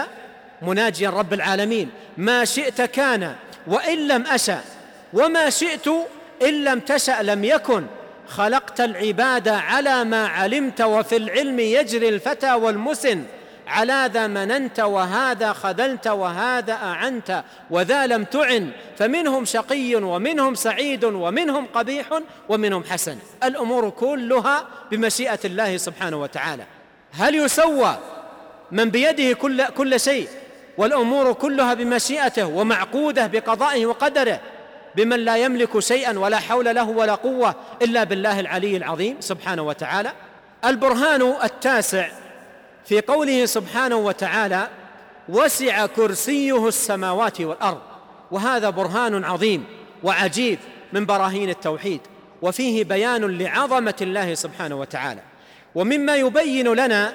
مناجيا 0.62 1.10
رب 1.10 1.32
العالمين 1.32 1.90
ما 2.16 2.44
شئت 2.44 2.82
كان 2.82 3.34
وإن 3.66 4.08
لم 4.08 4.26
أشأ 4.26 4.60
وما 5.12 5.50
شئت 5.50 5.88
إن 6.42 6.64
لم 6.64 6.80
تشأ 6.80 7.22
لم 7.22 7.44
يكن 7.44 7.86
خلقت 8.28 8.80
العباد 8.80 9.48
على 9.48 10.04
ما 10.04 10.26
علمت 10.26 10.80
وفي 10.80 11.16
العلم 11.16 11.60
يجري 11.60 12.08
الفتى 12.08 12.52
والمسن 12.54 13.22
على 13.66 14.10
ذا 14.12 14.26
مننت 14.26 14.80
وهذا 14.80 15.52
خذلت 15.52 16.06
وهذا 16.06 16.72
أعنت 16.72 17.44
وذا 17.70 18.06
لم 18.06 18.24
تعن. 18.24 18.70
فمنهم 18.98 19.44
شقي 19.44 19.94
ومنهم 19.94 20.54
سعيد 20.54 21.04
ومنهم 21.04 21.66
قبيح 21.74 22.06
ومنهم 22.48 22.84
حسن. 22.84 23.18
الأمور 23.44 23.90
كلها 23.90 24.66
بمشيئة 24.90 25.38
الله 25.44 25.76
سبحانه 25.76 26.16
وتعالى. 26.16 26.64
هل 27.12 27.34
يسوى 27.34 27.98
من 28.72 28.90
بيده 28.90 29.32
كل, 29.32 29.64
كل 29.64 30.00
شيء؟ 30.00 30.28
والأمور 30.78 31.32
كلها 31.32 31.74
بمشيئته 31.74 32.46
ومعقودة 32.46 33.26
بقضائه 33.26 33.86
وقدره. 33.86 34.40
بمن 34.96 35.20
لا 35.20 35.36
يملك 35.36 35.78
شيئا 35.78 36.18
ولا 36.18 36.38
حول 36.38 36.64
له 36.64 36.88
ولا 36.88 37.14
قوة 37.14 37.54
إلا 37.82 38.04
بالله 38.04 38.40
العلي 38.40 38.76
العظيم 38.76 39.16
سبحانه 39.20 39.62
وتعالى. 39.62 40.12
البرهان 40.64 41.34
التاسع 41.44 42.08
في 42.86 43.00
قوله 43.00 43.46
سبحانه 43.46 43.96
وتعالى 43.96 44.68
وسع 45.28 45.86
كرسيه 45.86 46.68
السماوات 46.68 47.40
والأرض. 47.40 47.80
وهذا 48.30 48.70
برهان 48.70 49.24
عظيم 49.24 49.64
وعجيب 50.02 50.58
من 50.92 51.06
براهين 51.06 51.50
التوحيد 51.50 52.00
وفيه 52.42 52.84
بيان 52.84 53.38
لعظمة 53.38 53.94
الله 54.00 54.34
سبحانه 54.34 54.74
وتعالى. 54.74 55.20
ومما 55.74 56.16
يبين 56.16 56.68
لنا 56.68 57.14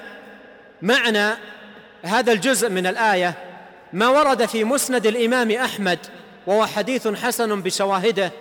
معنى 0.81 1.37
هذا 2.03 2.31
الجزء 2.31 2.69
من 2.69 2.87
الآية 2.87 3.33
ما 3.93 4.07
ورد 4.07 4.45
في 4.45 4.63
مسند 4.63 5.07
الإمام 5.07 5.51
أحمد 5.51 5.99
وهو 6.47 6.65
حديث 6.65 7.07
حسن 7.07 7.61
بشواهده 7.61 8.31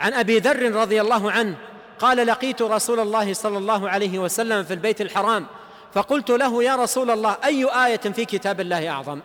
عن 0.00 0.14
أبي 0.14 0.38
ذر 0.38 0.72
رضي 0.72 1.00
الله 1.00 1.30
عنه 1.30 1.54
قال 1.98 2.26
لقيت 2.26 2.62
رسول 2.62 3.00
الله 3.00 3.34
صلى 3.34 3.58
الله 3.58 3.90
عليه 3.90 4.18
وسلم 4.18 4.64
في 4.64 4.74
البيت 4.74 5.00
الحرام 5.00 5.46
فقلت 5.96 6.30
له 6.30 6.62
يا 6.62 6.76
رسول 6.76 7.10
الله 7.10 7.36
أي 7.44 7.64
آية 7.64 7.96
في 7.96 8.24
كتاب 8.24 8.60
الله 8.60 8.88
أعظم؟ 8.88 9.20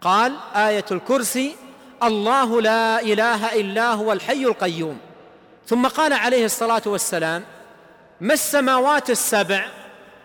قال 0.00 0.36
آية 0.54 0.84
الكرسي 0.90 1.56
الله 2.02 2.60
لا 2.60 3.00
إله 3.00 3.60
إلا 3.60 3.92
هو 3.92 4.12
الحي 4.12 4.44
القيوم. 4.44 4.98
ثم 5.66 5.86
قال 5.86 6.12
عليه 6.12 6.44
الصلاة 6.44 6.82
والسلام 6.86 7.44
ما 8.20 8.34
السماوات 8.34 9.10
السبع 9.10 9.68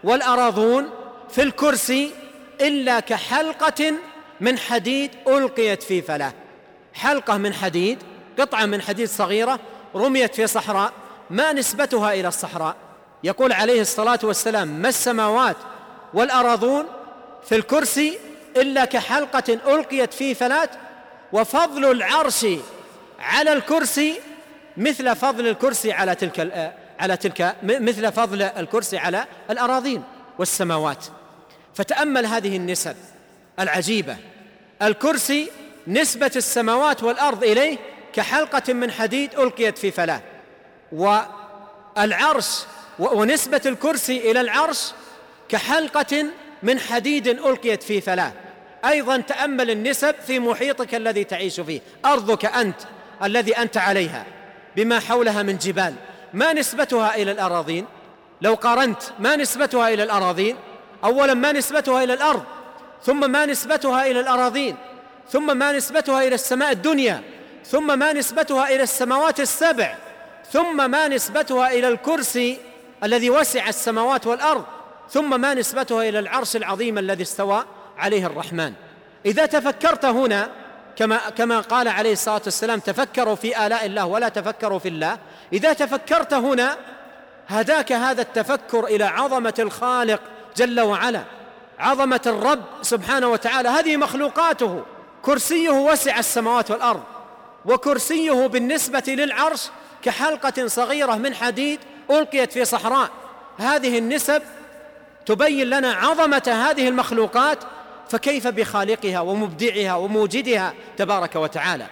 والأراضون 0.04 0.90
في 1.30 1.44
الكرسي 1.44 2.12
إلا 2.62 3.00
كحلقة 3.00 3.94
من 4.42 4.58
حديد 4.58 5.12
ألقيت 5.28 5.84
في 5.84 6.02
فلاه؟ 6.02 6.34
حلقة 6.94 7.38
من 7.38 7.54
حديد 7.54 7.98
قطعة 8.40 8.66
من 8.66 8.82
حديد 8.82 9.08
صغيرة 9.08 9.60
رميت 9.96 10.36
في 10.36 10.48
صحراء 10.48 10.94
ما 11.30 11.54
نسبتها 11.54 12.14
إلى 12.14 12.28
الصحراء؟ 12.28 12.87
يقول 13.24 13.52
عليه 13.52 13.82
الصلاة 13.82 14.20
والسلام 14.24 14.68
ما 14.68 14.90
السماوات 14.90 15.56
والأراضون 16.14 16.86
في 17.50 17.56
الكرسي 17.56 18.18
إلا 18.58 18.86
كحلقة 18.86 19.54
ألقيت 19.54 20.14
في 20.14 20.36
فلاه 20.36 20.70
وفضل 21.34 21.92
العرش 21.92 22.46
على 23.20 23.54
الكرسي 23.54 24.20
مثل 24.78 25.16
فضل 25.16 25.48
الكرسي 25.48 25.92
على 25.92 26.16
تلك 26.16 26.74
على 27.00 27.18
تلك 27.18 27.56
مثل 27.64 28.12
فضل 28.12 28.42
الكرسي 28.42 28.98
على 28.98 29.26
الأراضين 29.50 30.04
والسماوات. 30.40 31.06
فتأمل 31.76 32.26
هذه 32.26 32.58
النسب 32.58 32.96
العجيبة. 33.60 34.18
الكرسي 34.82 35.50
نسبة 35.88 36.32
السماوات 36.36 37.04
والأرض 37.04 37.44
إليه 37.44 37.78
كحلقة 38.14 38.74
من 38.74 38.92
حديد 38.92 39.40
ألقيت 39.40 39.78
في 39.78 39.92
فلاه 39.92 40.22
والعرش 40.92 42.64
ونسبة 43.00 43.62
الكرسي 43.66 44.32
إلى 44.32 44.42
العرش 44.42 44.92
كحلقة 45.50 46.26
من 46.64 46.80
حديد 46.80 47.28
ألقيت 47.28 47.84
في 47.84 48.02
فلاه 48.02 48.32
أيضا 48.86 49.18
تأمل 49.18 49.72
النسب 49.72 50.16
في 50.28 50.40
محيطك 50.40 50.96
الذي 50.96 51.24
تعيش 51.24 51.60
فيه. 51.60 51.82
أرضك 52.06 52.46
أنت 52.46 52.82
الذي 53.24 53.58
أنت 53.58 53.78
عليها 53.78 54.26
بما 54.76 55.00
حولها 55.00 55.44
من 55.44 55.58
جبال. 55.58 55.94
ما 56.34 56.54
نسبتها 56.54 57.16
إلى 57.16 57.32
الأراضين؟ 57.32 57.86
لو 58.42 58.54
قارنت 58.54 59.04
ما 59.20 59.36
نسبتها 59.36 59.90
إلى 59.94 60.04
الأراضين؟ 60.04 60.56
اولا 61.04 61.34
ما 61.34 61.52
نسبتها 61.52 62.04
إلى 62.04 62.14
الأرض 62.14 62.44
ثم 63.04 63.32
ما 63.32 63.46
نسبتها 63.46 64.06
إلى 64.06 64.20
الأراضين 64.20 64.76
ثم 65.30 65.58
ما 65.58 65.72
نسبتها 65.72 66.24
إلى 66.24 66.36
السماء 66.36 66.72
الدنيا 66.72 67.22
ثم 67.66 68.00
ما 68.00 68.14
نسبتها 68.14 68.70
إلى 68.70 68.84
السماوات 68.84 69.40
السبع 69.40 69.96
ثم 70.52 70.92
ما 70.92 71.08
نسبتها 71.08 71.72
إلى 71.72 71.88
الكرسي 71.88 72.58
الذي 73.04 73.30
وسع 73.30 73.70
السماوات 73.70 74.28
والأرض 74.28 74.66
ثم 75.10 75.42
ما 75.42 75.54
نسبتها 75.54 76.10
إلى 76.10 76.20
العرش 76.20 76.56
العظيم 76.56 76.98
الذي 76.98 77.24
استوى 77.24 77.66
عليه 77.98 78.26
الرحمن. 78.26 78.74
إذا 79.26 79.46
تفكرت 79.46 80.06
هنا 80.06 80.50
كما 80.96 81.18
كما 81.18 81.60
قال 81.60 81.88
عليه 81.88 82.12
الصلاة 82.12 82.42
والسلام 82.46 82.80
تفكروا 82.80 83.36
في 83.36 83.68
آلاء 83.68 83.86
الله 83.86 84.06
ولا 84.06 84.30
تفكروا 84.30 84.80
في 84.80 84.88
الله. 84.88 85.18
إذا 85.54 85.74
تفكرت 85.74 86.34
هنا 86.34 86.78
هداك 87.48 87.92
هذا 87.92 88.22
التفكر 88.22 88.86
إلى 88.86 89.04
عظمة 89.04 89.54
الخالق 89.60 90.22
جل 90.58 90.80
وعلا 90.82 91.24
عظمة 91.80 92.22
الرب 92.26 92.64
سبحانه 92.82 93.28
وتعالى. 93.28 93.70
هذه 93.70 93.98
مخلوقاته. 93.98 94.84
كرسيه 95.22 95.70
وسع 95.70 96.20
السماوات 96.20 96.72
والأرض 96.72 97.04
وكرسيه 97.66 98.48
بالنسبة 98.48 99.04
للعرش 99.08 99.70
كحلقة 100.02 100.68
صغيرة 100.68 101.16
من 101.16 101.36
حديد 101.36 101.80
ألقيت 102.12 102.54
في 102.54 102.66
صحراء. 102.66 103.10
هذه 103.58 103.98
النسب 103.98 104.42
تبين 105.26 105.70
لنا 105.70 105.94
عظمة 105.94 106.68
هذه 106.70 106.88
المخلوقات 106.88 107.64
فكيف 108.10 108.48
بخالقها 108.48 109.20
ومبدعها 109.20 109.96
وموجدها 109.96 110.74
تبارك 110.98 111.36
وتعالى. 111.36 111.86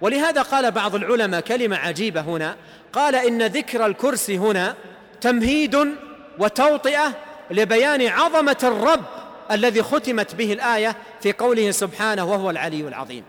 ولهذا 0.00 0.42
قال 0.42 0.70
بعض 0.70 0.94
العلماء 0.94 1.40
كلمة 1.40 1.76
عجيبة 1.76 2.20
هنا 2.20 2.56
قال 2.92 3.14
إن 3.14 3.42
ذكر 3.42 3.86
الكرسي 3.86 4.38
هنا 4.38 4.74
تمهيد 5.20 5.94
وتوطئة 6.38 7.12
لبيان 7.50 8.06
عظمة 8.06 8.56
الرب 8.62 9.04
الذي 9.50 9.82
ختمت 9.82 10.34
به 10.34 10.52
الآية 10.52 10.96
في 11.20 11.32
قوله 11.32 11.70
سبحانه 11.70 12.24
وهو 12.24 12.50
العلي 12.50 12.80
العظيم. 12.80 13.24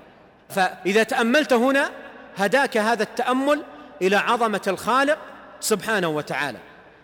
فإذا 0.50 1.04
تأملت 1.04 1.54
هنا 1.54 1.92
هداك 2.38 2.78
هذا 2.78 3.04
التأمل 3.04 3.64
إلى 4.02 4.16
عظمة 4.16 4.62
الخالق 4.68 5.18
سبحانه 5.62 6.08
وتعالى. 6.08 6.58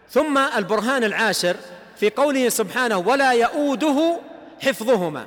ثم 0.10 0.38
البرهان 0.38 1.04
العاشر 1.04 1.56
في 2.00 2.10
قوله 2.10 2.50
سبحانه 2.50 2.98
ولا 2.98 3.32
يؤوده 3.32 4.20
حفظهما 4.62 5.26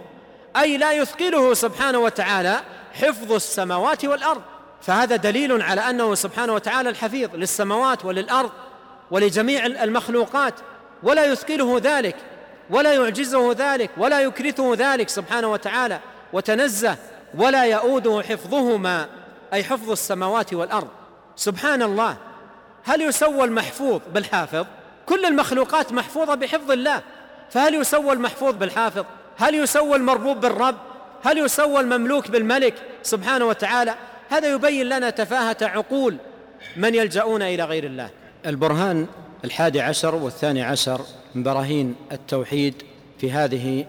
أي 0.57 0.77
لا 0.77 0.93
يثقله 0.93 1.55
سبحانه 1.55 1.99
وتعالى 1.99 2.61
حفظ 2.93 3.33
السماوات 3.33 4.05
والأرض. 4.05 4.43
فهذا 4.83 5.17
دليل 5.17 5.63
على 5.63 5.81
أنه 5.81 6.15
سبحانه 6.15 6.53
وتعالى 6.53 6.89
الحفيظ 6.89 7.35
للسماوات 7.35 8.05
وللأرض 8.05 8.51
ولجميع 9.11 9.67
المخلوقات 9.67 10.55
ولا 11.03 11.25
يثقله 11.25 11.81
ذلك 11.83 12.17
ولا 12.71 12.93
يعجزه 12.93 13.53
ذلك 13.59 13.91
ولا 13.97 14.21
يكرثه 14.21 14.75
ذلك 14.79 15.09
سبحانه 15.09 15.53
وتعالى 15.53 16.01
وتنزه 16.33 16.97
ولا 17.35 17.65
يؤوده 17.65 18.23
حفظهما 18.23 19.09
أي 19.53 19.65
حفظ 19.65 19.91
السماوات 19.91 20.55
والأرض. 20.55 20.89
سبحان 21.37 21.83
الله. 21.83 22.17
هل 22.85 23.03
يسوى 23.03 23.45
المحفوظ 23.45 24.01
بالحافظ؟ 24.15 24.67
كل 25.07 25.25
المخلوقات 25.25 25.93
محفوظة 25.93 26.35
بحفظ 26.35 26.71
الله. 26.71 27.03
فهل 27.51 27.75
يسوى 27.75 28.13
المحفوظ 28.13 28.55
بالحافظ؟ 28.55 29.05
هل 29.37 29.55
يسوى 29.55 29.97
المربوب 29.97 30.41
بالرب؟ 30.41 30.77
هل 31.25 31.39
يسوى 31.39 31.81
المملوك 31.81 32.31
بالملك 32.31 32.75
سبحانه 33.03 33.45
وتعالى؟ 33.45 33.95
هذا 34.29 34.55
يبين 34.55 34.87
لنا 34.87 35.11
تفاهة 35.11 35.57
عقول 35.63 36.17
من 36.77 36.95
يلجؤون 36.95 37.43
إلى 37.43 37.65
غير 37.65 37.85
الله. 37.85 38.11
البرهان 38.47 39.07
الحادي 39.45 39.81
عشر 39.81 40.15
والثاني 40.15 40.63
عشر 40.63 41.01
من 41.35 41.43
براهين 41.43 41.95
التوحيد 42.13 42.75
في 43.19 43.33
هذه 43.33 43.87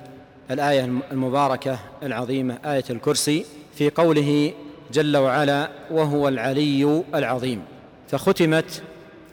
الآية 0.52 0.84
المباركة 1.12 1.80
العظيمة 2.04 2.58
آية 2.66 2.84
الكرسي 2.90 3.46
في 3.76 3.90
قوله 3.90 4.54
جل 4.92 5.18
وعلا 5.18 5.70
وهو 5.92 6.28
العلي 6.28 7.04
العظيم 7.16 7.64
فختمت 8.12 8.84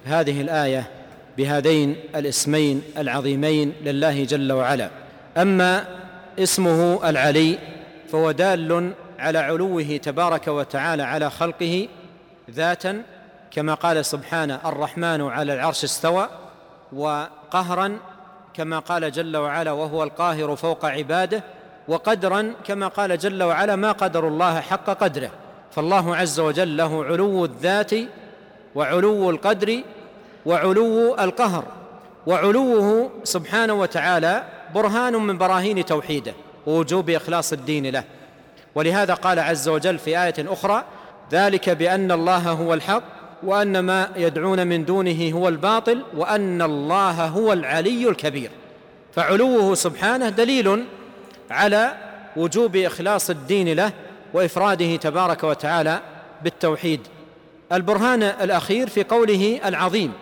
هذه 0.05 0.41
الآية 0.41 0.91
بهذين 1.39 1.97
الاسمين 2.17 2.83
العظيمين 2.99 3.73
لله 3.85 4.25
جل 4.25 4.53
وعلا. 4.53 4.91
أما 5.37 5.85
اسمه 6.39 7.09
العلي 7.09 7.59
فهو 8.13 8.31
دال 8.31 8.93
على 9.19 9.39
علوه 9.39 9.97
تبارك 10.03 10.49
وتعالى 10.49 11.03
على 11.03 11.31
خلقه 11.31 11.89
ذاتا 12.51 13.03
كما 13.51 13.75
قال 13.75 14.05
سبحانه 14.05 14.61
الرحمن 14.65 15.23
على 15.23 15.55
العرش 15.55 15.85
استوى 15.85 16.29
وقهرا 16.93 17.99
كما 18.55 18.79
قال 18.79 19.13
جل 19.13 19.37
وعلا 19.37 19.73
وهو 19.73 20.03
القاهر 20.03 20.57
فوق 20.57 20.85
عباده 20.85 21.43
وقدرا 21.89 22.53
كما 22.65 22.89
قال 22.89 23.19
جل 23.19 23.43
وعلا 23.43 23.77
ما 23.77 23.93
قدر 23.93 24.29
الله 24.29 24.61
حق 24.61 24.91
قدره 24.91 25.31
فالله 25.71 26.17
عز 26.17 26.41
وجل 26.41 26.77
له 26.77 27.05
علو 27.05 27.45
الذات 27.45 27.93
وعلو 28.75 29.31
القدر 29.31 29.81
وعلو 30.47 31.15
القهر 31.15 31.65
وعلوه 32.27 33.11
سبحانه 33.25 33.75
وتعالى 33.75 34.45
برهان 34.75 35.13
من 35.13 35.39
براهين 35.39 35.85
توحيده 35.85 36.35
ووجوب 36.67 37.11
إخلاص 37.11 37.53
الدين 37.53 37.87
له. 37.87 38.05
ولهذا 38.75 39.15
قال 39.15 39.39
عز 39.39 39.69
وجل 39.69 39.99
في 39.99 40.23
آية 40.23 40.35
أخرى 40.39 40.85
ذلك 41.33 41.71
بأن 41.71 42.13
الله 42.13 42.51
هو 42.51 42.75
الحق 42.75 43.03
وأن 43.43 43.79
ما 43.79 44.09
يدعون 44.17 44.67
من 44.67 44.85
دونه 44.85 45.31
هو 45.35 45.49
الباطل 45.49 46.03
وأن 46.17 46.63
الله 46.63 47.27
هو 47.27 47.53
العلي 47.53 48.09
الكبير. 48.09 48.51
فعلوه 49.15 49.75
سبحانه 49.75 50.29
دليل 50.29 50.85
على 51.51 51.95
وجوب 52.37 52.77
إخلاص 52.77 53.31
الدين 53.31 53.73
له 53.73 53.93
وإفراده 54.35 54.97
تبارك 54.97 55.45
وتعالى 55.45 56.01
بالتوحيد. 56.43 57.01
البرهان 57.73 58.23
الأخير 58.23 58.89
في 58.89 59.05
قوله 59.05 59.61
العظيم 59.65 60.13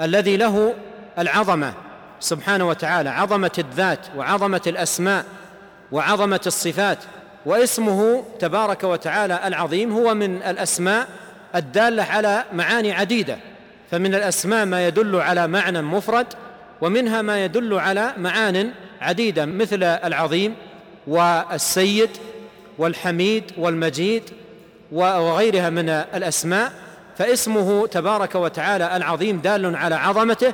الذي 0.00 0.36
له 0.36 0.74
العظمة 1.18 1.74
سبحانه 2.20 2.68
وتعالى 2.68 3.10
عظمة 3.10 3.50
الذات 3.58 3.98
وعظمة 4.16 4.60
الأسماء 4.66 5.24
وعظمة 5.92 6.40
الصفات 6.46 6.98
واسمه 7.46 8.24
تبارك 8.38 8.84
وتعالى 8.84 9.40
العظيم 9.44 9.92
هو 9.92 10.14
من 10.14 10.42
الأسماء 10.42 11.08
الدالة 11.54 12.02
على 12.02 12.44
معاني 12.52 12.92
عديدة 12.92 13.38
فمن 13.90 14.14
الأسماء 14.14 14.66
ما 14.66 14.86
يدل 14.86 15.16
على 15.16 15.46
معنى 15.46 15.82
مفرد 15.82 16.26
ومنها 16.80 17.22
ما 17.22 17.44
يدل 17.44 17.74
على 17.74 18.12
معان 18.16 18.70
عديدة 19.00 19.46
مثل 19.46 19.82
العظيم 19.82 20.54
والسيد 21.06 22.10
والحميد 22.78 23.44
والمجيد 23.58 24.22
وغيرها 24.92 25.70
من 25.70 25.88
الأسماء. 25.88 26.72
فاسمه 27.18 27.86
تبارك 27.86 28.34
وتعالى 28.34 28.96
العظيم 28.96 29.38
دال 29.38 29.76
على 29.76 29.94
عظمته 29.94 30.52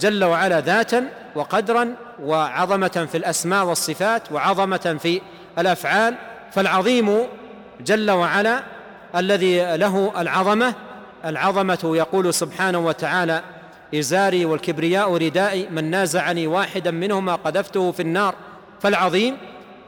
جل 0.00 0.24
وعلا 0.24 0.60
ذاتا 0.60 1.08
وقدرا 1.34 1.94
وعظمة 2.22 3.08
في 3.12 3.16
الأسماء 3.16 3.64
والصفات 3.64 4.32
وعظمة 4.32 4.98
في 5.02 5.20
الأفعال 5.58 6.14
فالعظيم 6.52 7.18
جل 7.80 8.10
وعلا 8.10 8.62
الذي 9.16 9.76
له 9.76 10.12
العظمة 10.18 10.74
العظمة 11.24 11.78
يقول 11.84 12.34
سبحانه 12.34 12.78
وتعالى 12.78 13.42
إزاري 13.94 14.44
والكبرياء 14.44 15.16
ردائي 15.16 15.68
من 15.70 15.90
نازعني 15.90 16.46
واحدا 16.46 16.90
منهما 16.90 17.34
قذفته 17.34 17.92
في 17.92 18.02
النار 18.02 18.34
فالعظيم 18.80 19.36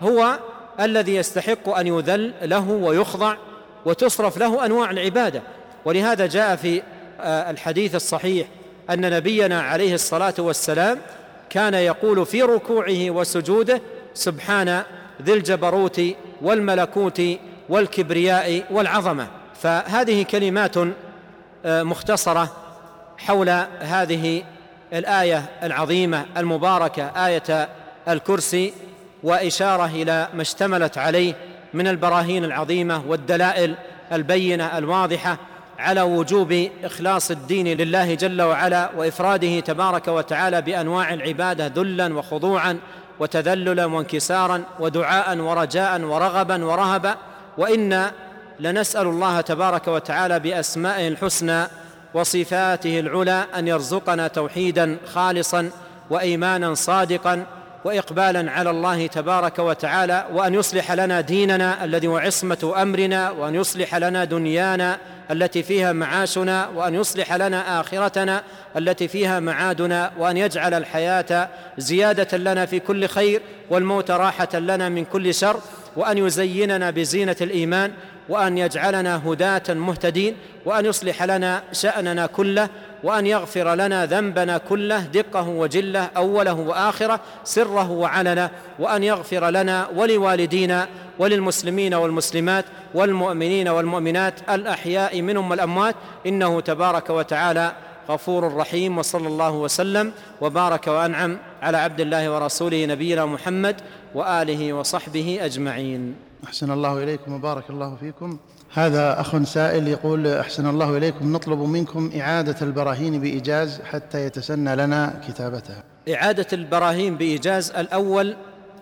هو 0.02 0.38
الذي 0.80 1.16
يستحق 1.16 1.68
أن 1.68 1.86
يذل 1.86 2.34
له 2.42 2.70
ويخضع 2.70 3.36
وتصرف 3.84 4.38
له 4.38 4.66
أنواع 4.66 4.90
العبادة. 4.90 5.42
ولهذا 5.84 6.26
جاء 6.26 6.56
في 6.56 6.82
آه، 7.20 7.50
الحديث 7.50 7.94
الصحيح 7.94 8.46
أن 8.90 9.16
نبينا 9.16 9.62
عليه 9.62 9.94
الصلاة 9.94 10.34
والسلام 10.38 10.98
كان 11.50 11.74
يقول 11.74 12.26
في 12.26 12.42
ركوعه 12.42 13.10
وسجوده 13.10 13.80
سبحان 14.14 14.82
ذي 15.22 15.32
الجبروت 15.32 16.00
والملكوت 16.42 17.22
والكبرياء 17.68 18.64
والعظمة. 18.70 19.26
فهذه 19.62 20.22
كلمات 20.22 20.76
آه، 21.64 21.82
مختصرة 21.82 22.52
حول 23.18 23.48
هذه 23.80 24.42
الآية 24.92 25.44
العظيمة 25.62 26.24
المباركة 26.36 27.26
آية 27.26 27.68
الكرسي 28.08 28.72
وإشارة 29.22 29.86
إلى 29.86 30.28
ما 30.34 30.42
اشتملت 30.42 30.98
عليه 30.98 31.34
من 31.74 31.88
البراهين 31.88 32.44
العظيمة 32.44 33.02
والدلائل 33.08 33.74
البينة 34.12 34.78
الواضحة 34.78 35.38
على 35.84 36.02
وجوب 36.02 36.68
إخلاص 36.84 37.30
الدين 37.30 37.68
لله 37.68 38.14
جل 38.14 38.42
وعلا 38.42 38.90
وإفراده 38.96 39.60
تبارك 39.60 40.08
وتعالى 40.08 40.62
بأنواع 40.62 41.14
العبادة 41.14 41.66
ذلا 41.66 42.14
وخضوعا 42.14 42.78
وتذللا 43.20 43.84
وانكسارا 43.84 44.62
ودعاء 44.80 45.38
ورجاء 45.38 46.00
ورغبا 46.00 46.64
ورهبا 46.64 47.16
وأنا 47.58 48.12
لنسأل 48.60 49.06
الله 49.06 49.40
تبارك 49.40 49.88
وتعالى 49.88 50.40
بأسمائه 50.40 51.08
الحسنى 51.08 51.66
وصفاته 52.14 53.00
العلى 53.00 53.46
أن 53.56 53.68
يرزقنا 53.68 54.28
توحيدا 54.28 54.96
خالصا 55.14 55.70
وايمانا 56.10 56.74
صادقا 56.74 57.46
واقبالا 57.84 58.50
على 58.50 58.70
الله 58.70 59.06
تبارك 59.06 59.58
وتعالى 59.58 60.26
وأن 60.32 60.54
يصلح 60.54 60.92
لنا 60.92 61.20
ديننا 61.20 61.84
الذي 61.84 62.06
هو 62.06 62.18
عصمة 62.18 62.74
أمرنا 62.82 63.30
وأن 63.30 63.54
يصلح 63.54 63.94
لنا 63.94 64.24
دنيانا 64.24 64.98
التي 65.30 65.62
فيها 65.62 65.92
معاشنا 65.92 66.68
وأن 66.68 66.94
يصلح 66.94 67.32
لنا 67.32 67.80
آخرتنا 67.80 68.42
التي 68.76 69.08
فيها 69.08 69.40
معادنا 69.40 70.12
وأن 70.18 70.36
يجعل 70.36 70.74
الحياة 70.74 71.48
زيادة 71.78 72.38
لنا 72.38 72.66
في 72.66 72.80
كل 72.80 73.06
خير 73.08 73.42
والموت 73.70 74.10
راحة 74.10 74.48
لنا 74.58 74.88
من 74.88 75.04
كل 75.04 75.34
شر 75.34 75.60
وأن 75.96 76.18
يزيننا 76.18 76.90
بزينة 76.90 77.36
الإيمان 77.40 77.92
وأن 78.28 78.58
يجعلنا 78.58 79.28
هداة 79.28 79.62
مهتدين 79.68 80.36
وأن 80.64 80.86
يصلح 80.86 81.22
لنا 81.22 81.62
شأننا 81.72 82.26
كله 82.26 82.68
وأن 83.04 83.26
يغفر 83.26 83.74
لنا 83.74 84.06
ذنبنا 84.06 84.58
كله 84.58 85.00
دقه 85.00 85.48
وجله 85.48 86.10
أوله 86.16 86.54
وآخره 86.54 87.20
سره 87.44 87.90
وعلنه 87.90 88.50
وأن 88.78 89.02
يغفر 89.02 89.50
لنا 89.50 89.88
ولوالدينا 89.96 90.88
وللمسلمين 91.18 91.94
والمسلمات 91.94 92.64
والمؤمنين 92.94 93.68
والمؤمنات 93.68 94.50
الأحياء 94.50 95.22
منهم 95.22 95.50
والأموات. 95.50 95.94
إنه 96.26 96.60
تبارك 96.60 97.10
وتعالى 97.10 97.72
غفور 98.08 98.54
رحيم 98.54 98.98
وصلى 98.98 99.28
الله 99.28 99.52
وسلم 99.52 100.12
وبارك 100.40 100.86
وأنعم 100.86 101.38
على 101.62 101.76
عبد 101.76 102.00
الله 102.00 102.32
ورسوله 102.32 102.86
نبينا 102.86 103.26
محمد 103.26 103.76
وآله 104.14 104.72
وصحبه 104.72 105.38
أجمعين. 105.48 106.14
أحسن 106.44 106.70
الله 106.70 107.02
إليكم 107.02 107.32
وبارك 107.32 107.70
الله 107.70 107.96
فيكم. 108.00 108.38
هذا 108.74 109.20
أخ 109.20 109.42
سائل 109.42 109.88
يقول 109.88 110.26
أحسن 110.26 110.66
الله 110.66 110.96
إليكم 110.96 111.32
نطلب 111.32 111.58
منكم 111.58 112.10
إعادة 112.20 112.56
البراهين 112.62 113.20
بإيجاز 113.20 113.80
حتى 113.90 114.26
يتسنى 114.26 114.76
لنا 114.76 115.20
كتابتها 115.28 115.82
إعادة 116.14 116.46
البراهين 116.52 117.16
بإيجاز 117.16 117.70
الأول 117.70 118.36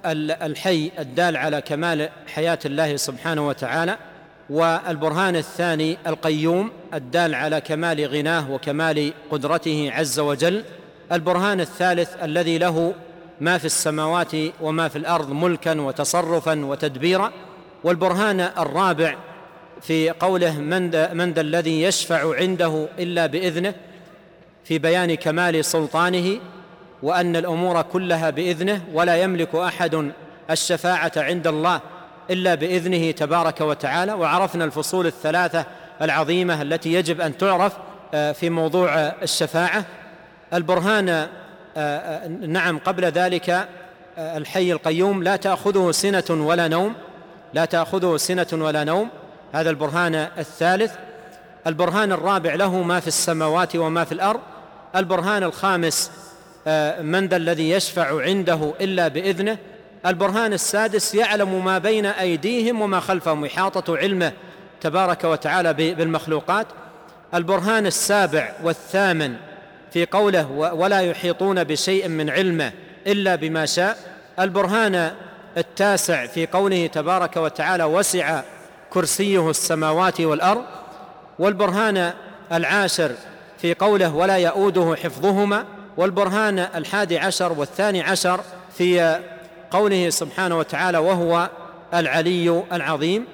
الحي 0.07 0.91
الدال 0.99 1.37
على 1.37 1.61
كمال 1.61 2.09
حياة 2.35 2.59
الله 2.65 2.97
سبحانه 2.97 3.49
وتعالى 3.49 3.97
والبرهان 4.51 5.37
الثاني 5.37 5.99
القيوم 6.07 6.71
الدال 6.95 7.35
على 7.35 7.61
كمال 7.61 8.07
غناه 8.07 8.51
وكمال 8.51 9.13
قدرته 9.31 9.91
عز 9.95 10.21
وجل 10.21 10.65
البرهان 11.13 11.61
الثالث 11.61 12.11
الذي 12.23 12.59
له 12.59 12.95
ما 13.41 13.59
في 13.59 13.65
السماوات 13.65 14.33
وما 14.61 14.89
في 14.89 14.97
الأرض 14.97 15.31
ملكا 15.31 15.81
وتصرفا 15.81 16.65
وتدبيرا 16.65 17.33
والبرهان 17.85 18.41
الرابع 18.41 19.17
في 19.83 20.11
قوله 20.11 20.61
من 20.61 20.91
ذا, 20.91 21.13
من 21.13 21.33
ذا 21.33 21.41
الذي 21.41 21.83
يشفع 21.83 22.37
عنده 22.37 22.89
إلا 22.99 23.27
بإذنه 23.27 23.75
في 24.65 24.79
بيان 24.79 25.15
كمال 25.15 25.65
سلطانه 25.65 26.39
وأن 27.03 27.37
الأمور 27.37 27.83
كلها 27.83 28.31
بإذنه 28.31 28.83
ولا 28.93 29.17
يملك 29.17 29.55
أحد 29.55 30.13
الشفاعة 30.51 31.13
عند 31.17 31.47
الله 31.47 31.81
إلا 32.31 32.55
بإذنه 32.55 33.11
تبارك 33.11 33.61
وتعالى. 33.61 34.13
وعرفنا 34.13 34.65
الفصول 34.65 35.07
الثلاثة 35.07 35.67
العظيمة 36.03 36.63
التي 36.63 36.93
يجب 36.93 37.21
أن 37.21 37.39
تعرف 37.39 37.73
آه، 38.15 38.33
في 38.33 38.51
موضوع 38.51 38.95
الشفاعة. 38.99 39.85
البرهان 40.55 41.09
آه، 41.09 41.29
آه، 41.77 42.29
نعم 42.29 42.79
قبل 42.79 43.05
ذلك 43.05 43.69
الحي 44.19 44.73
القيوم 44.73 45.23
لا 45.23 45.37
تأخذه 45.37 45.91
سنة 45.91 46.25
ولا 46.31 46.69
نوم 46.69 46.95
لا 47.55 47.65
تأخذه 47.65 48.17
سنة 48.17 48.47
ولا 48.53 48.85
نوم. 48.85 49.09
هذا 49.53 49.71
البرهان 49.71 50.15
الثالث. 50.15 50.93
البرهان 51.67 52.13
الرابع 52.13 52.55
له 52.55 52.83
ما 52.83 53.01
في 53.01 53.09
السماوات 53.09 53.77
وما 53.77 54.05
في 54.05 54.13
الأرض. 54.13 54.41
البرهان 54.97 55.43
الخامس 55.43 56.11
من 57.01 57.27
ذا 57.27 57.37
الذي 57.37 57.71
يشفع 57.71 58.23
عنده 58.23 58.75
إلا 58.81 59.09
بإذنه. 59.09 59.59
البرهان 60.07 60.53
السادس 60.53 61.15
يعلم 61.15 61.65
ما 61.65 61.79
بين 61.79 62.07
أيديهم 62.07 62.81
وما 62.81 63.01
خلفهم 63.01 63.45
إحاطة 63.45 63.97
علمه 63.97 64.33
تبارك 64.81 65.25
وتعالى 65.25 65.73
بالمخلوقات. 65.73 66.67
البرهان 67.35 67.87
السابع 67.87 68.53
والثامن 68.63 69.35
في 69.93 70.07
قوله 70.07 70.51
ولا 70.51 71.01
يحيطون 71.01 71.65
بشيء 71.65 72.09
من 72.09 72.31
علمه 72.31 72.73
إلا 73.07 73.35
بما 73.35 73.67
شاء. 73.67 73.99
البرهان 74.41 75.13
التاسع 75.57 76.27
في 76.27 76.47
قوله 76.47 76.87
تبارك 76.87 77.37
وتعالى 77.37 77.85
وسع 77.85 78.43
كرسيه 78.93 79.51
السماوات 79.51 80.21
والأرض 80.21 80.63
والبرهان 81.39 82.13
العاشر 82.53 83.13
في 83.59 83.75
قوله 83.75 84.15
ولا 84.15 84.37
يؤوده 84.37 84.97
حفظهما 85.03 85.65
والبرهان 85.97 86.59
الحادي 86.59 87.19
عشر 87.19 87.53
والثاني 87.53 88.03
عشر 88.03 88.41
في 88.79 89.21
قوله 89.71 90.11
سبحانه 90.11 90.59
وتعالى 90.59 90.99
وهو 90.99 91.51
العلي 91.95 92.63
العظيم. 92.73 93.27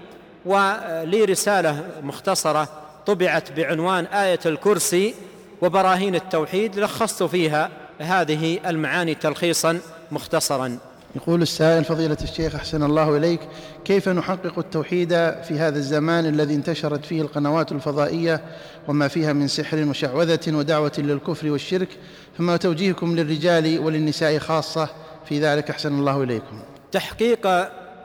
ولي 0.47 1.25
رسالة 1.25 1.85
مختصرة 2.03 2.69
طبعت 3.07 3.53
بعنوان 3.53 4.05
آية 4.05 4.41
الكرسي 4.47 5.15
وبراهين 5.63 6.15
التوحيد 6.15 6.79
لخصت 6.79 7.23
فيها 7.23 7.71
هذه 7.99 8.61
المعاني 8.67 9.15
تلخيصا 9.15 9.81
مختصرا. 10.11 10.79
يقول 11.17 11.43
السائل 11.43 11.85
فضيلة 11.85 12.17
الشيخ 12.23 12.55
أحسن 12.55 12.83
الله 12.83 13.17
إليك 13.17 13.41
كيف 13.85 14.09
نحقق 14.09 14.59
التوحيد 14.59 15.09
في 15.43 15.59
هذا 15.59 15.79
الزمان 15.79 16.27
الذي 16.27 16.55
انتشرت 16.55 17.05
فيه 17.05 17.23
القنوات 17.23 17.73
الفضائية 17.73 18.41
وما 18.89 19.09
فيها 19.09 19.33
من 19.33 19.49
سحر 19.49 19.85
وشعوذة 19.89 20.41
ودعوة 20.49 20.93
للكفر 20.99 21.51
والشرك؟ 21.51 21.89
فما 22.39 22.57
توجيهكم 22.57 23.17
للرجال 23.17 23.79
وللنساء 23.79 24.39
خاصة؟ 24.39 24.89
في 25.25 25.41
ذلك 25.41 25.71
أحسن 25.71 25.99
الله 25.99 26.23
إليكم. 26.23 26.61
تحقيق 26.93 27.47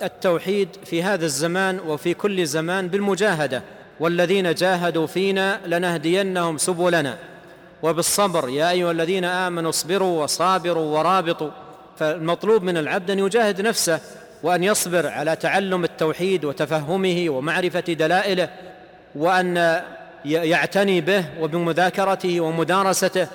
التوحيد 0.03 0.69
في 0.85 1.03
هذا 1.03 1.25
الزمان 1.25 1.79
وفي 1.79 2.13
كل 2.13 2.45
زمان 2.45 2.87
بالمجاهدة 2.87 3.63
والذين 3.99 4.53
جاهدوا 4.53 5.07
فينا 5.07 5.59
لنهدينهم 5.65 6.57
سبلنا. 6.57 7.17
وبالصبر 7.83 8.49
يا 8.49 8.71
أيها 8.71 8.91
الذين 8.91 9.25
آمنوا 9.25 9.69
اصبروا 9.69 10.23
وصابروا 10.23 10.97
ورابطوا. 10.97 11.62
فالمطلوب 11.99 12.63
من 12.63 12.77
العبد 12.77 13.11
أن 13.11 13.19
يجاهد 13.19 13.61
نفسه 13.61 13.99
وأن 14.43 14.63
يصبر 14.63 15.07
على 15.07 15.35
تعلم 15.35 15.83
التوحيد 15.83 16.45
وتفهمه 16.45 17.25
ومعرفة 17.29 17.79
دلائله 17.79 18.49
وأن 19.15 19.81
يعتني 20.25 21.01
به 21.01 21.25
وبمذاكرته 21.39 22.41
ومدارسته. 22.41 23.27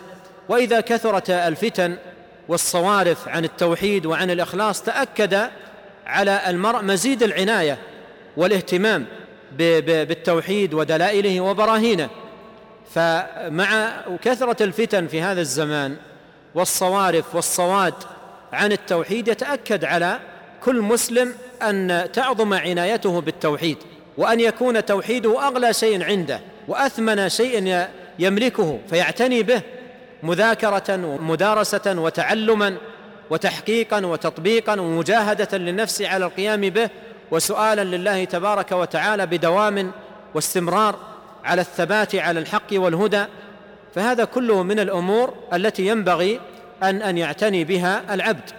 وإذا 0.49 0.81
كثرت 0.81 1.31
الفتن 1.31 1.97
والصوارف 2.49 3.29
عن 3.29 3.45
التوحيد 3.45 4.07
وعن 4.07 4.31
الإخلاص 4.31 4.83
تأكد 4.83 5.49
على 6.07 6.41
المرء 6.47 6.83
مزيد 6.83 7.23
العناية 7.23 7.79
والاهتمام 8.37 9.07
بالتوحيد 9.59 10.75
ودلائله 10.75 11.41
وبراهينه. 11.41 12.09
فمع 12.95 13.91
كثرة 14.23 14.63
الفتن 14.63 15.07
في 15.07 15.23
هذا 15.23 15.41
الزمان 15.41 15.97
والصوارف 16.55 17.35
والصواد 17.35 17.95
عن 18.53 18.73
التوحيد 18.73 19.29
يتأكد 19.29 19.85
على 19.85 20.19
كل 20.65 20.83
مسلم 20.83 21.35
أن 21.63 22.09
تعظم 22.13 22.55
عنايته 22.55 23.21
بالتوحيد 23.21 23.77
وأن 24.17 24.41
يكون 24.41 24.85
توحيده 24.85 25.49
أغلى 25.49 25.73
شيء 25.73 26.05
عنده 26.05 26.41
وأثمن 26.69 27.29
شيء 27.29 27.87
يملكه 28.19 28.79
فيعتني 28.91 29.43
به 29.43 29.63
مذاكرة 30.23 31.05
ومدارسة 31.05 31.95
وتعلما 32.01 32.77
وتحقيقا 33.31 34.07
وتطبيقا 34.07 34.81
ومجاهدة 34.81 35.59
للنفس 35.59 36.03
على 36.03 36.25
القيام 36.25 36.61
به 36.61 36.91
وسؤالا 37.31 37.85
لله 37.85 38.25
تبارك 38.25 38.73
وتعالى 38.73 39.27
بدوام 39.27 39.93
واستمرار 40.35 40.97
على 41.45 41.61
الثبات 41.61 42.15
على 42.15 42.41
الحق 42.41 42.67
والهدى. 42.73 43.25
فهذا 43.95 44.25
كله 44.25 44.63
من 44.63 44.81
الأمور 44.81 45.35
التي 45.53 45.87
ينبغي 45.87 46.41
ان 46.83 47.03
أن 47.03 47.19
يعتني 47.19 47.65
بها 47.65 48.15
العبد. 48.15 48.51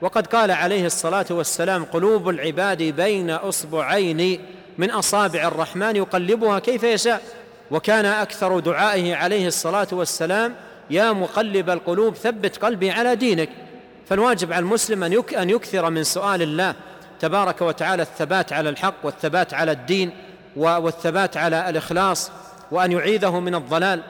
وقد 0.00 0.26
قال 0.26 0.50
عليه 0.50 0.86
الصلاة 0.86 1.26
والسلام 1.30 1.84
قلوب 1.84 2.28
العباد 2.28 2.82
بين 2.82 3.30
أصبعين 3.30 4.40
من 4.78 4.90
أصابع 4.90 5.48
الرحمن 5.48 5.96
يقلبها 5.96 6.58
كيف 6.58 6.82
يشاء. 6.82 7.22
وكان 7.70 8.04
أكثر 8.04 8.58
دعائه 8.58 9.16
عليه 9.16 9.46
الصلاة 9.46 9.88
والسلام 9.92 10.54
يا 10.90 11.12
مقلب 11.12 11.70
القلوب 11.70 12.14
ثبت 12.14 12.56
قلبي 12.56 12.90
على 12.90 13.16
دينك. 13.16 13.48
فالواجب 14.08 14.52
على 14.52 14.62
المسلم 14.62 15.04
أن 15.04 15.50
يكثر 15.50 15.90
من 15.90 16.04
سؤال 16.04 16.42
الله 16.42 16.74
تبارك 17.20 17.62
وتعالى 17.62 18.02
الثبات 18.02 18.52
على 18.52 18.68
الحق 18.68 18.94
والثبات 19.02 19.54
على 19.54 19.72
الدين 19.72 20.10
والثبات 20.56 21.36
على 21.36 21.68
الإخلاص 21.68 22.30
وأن 22.70 22.92
يعيذه 22.92 23.40
من 23.40 23.54
الضلال. 23.54 24.02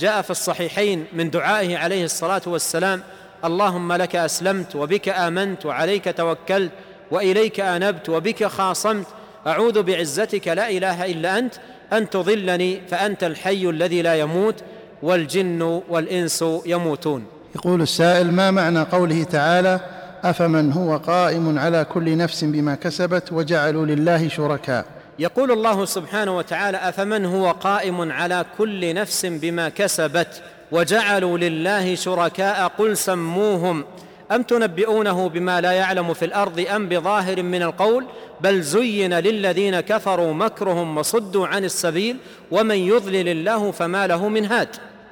جاء 0.00 0.22
في 0.22 0.30
الصحيحين 0.30 1.04
من 1.12 1.30
دعائه 1.30 1.76
عليه 1.76 2.04
الصلاة 2.04 2.42
والسلام 2.46 3.02
اللهم 3.44 3.92
لك 3.92 4.16
أسلمت 4.16 4.76
وبك 4.76 5.08
آمنت 5.08 5.66
وعليك 5.66 6.16
توكلت 6.16 6.72
وإليك 7.10 7.60
أنبت 7.60 8.08
وبك 8.08 8.44
خاصمت 8.44 9.06
أعوذ 9.46 9.82
بعزتك 9.82 10.48
لا 10.48 10.70
إله 10.70 11.04
إلا 11.04 11.38
أنت 11.38 11.54
أن 11.92 12.10
تضلني 12.10 12.80
فأنت 12.90 13.24
الحي 13.24 13.68
الذي 13.70 14.02
لا 14.02 14.14
يموت 14.14 14.54
والجن 15.02 15.80
والإنس 15.88 16.44
يموتون. 16.66 17.24
يقول 17.56 17.82
السائل 17.82 18.32
ما 18.32 18.50
معنى 18.50 18.82
قوله 18.82 19.24
تعالى 19.24 19.80
أفمن 20.24 20.72
هو 20.72 20.96
قائم 20.96 21.58
على 21.58 21.84
كل 21.84 22.16
نفس 22.16 22.44
بما 22.44 22.74
كسبت 22.74 23.32
وجعلوا 23.32 23.86
لله 23.86 24.28
شركاء 24.28 24.84
يقول 25.18 25.52
الله 25.52 25.84
سبحانه 25.84 26.36
وتعالى 26.36 26.76
أفمن 26.76 27.24
هو 27.24 27.50
قائم 27.50 28.12
على 28.12 28.44
كل 28.58 28.94
نفس 28.94 29.26
بما 29.26 29.68
كسبت 29.68 30.42
وجعلوا 30.72 31.38
لله 31.38 31.94
شركاء 31.94 32.68
قل 32.78 32.96
سموهم 32.96 33.84
أم 34.32 34.42
تنبئونه 34.42 35.28
بما 35.28 35.60
لا 35.60 35.72
يعلم 35.72 36.14
في 36.14 36.24
الأرض 36.24 36.66
أم 36.74 36.88
بظاهر 36.88 37.42
من 37.42 37.62
القول 37.62 38.06
بل 38.40 38.62
زين 38.62 39.14
للذين 39.14 39.80
كفروا 39.80 40.32
مكرهم 40.32 40.98
وصدوا 40.98 41.46
عن 41.46 41.64
السبيل 41.64 42.16
ومن 42.50 42.76
يضلل 42.76 43.28
الله 43.28 43.70
فما 43.70 44.06
له 44.06 44.28
من 44.28 44.46
هاد 44.46 44.68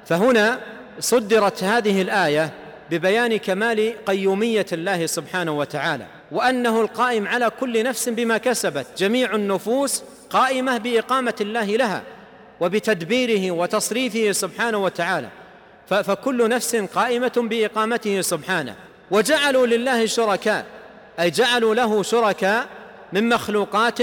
فهنا 0.07 0.61
صدرت 1.01 1.65
هذه 1.65 2.03
الآية 2.03 2.51
ببيان 2.91 3.37
كمال 3.37 3.95
قيومية 4.07 4.67
الله 4.73 5.07
سبحانه 5.07 5.53
وتعالى 5.53 6.07
وأنه 6.33 6.81
القائم 6.81 7.29
على 7.29 7.51
كل 7.61 7.85
نفس 7.85 8.09
بما 8.09 8.39
كسبت. 8.39 8.87
جميع 8.97 9.35
النفوس 9.35 10.03
قائمة 10.31 10.79
بإقامة 10.79 11.35
الله 11.41 11.65
لها 11.65 12.03
وبتدبيره 12.61 13.51
وتصريفه 13.51 14.33
سبحانه 14.33 14.79
وتعالى. 14.79 15.29
فكل 15.87 16.49
نفس 16.49 16.77
قائمة 16.77 17.33
بإقامته 17.37 18.21
سبحانه. 18.21 18.75
وجعلوا 19.11 19.67
لله 19.67 20.07
شركاء 20.07 20.67
أي 21.21 21.31
جعلوا 21.31 21.75
له 21.75 22.03
شركاء 22.03 22.67
من 23.13 23.29
مخلوقات 23.29 23.99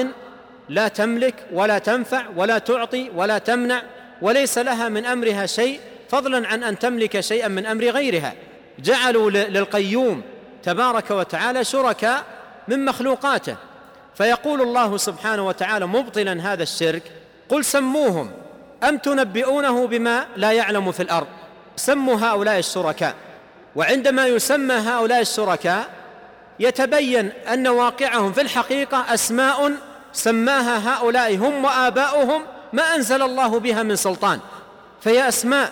لا 0.70 0.88
تملك 0.88 1.36
ولا 1.54 1.80
تنفع 1.80 2.24
ولا 2.36 2.58
تعطي 2.58 3.10
ولا 3.16 3.38
تمنع 3.38 3.82
وليس 4.22 4.58
لها 4.58 4.90
من 4.90 5.06
أمرها 5.06 5.46
شيء 5.46 5.80
فضلا 6.10 6.48
عن 6.48 6.64
أن 6.64 6.80
تملك 6.80 7.20
شيئا 7.20 7.48
من 7.48 7.66
أمر 7.66 7.84
غيرها. 7.84 8.34
جعلوا 8.80 9.30
للقيوم 9.30 10.22
تبارك 10.64 11.12
وتعالى 11.12 11.64
شركاء 11.64 12.24
من 12.68 12.86
مخلوقاته. 12.86 13.56
فيقول 14.16 14.62
الله 14.62 14.98
سبحانه 14.98 15.48
وتعالى 15.48 15.86
مبطلا 15.86 16.54
هذا 16.54 16.64
الشرك 16.64 17.04
قل 17.50 17.66
سموهم 17.66 18.32
أم 18.84 18.98
تنبئونه 18.98 19.88
بما 19.88 20.26
لا 20.36 20.52
يعلم 20.52 20.92
في 20.92 21.04
الأرض؟ 21.04 21.28
سموا 21.76 22.16
هؤلاء 22.16 22.60
الشركاء. 22.60 23.16
وعندما 23.76 24.28
يسمى 24.28 24.74
هؤلاء 24.74 25.22
الشركاء 25.22 25.90
يتبين 26.60 27.32
أن 27.54 27.68
واقعهم 27.68 28.34
في 28.34 28.42
الحقيقة 28.42 29.14
أسماء 29.14 29.72
سماها 30.14 30.94
هؤلاء 30.94 31.36
هم 31.36 31.66
وآباؤهم 31.66 32.42
ما 32.74 32.96
أنزل 32.96 33.22
الله 33.22 33.60
بها 33.60 33.84
من 33.84 33.96
سلطان. 33.96 34.40
فهي 35.02 35.28
أسماء 35.28 35.72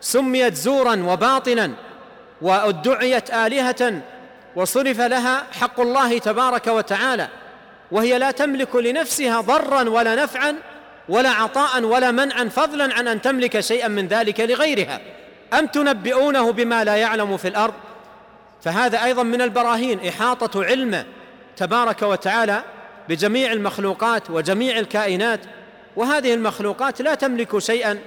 سميت 0.00 0.54
زورا 0.54 1.02
وباطلا 1.06 1.72
وادعيت 2.42 3.30
آلهة 3.30 4.00
وصرف 4.56 5.00
لها 5.00 5.46
حق 5.60 5.80
الله 5.80 6.18
تبارك 6.18 6.66
وتعالى 6.66 7.28
وهي 7.90 8.18
لا 8.18 8.30
تملك 8.30 8.76
لنفسها 8.76 9.40
ضرا 9.40 9.88
ولا 9.88 10.14
نفعا 10.14 10.54
ولا 11.08 11.30
عطاء 11.30 11.82
ولا 11.82 12.10
منعا 12.10 12.44
فضلا 12.44 12.94
عن 12.94 13.08
أن 13.08 13.22
تملك 13.22 13.60
شيئا 13.60 13.88
من 13.88 14.06
ذلك 14.08 14.40
لغيرها. 14.40 15.00
أم 15.58 15.66
تنبئونه 15.66 16.52
بما 16.52 16.84
لا 16.84 16.96
يعلم 16.96 17.36
في 17.36 17.48
الأرض؟ 17.48 17.74
فهذا 18.62 19.04
أيضا 19.04 19.22
من 19.22 19.42
البراهين 19.42 20.08
إحاطة 20.08 20.64
علمه 20.64 21.04
تبارك 21.56 22.02
وتعالى 22.02 22.62
بجميع 23.08 23.52
المخلوقات 23.52 24.30
وجميع 24.30 24.78
الكائنات 24.78 25.40
وهذه 25.96 26.34
المخلوقات 26.34 27.02
لا 27.02 27.14
تملك 27.14 27.58
شيئا 27.58 27.98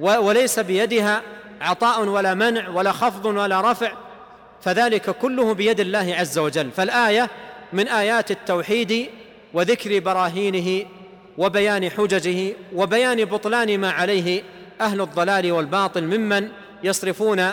وليس 0.00 0.58
بيدها 0.58 1.22
عطاء 1.60 2.04
ولا 2.04 2.34
منع 2.34 2.68
ولا 2.68 2.92
خفض 2.92 3.26
ولا 3.26 3.72
رفع. 3.72 3.92
فذلك 4.60 5.10
كله 5.10 5.54
بيد 5.54 5.80
الله 5.80 6.14
عز 6.18 6.38
وجل. 6.38 6.70
فالآية 6.70 7.30
من 7.72 7.88
آيات 7.88 8.30
التوحيد 8.30 9.06
وذكر 9.54 9.98
براهينه 9.98 10.86
وبيان 11.38 11.90
حججه 11.90 12.54
وبيان 12.74 13.24
بطلان 13.24 13.78
ما 13.80 13.90
عليه 13.90 14.42
أهل 14.80 15.00
الضلال 15.00 15.52
والباطل 15.52 16.04
ممن 16.04 16.48
يصرفون 16.84 17.46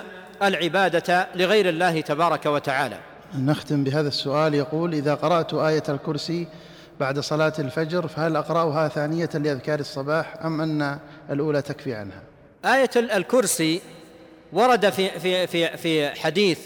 العبادة 0.43 1.27
لغير 1.35 1.69
الله 1.69 2.01
تبارك 2.01 2.45
وتعالى. 2.45 2.97
نختم 3.39 3.83
بهذا 3.83 4.07
السؤال. 4.07 4.53
يقول 4.53 4.93
إذا 4.93 5.13
قرأت 5.13 5.53
آية 5.53 5.83
الكرسي 5.89 6.47
بعد 6.99 7.19
صلاة 7.19 7.53
الفجر 7.59 8.07
فهل 8.07 8.35
أقرأها 8.35 8.87
ثانية 8.87 9.29
لأذكار 9.33 9.79
الصباح 9.79 10.45
أم 10.45 10.61
أن 10.61 10.99
الأولى 11.29 11.61
تكفي 11.61 11.93
عنها؟ 11.93 12.21
آية 12.65 12.89
الكرسي 12.95 13.81
ورد 14.53 14.89
في 14.89 15.19
في 15.19 15.47
في 15.47 15.77
في 15.77 16.09
حديث 16.09 16.59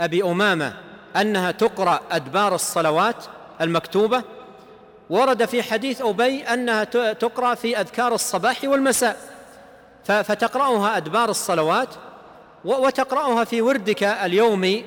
أبي 0.00 0.22
أمامة 0.22 0.72
أنها 1.16 1.50
تقرأ 1.50 2.00
أدبار 2.10 2.54
الصلوات 2.54 3.24
المكتوبة 3.60 4.22
ورد 5.10 5.44
في 5.44 5.62
حديث 5.62 6.02
أبي 6.02 6.42
أنها 6.42 6.84
تقرأ 7.12 7.54
في 7.54 7.80
أذكار 7.80 8.14
الصباح 8.14 8.64
والمساء. 8.64 9.16
فتقرأها 10.04 10.96
أدبار 10.96 11.30
الصلوات 11.30 11.88
وتقرأها 12.64 13.44
في 13.44 13.62
وردك 13.62 14.02
اليومي 14.02 14.84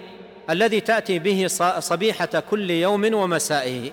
الذي 0.49 0.79
تأتي 0.79 1.19
به 1.19 1.47
صبيحة 1.79 2.43
كل 2.49 2.71
يوم 2.71 3.13
ومسائه. 3.13 3.91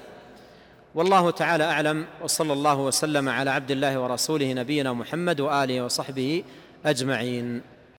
والله 0.94 1.30
تعالى 1.30 1.64
أعلم 1.64 2.06
وصلى 2.22 2.52
الله 2.52 2.78
وسلم 2.78 3.28
على 3.28 3.50
عبد 3.50 3.70
الله 3.70 4.00
ورسوله 4.00 4.52
نبينا 4.52 4.92
محمد 4.92 5.40
وآله 5.40 5.84
وصحبه 5.84 6.44
أجمعين. 6.86 7.62